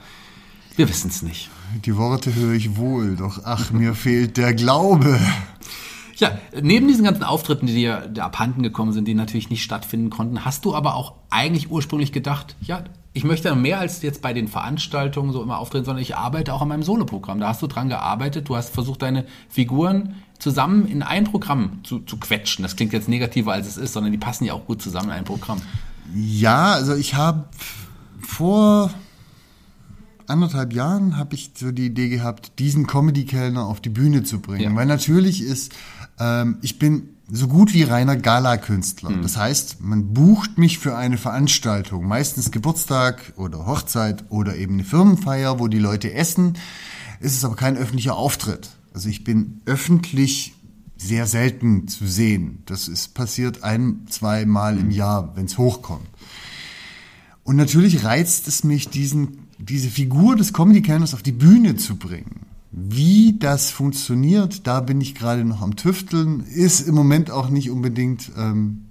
wir 0.81 0.89
wissen 0.89 1.09
es 1.09 1.21
nicht. 1.21 1.51
Die 1.85 1.95
Worte 1.95 2.33
höre 2.33 2.53
ich 2.53 2.75
wohl, 2.75 3.15
doch 3.15 3.41
ach, 3.43 3.69
mir 3.69 3.93
fehlt 3.93 4.37
der 4.37 4.55
Glaube. 4.55 5.19
Ja, 6.15 6.39
neben 6.59 6.87
diesen 6.87 7.03
ganzen 7.03 7.21
Auftritten, 7.21 7.67
die 7.67 7.75
dir 7.75 8.11
abhanden 8.17 8.63
gekommen 8.63 8.91
sind, 8.91 9.07
die 9.07 9.13
natürlich 9.13 9.51
nicht 9.51 9.61
stattfinden 9.61 10.09
konnten, 10.09 10.43
hast 10.43 10.65
du 10.65 10.73
aber 10.73 10.95
auch 10.95 11.13
eigentlich 11.29 11.69
ursprünglich 11.69 12.11
gedacht, 12.11 12.55
ja, 12.61 12.83
ich 13.13 13.23
möchte 13.23 13.53
mehr 13.53 13.79
als 13.79 14.01
jetzt 14.01 14.23
bei 14.23 14.33
den 14.33 14.47
Veranstaltungen 14.47 15.31
so 15.33 15.43
immer 15.43 15.59
auftreten, 15.59 15.85
sondern 15.85 16.01
ich 16.01 16.15
arbeite 16.15 16.51
auch 16.51 16.63
an 16.63 16.69
meinem 16.69 16.81
Soloprogramm. 16.81 17.39
Da 17.39 17.49
hast 17.49 17.61
du 17.61 17.67
dran 17.67 17.87
gearbeitet, 17.87 18.49
du 18.49 18.55
hast 18.55 18.73
versucht, 18.73 19.03
deine 19.03 19.25
Figuren 19.49 20.15
zusammen 20.39 20.87
in 20.87 21.03
ein 21.03 21.25
Programm 21.25 21.81
zu, 21.83 21.99
zu 21.99 22.17
quetschen. 22.17 22.63
Das 22.63 22.75
klingt 22.75 22.91
jetzt 22.91 23.07
negativer, 23.07 23.53
als 23.53 23.67
es 23.67 23.77
ist, 23.77 23.93
sondern 23.93 24.11
die 24.11 24.17
passen 24.17 24.45
ja 24.45 24.53
auch 24.53 24.65
gut 24.65 24.81
zusammen 24.81 25.09
in 25.09 25.13
ein 25.13 25.25
Programm. 25.25 25.61
Ja, 26.15 26.73
also 26.73 26.95
ich 26.95 27.13
habe 27.13 27.43
vor 28.19 28.89
anderthalb 30.31 30.73
Jahren 30.73 31.17
habe 31.17 31.35
ich 31.35 31.51
so 31.55 31.71
die 31.71 31.85
Idee 31.85 32.09
gehabt, 32.09 32.59
diesen 32.59 32.87
Comedy-Kellner 32.87 33.65
auf 33.65 33.81
die 33.81 33.89
Bühne 33.89 34.23
zu 34.23 34.39
bringen. 34.39 34.71
Ja. 34.71 34.75
Weil 34.75 34.87
natürlich 34.87 35.43
ist, 35.43 35.73
ähm, 36.19 36.57
ich 36.61 36.79
bin 36.79 37.09
so 37.29 37.47
gut 37.47 37.73
wie 37.73 37.83
reiner 37.83 38.17
Gala-Künstler. 38.17 39.11
Mhm. 39.11 39.21
Das 39.21 39.37
heißt, 39.37 39.81
man 39.81 40.13
bucht 40.13 40.57
mich 40.57 40.79
für 40.79 40.97
eine 40.97 41.17
Veranstaltung, 41.17 42.07
meistens 42.07 42.51
Geburtstag 42.51 43.33
oder 43.37 43.65
Hochzeit 43.65 44.25
oder 44.29 44.55
eben 44.55 44.73
eine 44.73 44.83
Firmenfeier, 44.83 45.59
wo 45.59 45.67
die 45.67 45.79
Leute 45.79 46.13
essen. 46.13 46.57
Es 47.19 47.33
ist 47.33 47.45
aber 47.45 47.55
kein 47.55 47.77
öffentlicher 47.77 48.15
Auftritt. 48.15 48.71
Also 48.93 49.07
ich 49.07 49.23
bin 49.23 49.61
öffentlich 49.65 50.55
sehr 50.97 51.25
selten 51.25 51.87
zu 51.87 52.05
sehen. 52.05 52.63
Das 52.65 52.87
ist 52.87 53.13
passiert 53.13 53.63
ein, 53.63 54.05
zwei 54.09 54.45
Mal 54.45 54.77
im 54.77 54.91
Jahr, 54.91 55.35
wenn 55.35 55.45
es 55.45 55.57
hochkommt. 55.57 56.07
Und 57.43 57.55
natürlich 57.55 58.03
reizt 58.03 58.47
es 58.47 58.63
mich, 58.63 58.89
diesen, 58.89 59.40
diese 59.61 59.89
Figur 59.89 60.35
des 60.35 60.53
Comedy-Kellners 60.53 61.13
auf 61.13 61.23
die 61.23 61.31
Bühne 61.31 61.75
zu 61.75 61.95
bringen. 61.95 62.47
Wie 62.71 63.37
das 63.37 63.69
funktioniert, 63.69 64.65
da 64.65 64.79
bin 64.79 65.01
ich 65.01 65.13
gerade 65.13 65.43
noch 65.43 65.61
am 65.61 65.75
Tüfteln. 65.75 66.41
Ist 66.41 66.87
im 66.87 66.95
Moment 66.95 67.29
auch 67.29 67.49
nicht 67.49 67.69
unbedingt 67.69 68.31
ähm, 68.37 68.85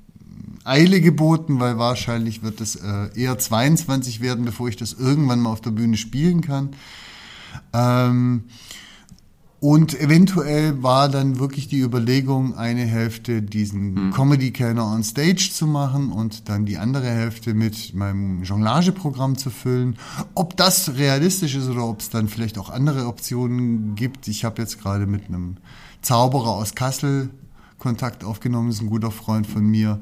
Eile 0.65 1.01
geboten, 1.01 1.61
weil 1.61 1.79
wahrscheinlich 1.79 2.43
wird 2.43 2.61
es 2.61 2.77
äh, 2.77 3.09
eher 3.15 3.39
22 3.39 4.21
werden, 4.21 4.45
bevor 4.45 4.69
ich 4.69 4.77
das 4.77 4.93
irgendwann 4.93 5.41
mal 5.41 5.51
auf 5.51 5.63
der 5.63 5.71
Bühne 5.71 5.97
spielen 5.97 6.43
kann. 6.43 6.71
Ähm, 7.73 8.45
und 9.61 10.01
eventuell 10.01 10.83
war 10.83 11.11
dann 11.11 11.39
wirklich 11.39 11.69
die 11.69 11.81
Überlegung, 11.81 12.57
eine 12.57 12.87
Hälfte 12.87 13.43
diesen 13.43 14.07
mhm. 14.07 14.13
Comedy-Kellner 14.13 14.87
on 14.87 15.05
Stage 15.05 15.51
zu 15.53 15.67
machen 15.67 16.13
und 16.13 16.49
dann 16.49 16.65
die 16.65 16.79
andere 16.79 17.09
Hälfte 17.09 17.53
mit 17.53 17.95
meinem 17.95 18.43
Jonglageprogramm 18.43 19.37
zu 19.37 19.51
füllen. 19.51 19.99
Ob 20.35 20.57
das 20.57 20.97
realistisch 20.97 21.57
ist 21.57 21.69
oder 21.69 21.85
ob 21.85 22.01
es 22.01 22.09
dann 22.09 22.29
vielleicht 22.29 22.57
auch 22.57 22.71
andere 22.71 23.07
Optionen 23.07 23.97
gibt. 23.97 24.29
Ich 24.29 24.47
habe 24.47 24.63
jetzt 24.63 24.81
gerade 24.81 25.07
mit 25.07 25.29
einem 25.29 25.59
Zauberer 26.01 26.53
aus 26.53 26.75
Kassel 26.75 27.29
Kontakt 27.79 28.25
aufgenommen, 28.25 28.71
ist 28.71 28.81
ein 28.81 28.89
guter 28.89 29.11
Freund 29.11 29.47
von 29.47 29.67
mir. 29.67 30.01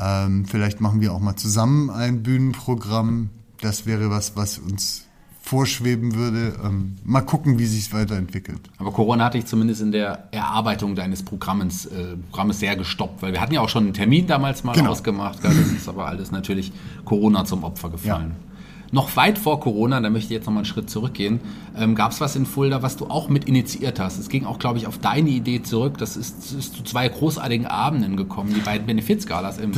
Ähm, 0.00 0.44
vielleicht 0.44 0.80
machen 0.80 1.00
wir 1.00 1.12
auch 1.12 1.20
mal 1.20 1.36
zusammen 1.36 1.90
ein 1.90 2.22
Bühnenprogramm. 2.22 3.30
Das 3.60 3.86
wäre 3.86 4.10
was, 4.10 4.34
was 4.36 4.58
uns 4.58 5.04
vorschweben 5.42 6.14
würde. 6.14 6.54
Ähm, 6.64 6.96
mal 7.04 7.20
gucken, 7.20 7.58
wie 7.58 7.66
sich 7.66 7.86
es 7.86 7.92
weiterentwickelt. 7.92 8.60
Aber 8.78 8.92
Corona 8.92 9.24
hatte 9.24 9.38
ich 9.38 9.46
zumindest 9.46 9.82
in 9.82 9.92
der 9.92 10.28
Erarbeitung 10.30 10.94
deines 10.94 11.22
Programmes, 11.22 11.86
äh, 11.86 12.16
Programmes 12.30 12.60
sehr 12.60 12.76
gestoppt, 12.76 13.22
weil 13.22 13.32
wir 13.32 13.40
hatten 13.40 13.52
ja 13.52 13.60
auch 13.60 13.68
schon 13.68 13.84
einen 13.84 13.92
Termin 13.92 14.26
damals 14.26 14.64
mal 14.64 14.72
genau. 14.72 14.92
ausgemacht. 14.92 15.40
Das 15.42 15.54
ist 15.54 15.88
aber 15.88 16.06
alles 16.06 16.30
natürlich 16.30 16.72
Corona 17.04 17.44
zum 17.44 17.64
Opfer 17.64 17.90
gefallen. 17.90 18.30
Ja 18.30 18.51
noch 18.92 19.16
weit 19.16 19.38
vor 19.38 19.58
Corona, 19.58 20.00
da 20.00 20.10
möchte 20.10 20.26
ich 20.26 20.38
jetzt 20.38 20.46
noch 20.46 20.52
mal 20.52 20.60
einen 20.60 20.66
Schritt 20.66 20.90
zurückgehen, 20.90 21.40
ähm, 21.76 21.94
gab 21.94 22.12
es 22.12 22.20
was 22.20 22.36
in 22.36 22.44
Fulda, 22.44 22.82
was 22.82 22.98
du 22.98 23.06
auch 23.06 23.30
mit 23.30 23.46
initiiert 23.46 23.98
hast. 23.98 24.18
Es 24.18 24.28
ging 24.28 24.44
auch, 24.44 24.58
glaube 24.58 24.78
ich, 24.78 24.86
auf 24.86 24.98
deine 24.98 25.30
Idee 25.30 25.62
zurück. 25.62 25.96
Das 25.96 26.16
ist, 26.16 26.52
ist 26.52 26.76
zu 26.76 26.84
zwei 26.84 27.08
großartigen 27.08 27.66
Abenden 27.66 28.18
gekommen, 28.18 28.52
die 28.54 28.60
beiden 28.60 28.86
Benefizgalas 28.86 29.58
im, 29.58 29.72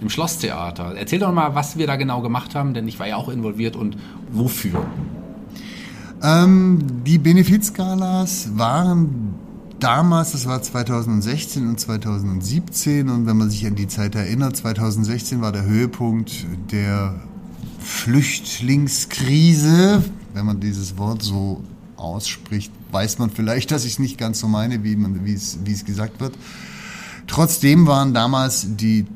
im 0.00 0.08
Schlosstheater. 0.08 0.94
Erzähl 0.96 1.18
doch 1.18 1.32
mal, 1.32 1.56
was 1.56 1.78
wir 1.78 1.88
da 1.88 1.96
genau 1.96 2.22
gemacht 2.22 2.54
haben, 2.54 2.72
denn 2.72 2.86
ich 2.86 3.00
war 3.00 3.08
ja 3.08 3.16
auch 3.16 3.28
involviert 3.28 3.74
und 3.74 3.96
wofür. 4.30 4.86
Ähm, 6.22 6.78
die 7.04 7.18
Benefizgalas 7.18 8.56
waren 8.56 9.34
damals, 9.80 10.30
das 10.32 10.46
war 10.46 10.62
2016 10.62 11.66
und 11.66 11.80
2017 11.80 13.08
und 13.08 13.26
wenn 13.26 13.36
man 13.36 13.50
sich 13.50 13.66
an 13.66 13.74
die 13.74 13.88
Zeit 13.88 14.14
erinnert, 14.14 14.56
2016 14.56 15.40
war 15.40 15.50
der 15.50 15.64
Höhepunkt 15.64 16.46
der 16.70 17.14
Flüchtlingskrise, 17.80 20.04
wenn 20.34 20.46
man 20.46 20.60
dieses 20.60 20.98
Wort 20.98 21.22
so 21.22 21.64
ausspricht, 21.96 22.72
weiß 22.92 23.18
man 23.18 23.30
vielleicht, 23.30 23.70
dass 23.70 23.84
ich 23.84 23.92
es 23.92 23.98
nicht 23.98 24.18
ganz 24.18 24.40
so 24.40 24.48
meine, 24.48 24.84
wie, 24.84 24.96
man, 24.96 25.24
wie, 25.24 25.34
es, 25.34 25.58
wie 25.64 25.72
es 25.72 25.84
gesagt 25.84 26.20
wird. 26.20 26.34
Trotzdem 27.26 27.86
waren 27.86 28.14
damals 28.14 28.76
die, 28.76 29.06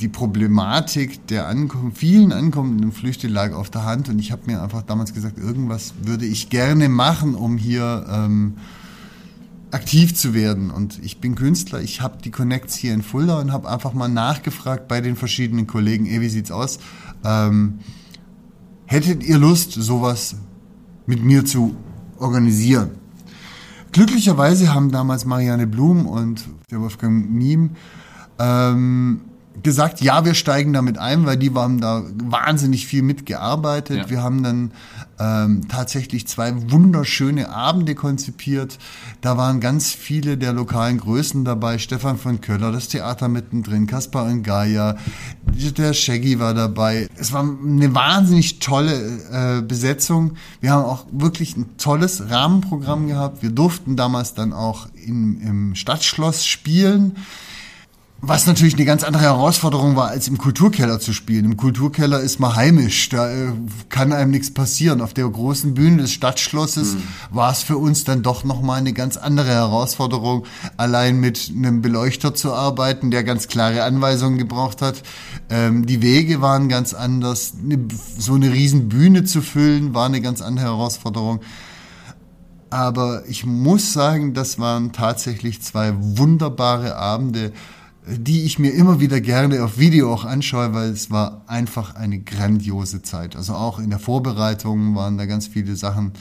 die 0.00 0.08
Problematik 0.08 1.26
der 1.26 1.48
Ankom 1.48 1.92
vielen 1.92 2.32
ankommenden 2.32 2.92
Flüchtlinge 2.92 3.56
auf 3.56 3.70
der 3.70 3.84
Hand 3.84 4.08
und 4.08 4.18
ich 4.18 4.32
habe 4.32 4.42
mir 4.46 4.62
einfach 4.62 4.82
damals 4.82 5.12
gesagt, 5.12 5.38
irgendwas 5.38 5.94
würde 6.02 6.24
ich 6.24 6.50
gerne 6.50 6.88
machen, 6.88 7.34
um 7.34 7.58
hier 7.58 8.06
ähm, 8.08 8.54
aktiv 9.72 10.14
zu 10.14 10.34
werden. 10.34 10.70
Und 10.70 10.98
ich 11.02 11.20
bin 11.20 11.34
Künstler, 11.34 11.80
ich 11.80 12.00
habe 12.00 12.18
die 12.22 12.30
Connects 12.30 12.74
hier 12.74 12.94
in 12.94 13.02
Fulda 13.02 13.40
und 13.40 13.52
habe 13.52 13.68
einfach 13.68 13.92
mal 13.92 14.08
nachgefragt 14.08 14.88
bei 14.88 15.00
den 15.00 15.16
verschiedenen 15.16 15.66
Kollegen, 15.66 16.06
ey, 16.06 16.20
wie 16.20 16.28
sieht's 16.28 16.50
aus? 16.50 16.78
Ähm, 17.24 17.80
hättet 18.90 19.22
ihr 19.22 19.38
Lust, 19.38 19.72
sowas 19.72 20.34
mit 21.06 21.22
mir 21.22 21.44
zu 21.44 21.76
organisieren? 22.18 22.90
Glücklicherweise 23.92 24.74
haben 24.74 24.90
damals 24.90 25.24
Marianne 25.24 25.68
Blum 25.68 26.06
und 26.06 26.44
der 26.72 26.80
Wolfgang 26.80 27.30
Miem 27.30 27.70
ähm, 28.40 29.20
gesagt, 29.62 30.00
ja, 30.00 30.24
wir 30.24 30.34
steigen 30.34 30.72
damit 30.72 30.98
ein, 30.98 31.24
weil 31.24 31.36
die 31.36 31.54
haben 31.54 31.80
da 31.80 32.02
wahnsinnig 32.24 32.86
viel 32.86 33.02
mitgearbeitet. 33.02 33.96
Ja. 33.96 34.10
Wir 34.10 34.22
haben 34.24 34.42
dann 34.42 34.72
ähm, 35.20 35.68
tatsächlich 35.68 36.26
zwei 36.26 36.52
wunderschöne 36.72 37.50
Abende 37.50 37.94
konzipiert. 37.94 38.78
Da 39.20 39.36
waren 39.36 39.60
ganz 39.60 39.92
viele 39.92 40.38
der 40.38 40.54
lokalen 40.54 40.98
Größen 40.98 41.44
dabei. 41.44 41.78
Stefan 41.78 42.16
von 42.16 42.40
Köller, 42.40 42.72
das 42.72 42.88
Theater 42.88 43.28
mittendrin, 43.28 43.86
Kaspar 43.86 44.24
und 44.24 44.42
Gaia, 44.42 44.96
der 45.76 45.92
Shaggy 45.92 46.40
war 46.40 46.54
dabei. 46.54 47.08
Es 47.16 47.32
war 47.32 47.42
eine 47.42 47.94
wahnsinnig 47.94 48.60
tolle 48.60 49.58
äh, 49.58 49.62
Besetzung. 49.62 50.36
Wir 50.60 50.72
haben 50.72 50.84
auch 50.84 51.04
wirklich 51.12 51.56
ein 51.56 51.76
tolles 51.76 52.30
Rahmenprogramm 52.30 53.06
gehabt. 53.06 53.42
Wir 53.42 53.50
durften 53.50 53.96
damals 53.96 54.34
dann 54.34 54.54
auch 54.54 54.88
in, 54.94 55.40
im 55.42 55.74
Stadtschloss 55.74 56.46
spielen. 56.46 57.16
Was 58.22 58.46
natürlich 58.46 58.74
eine 58.74 58.84
ganz 58.84 59.02
andere 59.02 59.22
Herausforderung 59.22 59.96
war, 59.96 60.08
als 60.08 60.28
im 60.28 60.36
Kulturkeller 60.36 61.00
zu 61.00 61.14
spielen. 61.14 61.46
Im 61.46 61.56
Kulturkeller 61.56 62.20
ist 62.20 62.38
man 62.38 62.54
heimisch, 62.54 63.08
da 63.08 63.30
äh, 63.30 63.52
kann 63.88 64.12
einem 64.12 64.30
nichts 64.30 64.52
passieren. 64.52 65.00
Auf 65.00 65.14
der 65.14 65.26
großen 65.26 65.72
Bühne 65.72 66.02
des 66.02 66.12
Stadtschlosses 66.12 66.96
mhm. 66.96 67.02
war 67.30 67.50
es 67.50 67.62
für 67.62 67.78
uns 67.78 68.04
dann 68.04 68.22
doch 68.22 68.44
nochmal 68.44 68.78
eine 68.78 68.92
ganz 68.92 69.16
andere 69.16 69.48
Herausforderung, 69.48 70.44
allein 70.76 71.18
mit 71.18 71.50
einem 71.56 71.80
Beleuchter 71.80 72.34
zu 72.34 72.52
arbeiten, 72.52 73.10
der 73.10 73.24
ganz 73.24 73.48
klare 73.48 73.84
Anweisungen 73.84 74.36
gebraucht 74.36 74.82
hat. 74.82 75.02
Ähm, 75.48 75.86
die 75.86 76.02
Wege 76.02 76.42
waren 76.42 76.68
ganz 76.68 76.92
anders. 76.92 77.54
so 78.18 78.34
eine 78.34 78.52
riesen 78.52 78.90
Bühne 78.90 79.24
zu 79.24 79.40
füllen, 79.40 79.94
war 79.94 80.04
eine 80.04 80.20
ganz 80.20 80.42
andere 80.42 80.66
Herausforderung. 80.66 81.40
Aber 82.68 83.22
ich 83.26 83.46
muss 83.46 83.94
sagen, 83.94 84.34
das 84.34 84.58
waren 84.58 84.92
tatsächlich 84.92 85.62
zwei 85.62 85.94
wunderbare 85.98 86.96
Abende 86.96 87.52
die 88.06 88.44
ich 88.44 88.58
mir 88.58 88.70
immer 88.70 89.00
wieder 89.00 89.20
gerne 89.20 89.62
auf 89.62 89.78
Video 89.78 90.12
auch 90.12 90.24
anschaue, 90.24 90.72
weil 90.72 90.90
es 90.90 91.10
war 91.10 91.44
einfach 91.46 91.94
eine 91.94 92.20
grandiose 92.20 93.02
Zeit. 93.02 93.36
Also 93.36 93.54
auch 93.54 93.78
in 93.78 93.90
der 93.90 93.98
Vorbereitung 93.98 94.94
waren 94.94 95.18
da 95.18 95.26
ganz 95.26 95.46
viele 95.46 95.76
Sachen. 95.76 96.12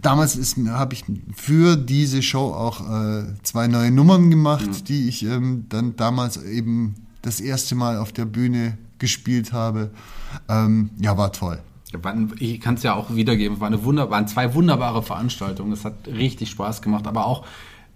Damals 0.00 0.38
habe 0.68 0.94
ich 0.94 1.04
für 1.34 1.76
diese 1.76 2.22
Show 2.22 2.52
auch 2.52 2.80
äh, 2.88 3.24
zwei 3.42 3.66
neue 3.68 3.90
Nummern 3.90 4.30
gemacht, 4.30 4.66
mhm. 4.66 4.84
die 4.84 5.08
ich 5.08 5.24
ähm, 5.24 5.66
dann 5.68 5.96
damals 5.96 6.42
eben 6.42 6.94
das 7.22 7.40
erste 7.40 7.74
Mal 7.74 7.98
auf 7.98 8.12
der 8.12 8.26
Bühne 8.26 8.78
gespielt 8.98 9.52
habe. 9.52 9.90
Ähm, 10.48 10.90
ja, 11.00 11.16
war 11.16 11.32
toll. 11.32 11.58
Ich 12.38 12.60
kann 12.60 12.74
es 12.74 12.82
ja 12.82 12.94
auch 12.94 13.14
wiedergeben. 13.14 13.60
War 13.60 13.68
eine 13.68 13.84
Wunder 13.84 14.10
waren 14.10 14.26
zwei 14.26 14.54
wunderbare 14.54 15.02
Veranstaltungen. 15.02 15.72
Es 15.72 15.84
hat 15.84 16.06
richtig 16.08 16.50
Spaß 16.50 16.82
gemacht, 16.82 17.06
aber 17.06 17.26
auch 17.26 17.44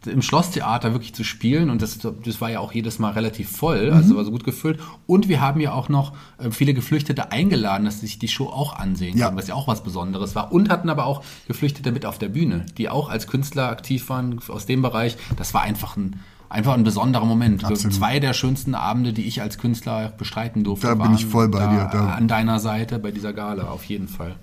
im 0.06 0.22
Schlosstheater 0.22 0.92
wirklich 0.92 1.14
zu 1.14 1.24
spielen 1.24 1.70
und 1.70 1.82
das, 1.82 1.98
das 1.98 2.40
war 2.40 2.50
ja 2.50 2.60
auch 2.60 2.72
jedes 2.72 2.98
Mal 2.98 3.12
relativ 3.12 3.50
voll, 3.50 3.90
also 3.90 4.14
mhm. 4.14 4.16
war 4.18 4.24
so 4.24 4.30
gut 4.30 4.44
gefüllt. 4.44 4.78
Und 5.06 5.28
wir 5.28 5.40
haben 5.40 5.60
ja 5.60 5.72
auch 5.72 5.88
noch 5.88 6.12
äh, 6.38 6.50
viele 6.50 6.74
Geflüchtete 6.74 7.32
eingeladen, 7.32 7.84
dass 7.84 8.00
sie 8.00 8.06
sich 8.06 8.18
die 8.18 8.28
Show 8.28 8.46
auch 8.46 8.76
ansehen 8.76 9.12
können, 9.12 9.20
ja. 9.20 9.36
was 9.36 9.48
ja 9.48 9.54
auch 9.54 9.66
was 9.66 9.82
Besonderes 9.82 10.34
war. 10.34 10.52
Und 10.52 10.70
hatten 10.70 10.88
aber 10.88 11.06
auch 11.06 11.24
Geflüchtete 11.48 11.92
mit 11.92 12.06
auf 12.06 12.18
der 12.18 12.28
Bühne, 12.28 12.66
die 12.76 12.88
auch 12.88 13.08
als 13.08 13.26
Künstler 13.26 13.68
aktiv 13.68 14.08
waren 14.08 14.40
aus 14.48 14.66
dem 14.66 14.82
Bereich. 14.82 15.16
Das 15.36 15.54
war 15.54 15.62
einfach 15.62 15.96
ein 15.96 16.20
einfach 16.48 16.74
ein 16.74 16.84
besonderer 16.84 17.24
Moment. 17.24 17.64
Absolut. 17.64 17.94
Zwei 17.94 18.20
der 18.20 18.32
schönsten 18.32 18.74
Abende, 18.74 19.12
die 19.12 19.26
ich 19.26 19.42
als 19.42 19.58
Künstler 19.58 20.12
bestreiten 20.16 20.64
durfte. 20.64 20.86
Da 20.86 20.94
bin 20.94 21.14
ich 21.14 21.26
voll 21.26 21.48
bei 21.48 21.66
dir. 21.66 21.90
Da. 21.92 22.12
An 22.12 22.28
deiner 22.28 22.58
Seite 22.58 22.98
bei 22.98 23.10
dieser 23.10 23.32
Gala, 23.32 23.68
auf 23.68 23.84
jeden 23.84 24.08
Fall. 24.08 24.36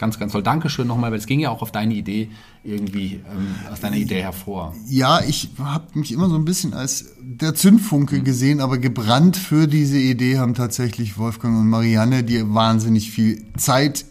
Ganz, 0.00 0.18
ganz 0.18 0.32
toll. 0.32 0.42
Dankeschön 0.42 0.86
nochmal, 0.86 1.10
weil 1.10 1.18
es 1.18 1.26
ging 1.26 1.40
ja 1.40 1.50
auch 1.50 1.60
auf 1.60 1.72
deine 1.72 1.92
Idee 1.92 2.30
irgendwie 2.64 3.20
ähm, 3.30 3.54
aus 3.70 3.80
deiner 3.80 3.96
Idee 3.96 4.22
hervor. 4.22 4.74
Ja, 4.88 5.20
ich 5.20 5.50
habe 5.58 5.98
mich 5.98 6.10
immer 6.10 6.30
so 6.30 6.36
ein 6.36 6.46
bisschen 6.46 6.72
als 6.72 7.10
der 7.20 7.54
Zündfunke 7.54 8.16
mhm. 8.16 8.24
gesehen, 8.24 8.60
aber 8.62 8.78
gebrannt 8.78 9.36
für 9.36 9.68
diese 9.68 9.98
Idee 9.98 10.38
haben 10.38 10.54
tatsächlich 10.54 11.18
Wolfgang 11.18 11.58
und 11.58 11.68
Marianne, 11.68 12.24
die 12.24 12.42
wahnsinnig 12.48 13.10
viel 13.10 13.44
Zeit 13.58 14.06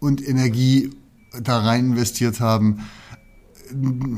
und 0.00 0.26
Energie 0.26 0.90
da 1.40 1.60
rein 1.60 1.92
investiert 1.92 2.40
haben 2.40 2.80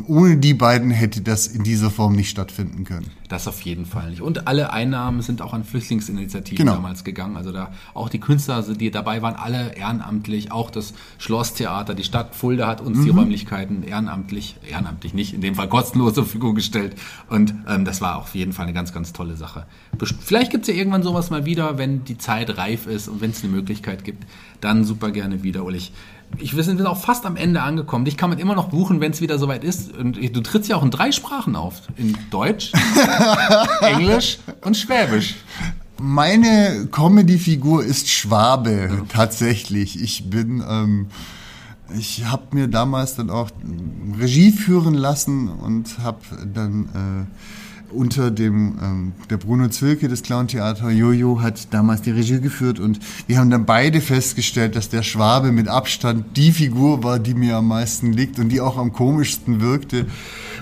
ohne 0.06 0.36
die 0.36 0.54
beiden 0.54 0.90
hätte 0.90 1.20
das 1.20 1.46
in 1.46 1.62
dieser 1.64 1.90
Form 1.90 2.14
nicht 2.14 2.30
stattfinden 2.30 2.84
können. 2.84 3.10
Das 3.28 3.46
auf 3.46 3.60
jeden 3.62 3.86
Fall 3.86 4.10
nicht. 4.10 4.22
Und 4.22 4.46
alle 4.48 4.72
Einnahmen 4.72 5.22
sind 5.22 5.40
auch 5.42 5.52
an 5.52 5.64
Flüchtlingsinitiativen 5.64 6.64
genau. 6.64 6.74
damals 6.74 7.04
gegangen. 7.04 7.36
Also 7.36 7.52
da 7.52 7.70
auch 7.94 8.08
die 8.08 8.18
Künstler, 8.18 8.62
die 8.62 8.90
dabei 8.90 9.22
waren, 9.22 9.34
alle 9.34 9.76
ehrenamtlich. 9.76 10.52
Auch 10.52 10.70
das 10.70 10.94
Schlosstheater, 11.18 11.94
die 11.94 12.04
Stadt 12.04 12.34
Fulda 12.34 12.66
hat 12.66 12.80
uns 12.80 12.98
mhm. 12.98 13.04
die 13.04 13.10
Räumlichkeiten 13.10 13.82
ehrenamtlich, 13.82 14.56
ehrenamtlich 14.68 15.14
nicht, 15.14 15.34
in 15.34 15.40
dem 15.40 15.54
Fall 15.54 15.68
kostenlos 15.68 16.14
zur 16.14 16.24
Verfügung 16.24 16.54
gestellt. 16.54 16.96
Und 17.28 17.54
ähm, 17.68 17.84
das 17.84 18.00
war 18.00 18.18
auf 18.18 18.34
jeden 18.34 18.52
Fall 18.52 18.64
eine 18.64 18.74
ganz, 18.74 18.92
ganz 18.92 19.12
tolle 19.12 19.36
Sache. 19.36 19.66
Vielleicht 20.20 20.50
gibt 20.50 20.62
es 20.62 20.68
ja 20.68 20.74
irgendwann 20.74 21.02
sowas 21.02 21.30
mal 21.30 21.44
wieder, 21.44 21.78
wenn 21.78 22.04
die 22.04 22.18
Zeit 22.18 22.56
reif 22.56 22.86
ist 22.86 23.08
und 23.08 23.20
wenn 23.20 23.30
es 23.30 23.42
eine 23.42 23.52
Möglichkeit 23.52 24.04
gibt, 24.04 24.24
dann 24.60 24.84
super 24.84 25.10
gerne 25.10 25.42
wieder, 25.42 25.64
Ulrich 25.64 25.92
ich, 26.38 26.56
wir 26.56 26.62
sind 26.62 26.84
auch 26.86 27.00
fast 27.00 27.26
am 27.26 27.36
Ende 27.36 27.62
angekommen. 27.62 28.04
Dich 28.04 28.16
kann 28.16 28.30
man 28.30 28.38
immer 28.38 28.54
noch 28.54 28.68
buchen, 28.68 29.00
wenn 29.00 29.12
es 29.12 29.20
wieder 29.20 29.38
soweit 29.38 29.64
ist. 29.64 29.96
Und 29.96 30.16
du 30.16 30.40
trittst 30.40 30.68
ja 30.70 30.76
auch 30.76 30.82
in 30.82 30.90
drei 30.90 31.12
Sprachen 31.12 31.56
auf. 31.56 31.82
In 31.96 32.16
Deutsch, 32.30 32.72
Englisch 33.80 34.38
und 34.62 34.76
Schwäbisch. 34.76 35.36
Meine 36.00 36.88
Comedy-Figur 36.90 37.84
ist 37.84 38.08
Schwabe, 38.08 38.88
ja. 38.90 39.04
tatsächlich. 39.08 40.00
Ich 40.00 40.30
bin, 40.30 40.64
ähm, 40.66 41.06
ich 41.98 42.24
habe 42.24 42.44
mir 42.52 42.68
damals 42.68 43.16
dann 43.16 43.28
auch 43.28 43.50
Regie 44.18 44.52
führen 44.52 44.94
lassen 44.94 45.48
und 45.48 45.98
habe 45.98 46.20
dann... 46.54 47.26
Äh, 47.28 47.50
unter 47.92 48.30
dem 48.30 48.78
ähm, 48.82 49.12
der 49.28 49.36
Bruno 49.36 49.68
Zwilke 49.68 50.08
des 50.08 50.22
Clown-Theater 50.22 50.90
Jojo 50.90 51.40
hat 51.40 51.72
damals 51.72 52.02
die 52.02 52.10
Regie 52.10 52.40
geführt 52.40 52.80
und 52.80 53.00
wir 53.26 53.38
haben 53.38 53.50
dann 53.50 53.66
beide 53.66 54.00
festgestellt, 54.00 54.76
dass 54.76 54.88
der 54.88 55.02
Schwabe 55.02 55.52
mit 55.52 55.68
Abstand 55.68 56.36
die 56.36 56.52
Figur 56.52 57.02
war, 57.02 57.18
die 57.18 57.34
mir 57.34 57.56
am 57.56 57.68
meisten 57.68 58.12
liegt 58.12 58.38
und 58.38 58.48
die 58.50 58.60
auch 58.60 58.76
am 58.76 58.92
komischsten 58.92 59.60
wirkte. 59.60 60.06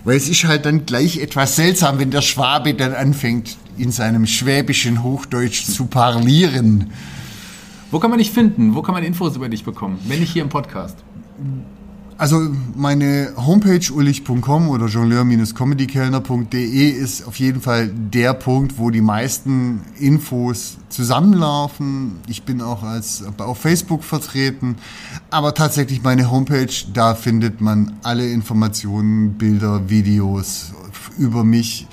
Weil 0.05 0.17
es 0.17 0.29
ist 0.29 0.45
halt 0.45 0.65
dann 0.65 0.87
gleich 0.87 1.19
etwas 1.19 1.57
seltsam, 1.57 1.99
wenn 1.99 2.11
der 2.11 2.23
Schwabe 2.23 2.75
dann 2.75 2.95
anfängt, 2.95 3.57
in 3.77 3.93
seinem 3.93 4.27
schwäbischen 4.27 5.03
Hochdeutsch 5.03 5.65
zu 5.65 5.87
parlieren. 5.87 6.93
Wo 7.91 7.99
kann 7.99 8.11
man 8.11 8.19
dich 8.19 8.31
finden? 8.31 8.75
Wo 8.75 8.83
kann 8.83 8.95
man 8.95 9.03
Infos 9.03 9.37
über 9.37 9.49
dich 9.49 9.65
bekommen? 9.65 9.99
Wenn 10.07 10.21
nicht 10.21 10.33
hier 10.33 10.43
im 10.43 10.49
Podcast. 10.51 10.97
Also 12.19 12.51
meine 12.75 13.33
Homepage 13.37 13.93
ullich.com 13.93 14.69
oder 14.71 14.87
jongleur-comedykellner.de 14.87 16.91
ist 16.91 17.25
auf 17.25 17.37
jeden 17.37 17.61
Fall 17.61 17.93
der 17.95 18.35
Punkt, 18.35 18.77
wo 18.77 18.91
die 18.91 19.01
meisten 19.01 19.83
Infos 20.01 20.79
zusammenlaufen. 20.89 22.17
Ich 22.27 22.43
bin 22.43 22.61
auch 22.61 22.83
als 22.83 23.23
auf 23.39 23.59
Facebook 23.59 24.03
vertreten, 24.03 24.79
aber 25.31 25.55
tatsächlich 25.55 26.03
meine 26.03 26.29
Homepage, 26.29 26.67
da 26.93 27.15
findet 27.15 27.61
man 27.61 27.93
alle 28.03 28.29
Informationen, 28.29 29.35
Bilder, 29.35 29.89
Videos 29.89 30.73
über 31.19 31.45
mich 31.45 31.87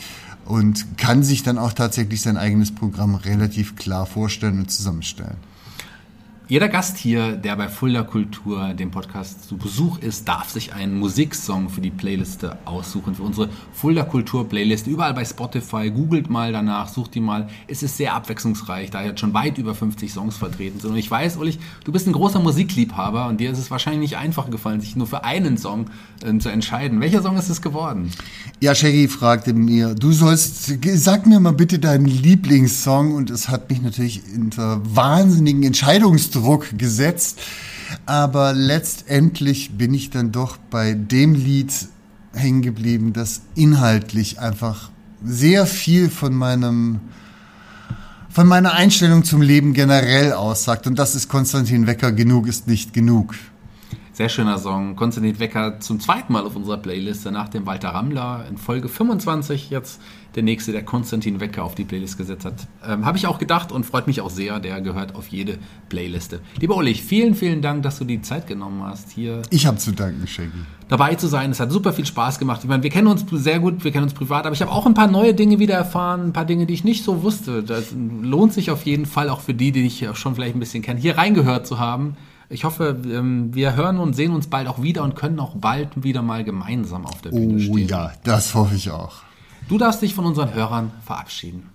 und 0.46 0.98
kann 0.98 1.22
sich 1.22 1.44
dann 1.44 1.60
auch 1.60 1.74
tatsächlich 1.74 2.24
sein 2.24 2.38
eigenes 2.38 2.74
Programm 2.74 3.14
relativ 3.14 3.76
klar 3.76 4.08
vorstellen 4.08 4.58
und 4.58 4.72
zusammenstellen. 4.72 5.38
Jeder 6.48 6.70
Gast 6.70 6.98
hier, 6.98 7.38
der 7.38 7.56
bei 7.56 7.70
Fulda 7.70 8.04
Kultur, 8.04 8.76
dem 8.76 8.91
Podcast, 8.91 9.50
zu 9.50 9.58
Besuch 9.58 9.98
ist, 9.98 10.28
darf 10.28 10.52
sich 10.52 10.74
einen 10.74 11.00
Musiksong 11.00 11.70
für 11.70 11.82
die 11.82 11.89
Playliste 11.89 12.60
aussuchen, 12.66 13.16
für 13.16 13.24
unsere 13.24 13.50
Fulda 13.74 14.04
Kultur 14.04 14.48
Playlist. 14.48 14.86
Überall 14.86 15.16
bei 15.16 15.26
Spotify, 15.26 15.89
googelt 15.89 16.30
mal 16.30 16.52
danach, 16.52 16.88
sucht 16.88 17.16
die 17.16 17.20
mal. 17.20 17.50
Es 17.68 17.82
ist 17.82 17.98
sehr 17.98 18.14
abwechslungsreich, 18.14 18.91
da 18.91 19.04
jetzt 19.04 19.22
schon 19.22 19.34
weit 19.34 19.58
über 19.58 19.74
50 19.74 20.14
Songs 20.14 20.38
vertreten 20.38 20.80
sind. 20.80 20.91
Und 20.91 20.98
ich 20.98 21.10
weiß, 21.10 21.38
Ulrich, 21.38 21.58
du 21.84 21.91
bist 21.91 22.06
ein 22.06 22.14
großer 22.14 22.39
Musikliebhaber 22.39 23.28
und 23.28 23.39
dir 23.39 23.50
ist 23.50 23.58
es 23.58 23.72
wahrscheinlich 23.72 24.12
nicht 24.12 24.18
einfach 24.18 24.52
gefallen, 24.52 24.82
sich 24.82 24.96
nur 24.96 25.08
für 25.08 25.24
einen 25.24 25.58
Song 25.58 25.88
äh, 26.24 26.38
zu 26.38 26.50
entscheiden. 26.50 27.02
Welcher 27.02 27.24
Song 27.24 27.38
ist 27.38 27.50
es 27.50 27.64
geworden? 27.64 28.12
Ja, 28.60 28.76
Shaggy 28.76 29.08
fragte 29.08 29.56
mir, 29.56 29.96
du 29.96 30.12
sollst, 30.12 30.78
sag 30.93 31.26
mir 31.26 31.39
mal 31.39 31.54
bitte 31.54 31.80
deinen 31.80 32.06
Lieblingssong 32.06 33.16
und 33.16 33.32
es 33.32 33.50
hat 33.50 33.72
mich 33.72 33.82
natürlich 33.82 34.22
unter 34.36 34.80
wahnsinnigen 34.84 35.64
Entscheidungs 35.64 36.35
Druck 36.36 36.78
gesetzt. 36.78 37.40
Aber 38.06 38.54
letztendlich 38.54 39.78
bin 39.78 39.94
ich 39.94 40.10
dann 40.10 40.32
doch 40.32 40.58
bei 40.58 40.94
dem 40.94 41.34
Lied 41.34 41.72
hängen 42.34 42.62
geblieben, 42.62 43.14
das 43.14 43.42
inhaltlich 43.56 44.40
einfach 44.40 44.90
sehr 45.24 45.66
viel 45.66 46.10
von 46.10 46.34
meinem 46.34 47.00
von 48.30 48.48
meiner 48.48 48.74
Einstellung 48.74 49.24
zum 49.24 49.42
Leben 49.42 49.72
generell 49.72 50.34
aussagt. 50.34 50.88
Und 50.88 51.00
das 51.00 51.16
ist 51.16 51.30
Konstantin 51.30 51.88
Wecker, 51.88 52.12
genug 52.12 52.48
ist 52.48 52.68
nicht 52.68 52.92
genug. 52.92 53.34
Sehr 54.16 54.30
schöner 54.30 54.57
Song. 54.59 54.95
Konstantin 54.95 55.39
Wecker 55.39 55.82
zum 55.82 55.99
zweiten 55.99 56.32
Mal 56.32 56.45
auf 56.45 56.55
unserer 56.55 56.78
Playliste 56.78 57.34
nach 57.34 57.49
dem 57.49 57.66
Walter 57.66 57.89
Rammler 57.89 58.45
in 58.49 58.55
Folge 58.55 58.88
25 58.88 59.70
jetzt 59.72 59.99
der 60.36 60.43
nächste, 60.43 60.72
der 60.72 60.86
Konstantin 60.86 61.41
Wecker 61.41 61.66
auf 61.66 61.76
die 61.76 61.84
Playlist 61.84 62.18
gesetzt 62.18 62.45
hat. 62.45 62.66
Ähm, 62.88 63.05
Habe 63.05 63.18
ich 63.18 63.28
auch 63.28 63.39
gedacht 63.39 63.74
und 63.74 63.86
freut 63.86 64.07
mich 64.07 64.22
auch 64.22 64.30
sehr. 64.30 64.61
Der 64.61 64.80
gehört 64.80 65.16
auf 65.16 65.28
jede 65.28 65.57
Playliste. 65.89 66.39
Lieber 66.61 66.78
Ulrich, 66.78 67.03
vielen, 67.03 67.36
vielen 67.36 67.61
Dank, 67.61 67.84
dass 67.84 67.99
du 67.99 68.05
die 68.05 68.22
Zeit 68.22 68.47
genommen 68.47 68.84
hast, 68.84 69.11
hier. 69.11 69.41
Ich 69.49 69.66
habe 69.66 69.80
zu 69.80 69.91
danken, 69.91 70.26
Shaggy. 70.26 70.63
Dabei 70.88 71.16
zu 71.16 71.28
sein. 71.28 71.51
Es 71.51 71.59
hat 71.59 71.74
super 71.74 71.91
viel 71.91 72.05
Spaß 72.05 72.39
gemacht. 72.39 72.61
Ich 72.63 72.70
meine, 72.70 72.84
wir 72.84 72.91
kennen 72.91 73.07
uns 73.07 73.26
sehr 73.30 73.59
gut, 73.59 73.84
wir 73.84 73.91
kennen 73.91 74.05
uns 74.05 74.13
privat, 74.13 74.45
aber 74.45 74.55
ich 74.55 74.61
habe 74.61 74.72
auch 74.72 74.86
ein 74.86 74.93
paar 74.93 75.11
neue 75.11 75.34
Dinge 75.34 75.59
wieder 75.59 75.76
erfahren, 75.76 76.28
ein 76.28 76.34
paar 76.34 76.45
Dinge, 76.45 76.66
die 76.66 76.74
ich 76.74 76.86
nicht 76.86 77.03
so 77.03 77.22
wusste. 77.22 77.63
Das 77.63 77.93
lohnt 77.93 78.53
sich 78.53 78.72
auf 78.72 78.86
jeden 78.86 79.07
Fall 79.07 79.30
auch 79.30 79.41
für 79.41 79.53
die, 79.53 79.74
die 79.74 79.86
ich 79.86 80.07
schon 80.13 80.36
vielleicht 80.36 80.55
ein 80.55 80.59
bisschen 80.59 80.84
kenne, 80.84 81.01
hier 81.01 81.18
reingehört 81.18 81.68
zu 81.68 81.80
haben. 81.80 82.16
Ich 82.50 82.64
hoffe, 82.64 83.02
ähm, 83.06 83.54
wir 83.54 83.76
hören 83.76 83.98
und 83.98 84.16
sehen 84.16 84.32
uns 84.32 84.48
bald 84.48 84.68
auch 84.68 84.82
wieder 84.82 85.04
und 85.04 85.16
können 85.16 85.39
auch 85.39 85.56
bald 85.56 86.04
wieder 86.04 86.22
mal 86.22 86.43
gemeinsam 86.43 87.06
auf 87.06 87.22
der 87.22 87.32
Bühne 87.32 87.56
oh, 87.56 87.60
stehen. 87.60 87.74
Oh 87.74 87.78
ja, 87.78 88.12
das 88.24 88.54
hoffe 88.54 88.76
ich 88.76 88.91
auch. 88.91 89.24
Du 89.68 89.78
darfst 89.78 90.02
dich 90.02 90.14
von 90.14 90.26
unseren 90.26 90.54
Hörern 90.54 90.91
verabschieden. 91.04 91.70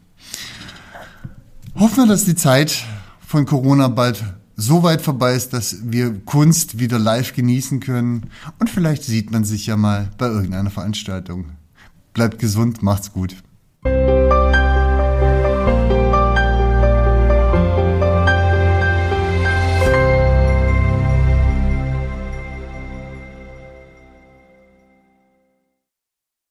Hoffen 1.75 2.05
wir, 2.05 2.07
dass 2.07 2.25
die 2.25 2.37
Zeit 2.37 2.85
von 3.27 3.47
Corona 3.47 3.89
bald 3.89 4.23
so 4.57 4.83
weit 4.83 5.03
vorbei 5.03 5.35
ist, 5.35 5.53
dass 5.55 5.91
wir 5.91 6.21
Kunst 6.25 6.79
wieder 6.79 6.99
live 6.99 7.33
genießen 7.33 7.81
können. 7.81 8.31
Und 8.59 8.71
vielleicht 8.71 9.03
sieht 9.05 9.31
man 9.31 9.45
sich 9.45 9.67
ja 9.67 9.77
mal 9.77 10.11
bei 10.19 10.27
irgendeiner 10.27 10.71
Veranstaltung. 10.71 11.47
Bleibt 12.13 12.39
gesund, 12.39 12.83
macht's 12.83 13.13
gut. 13.13 13.37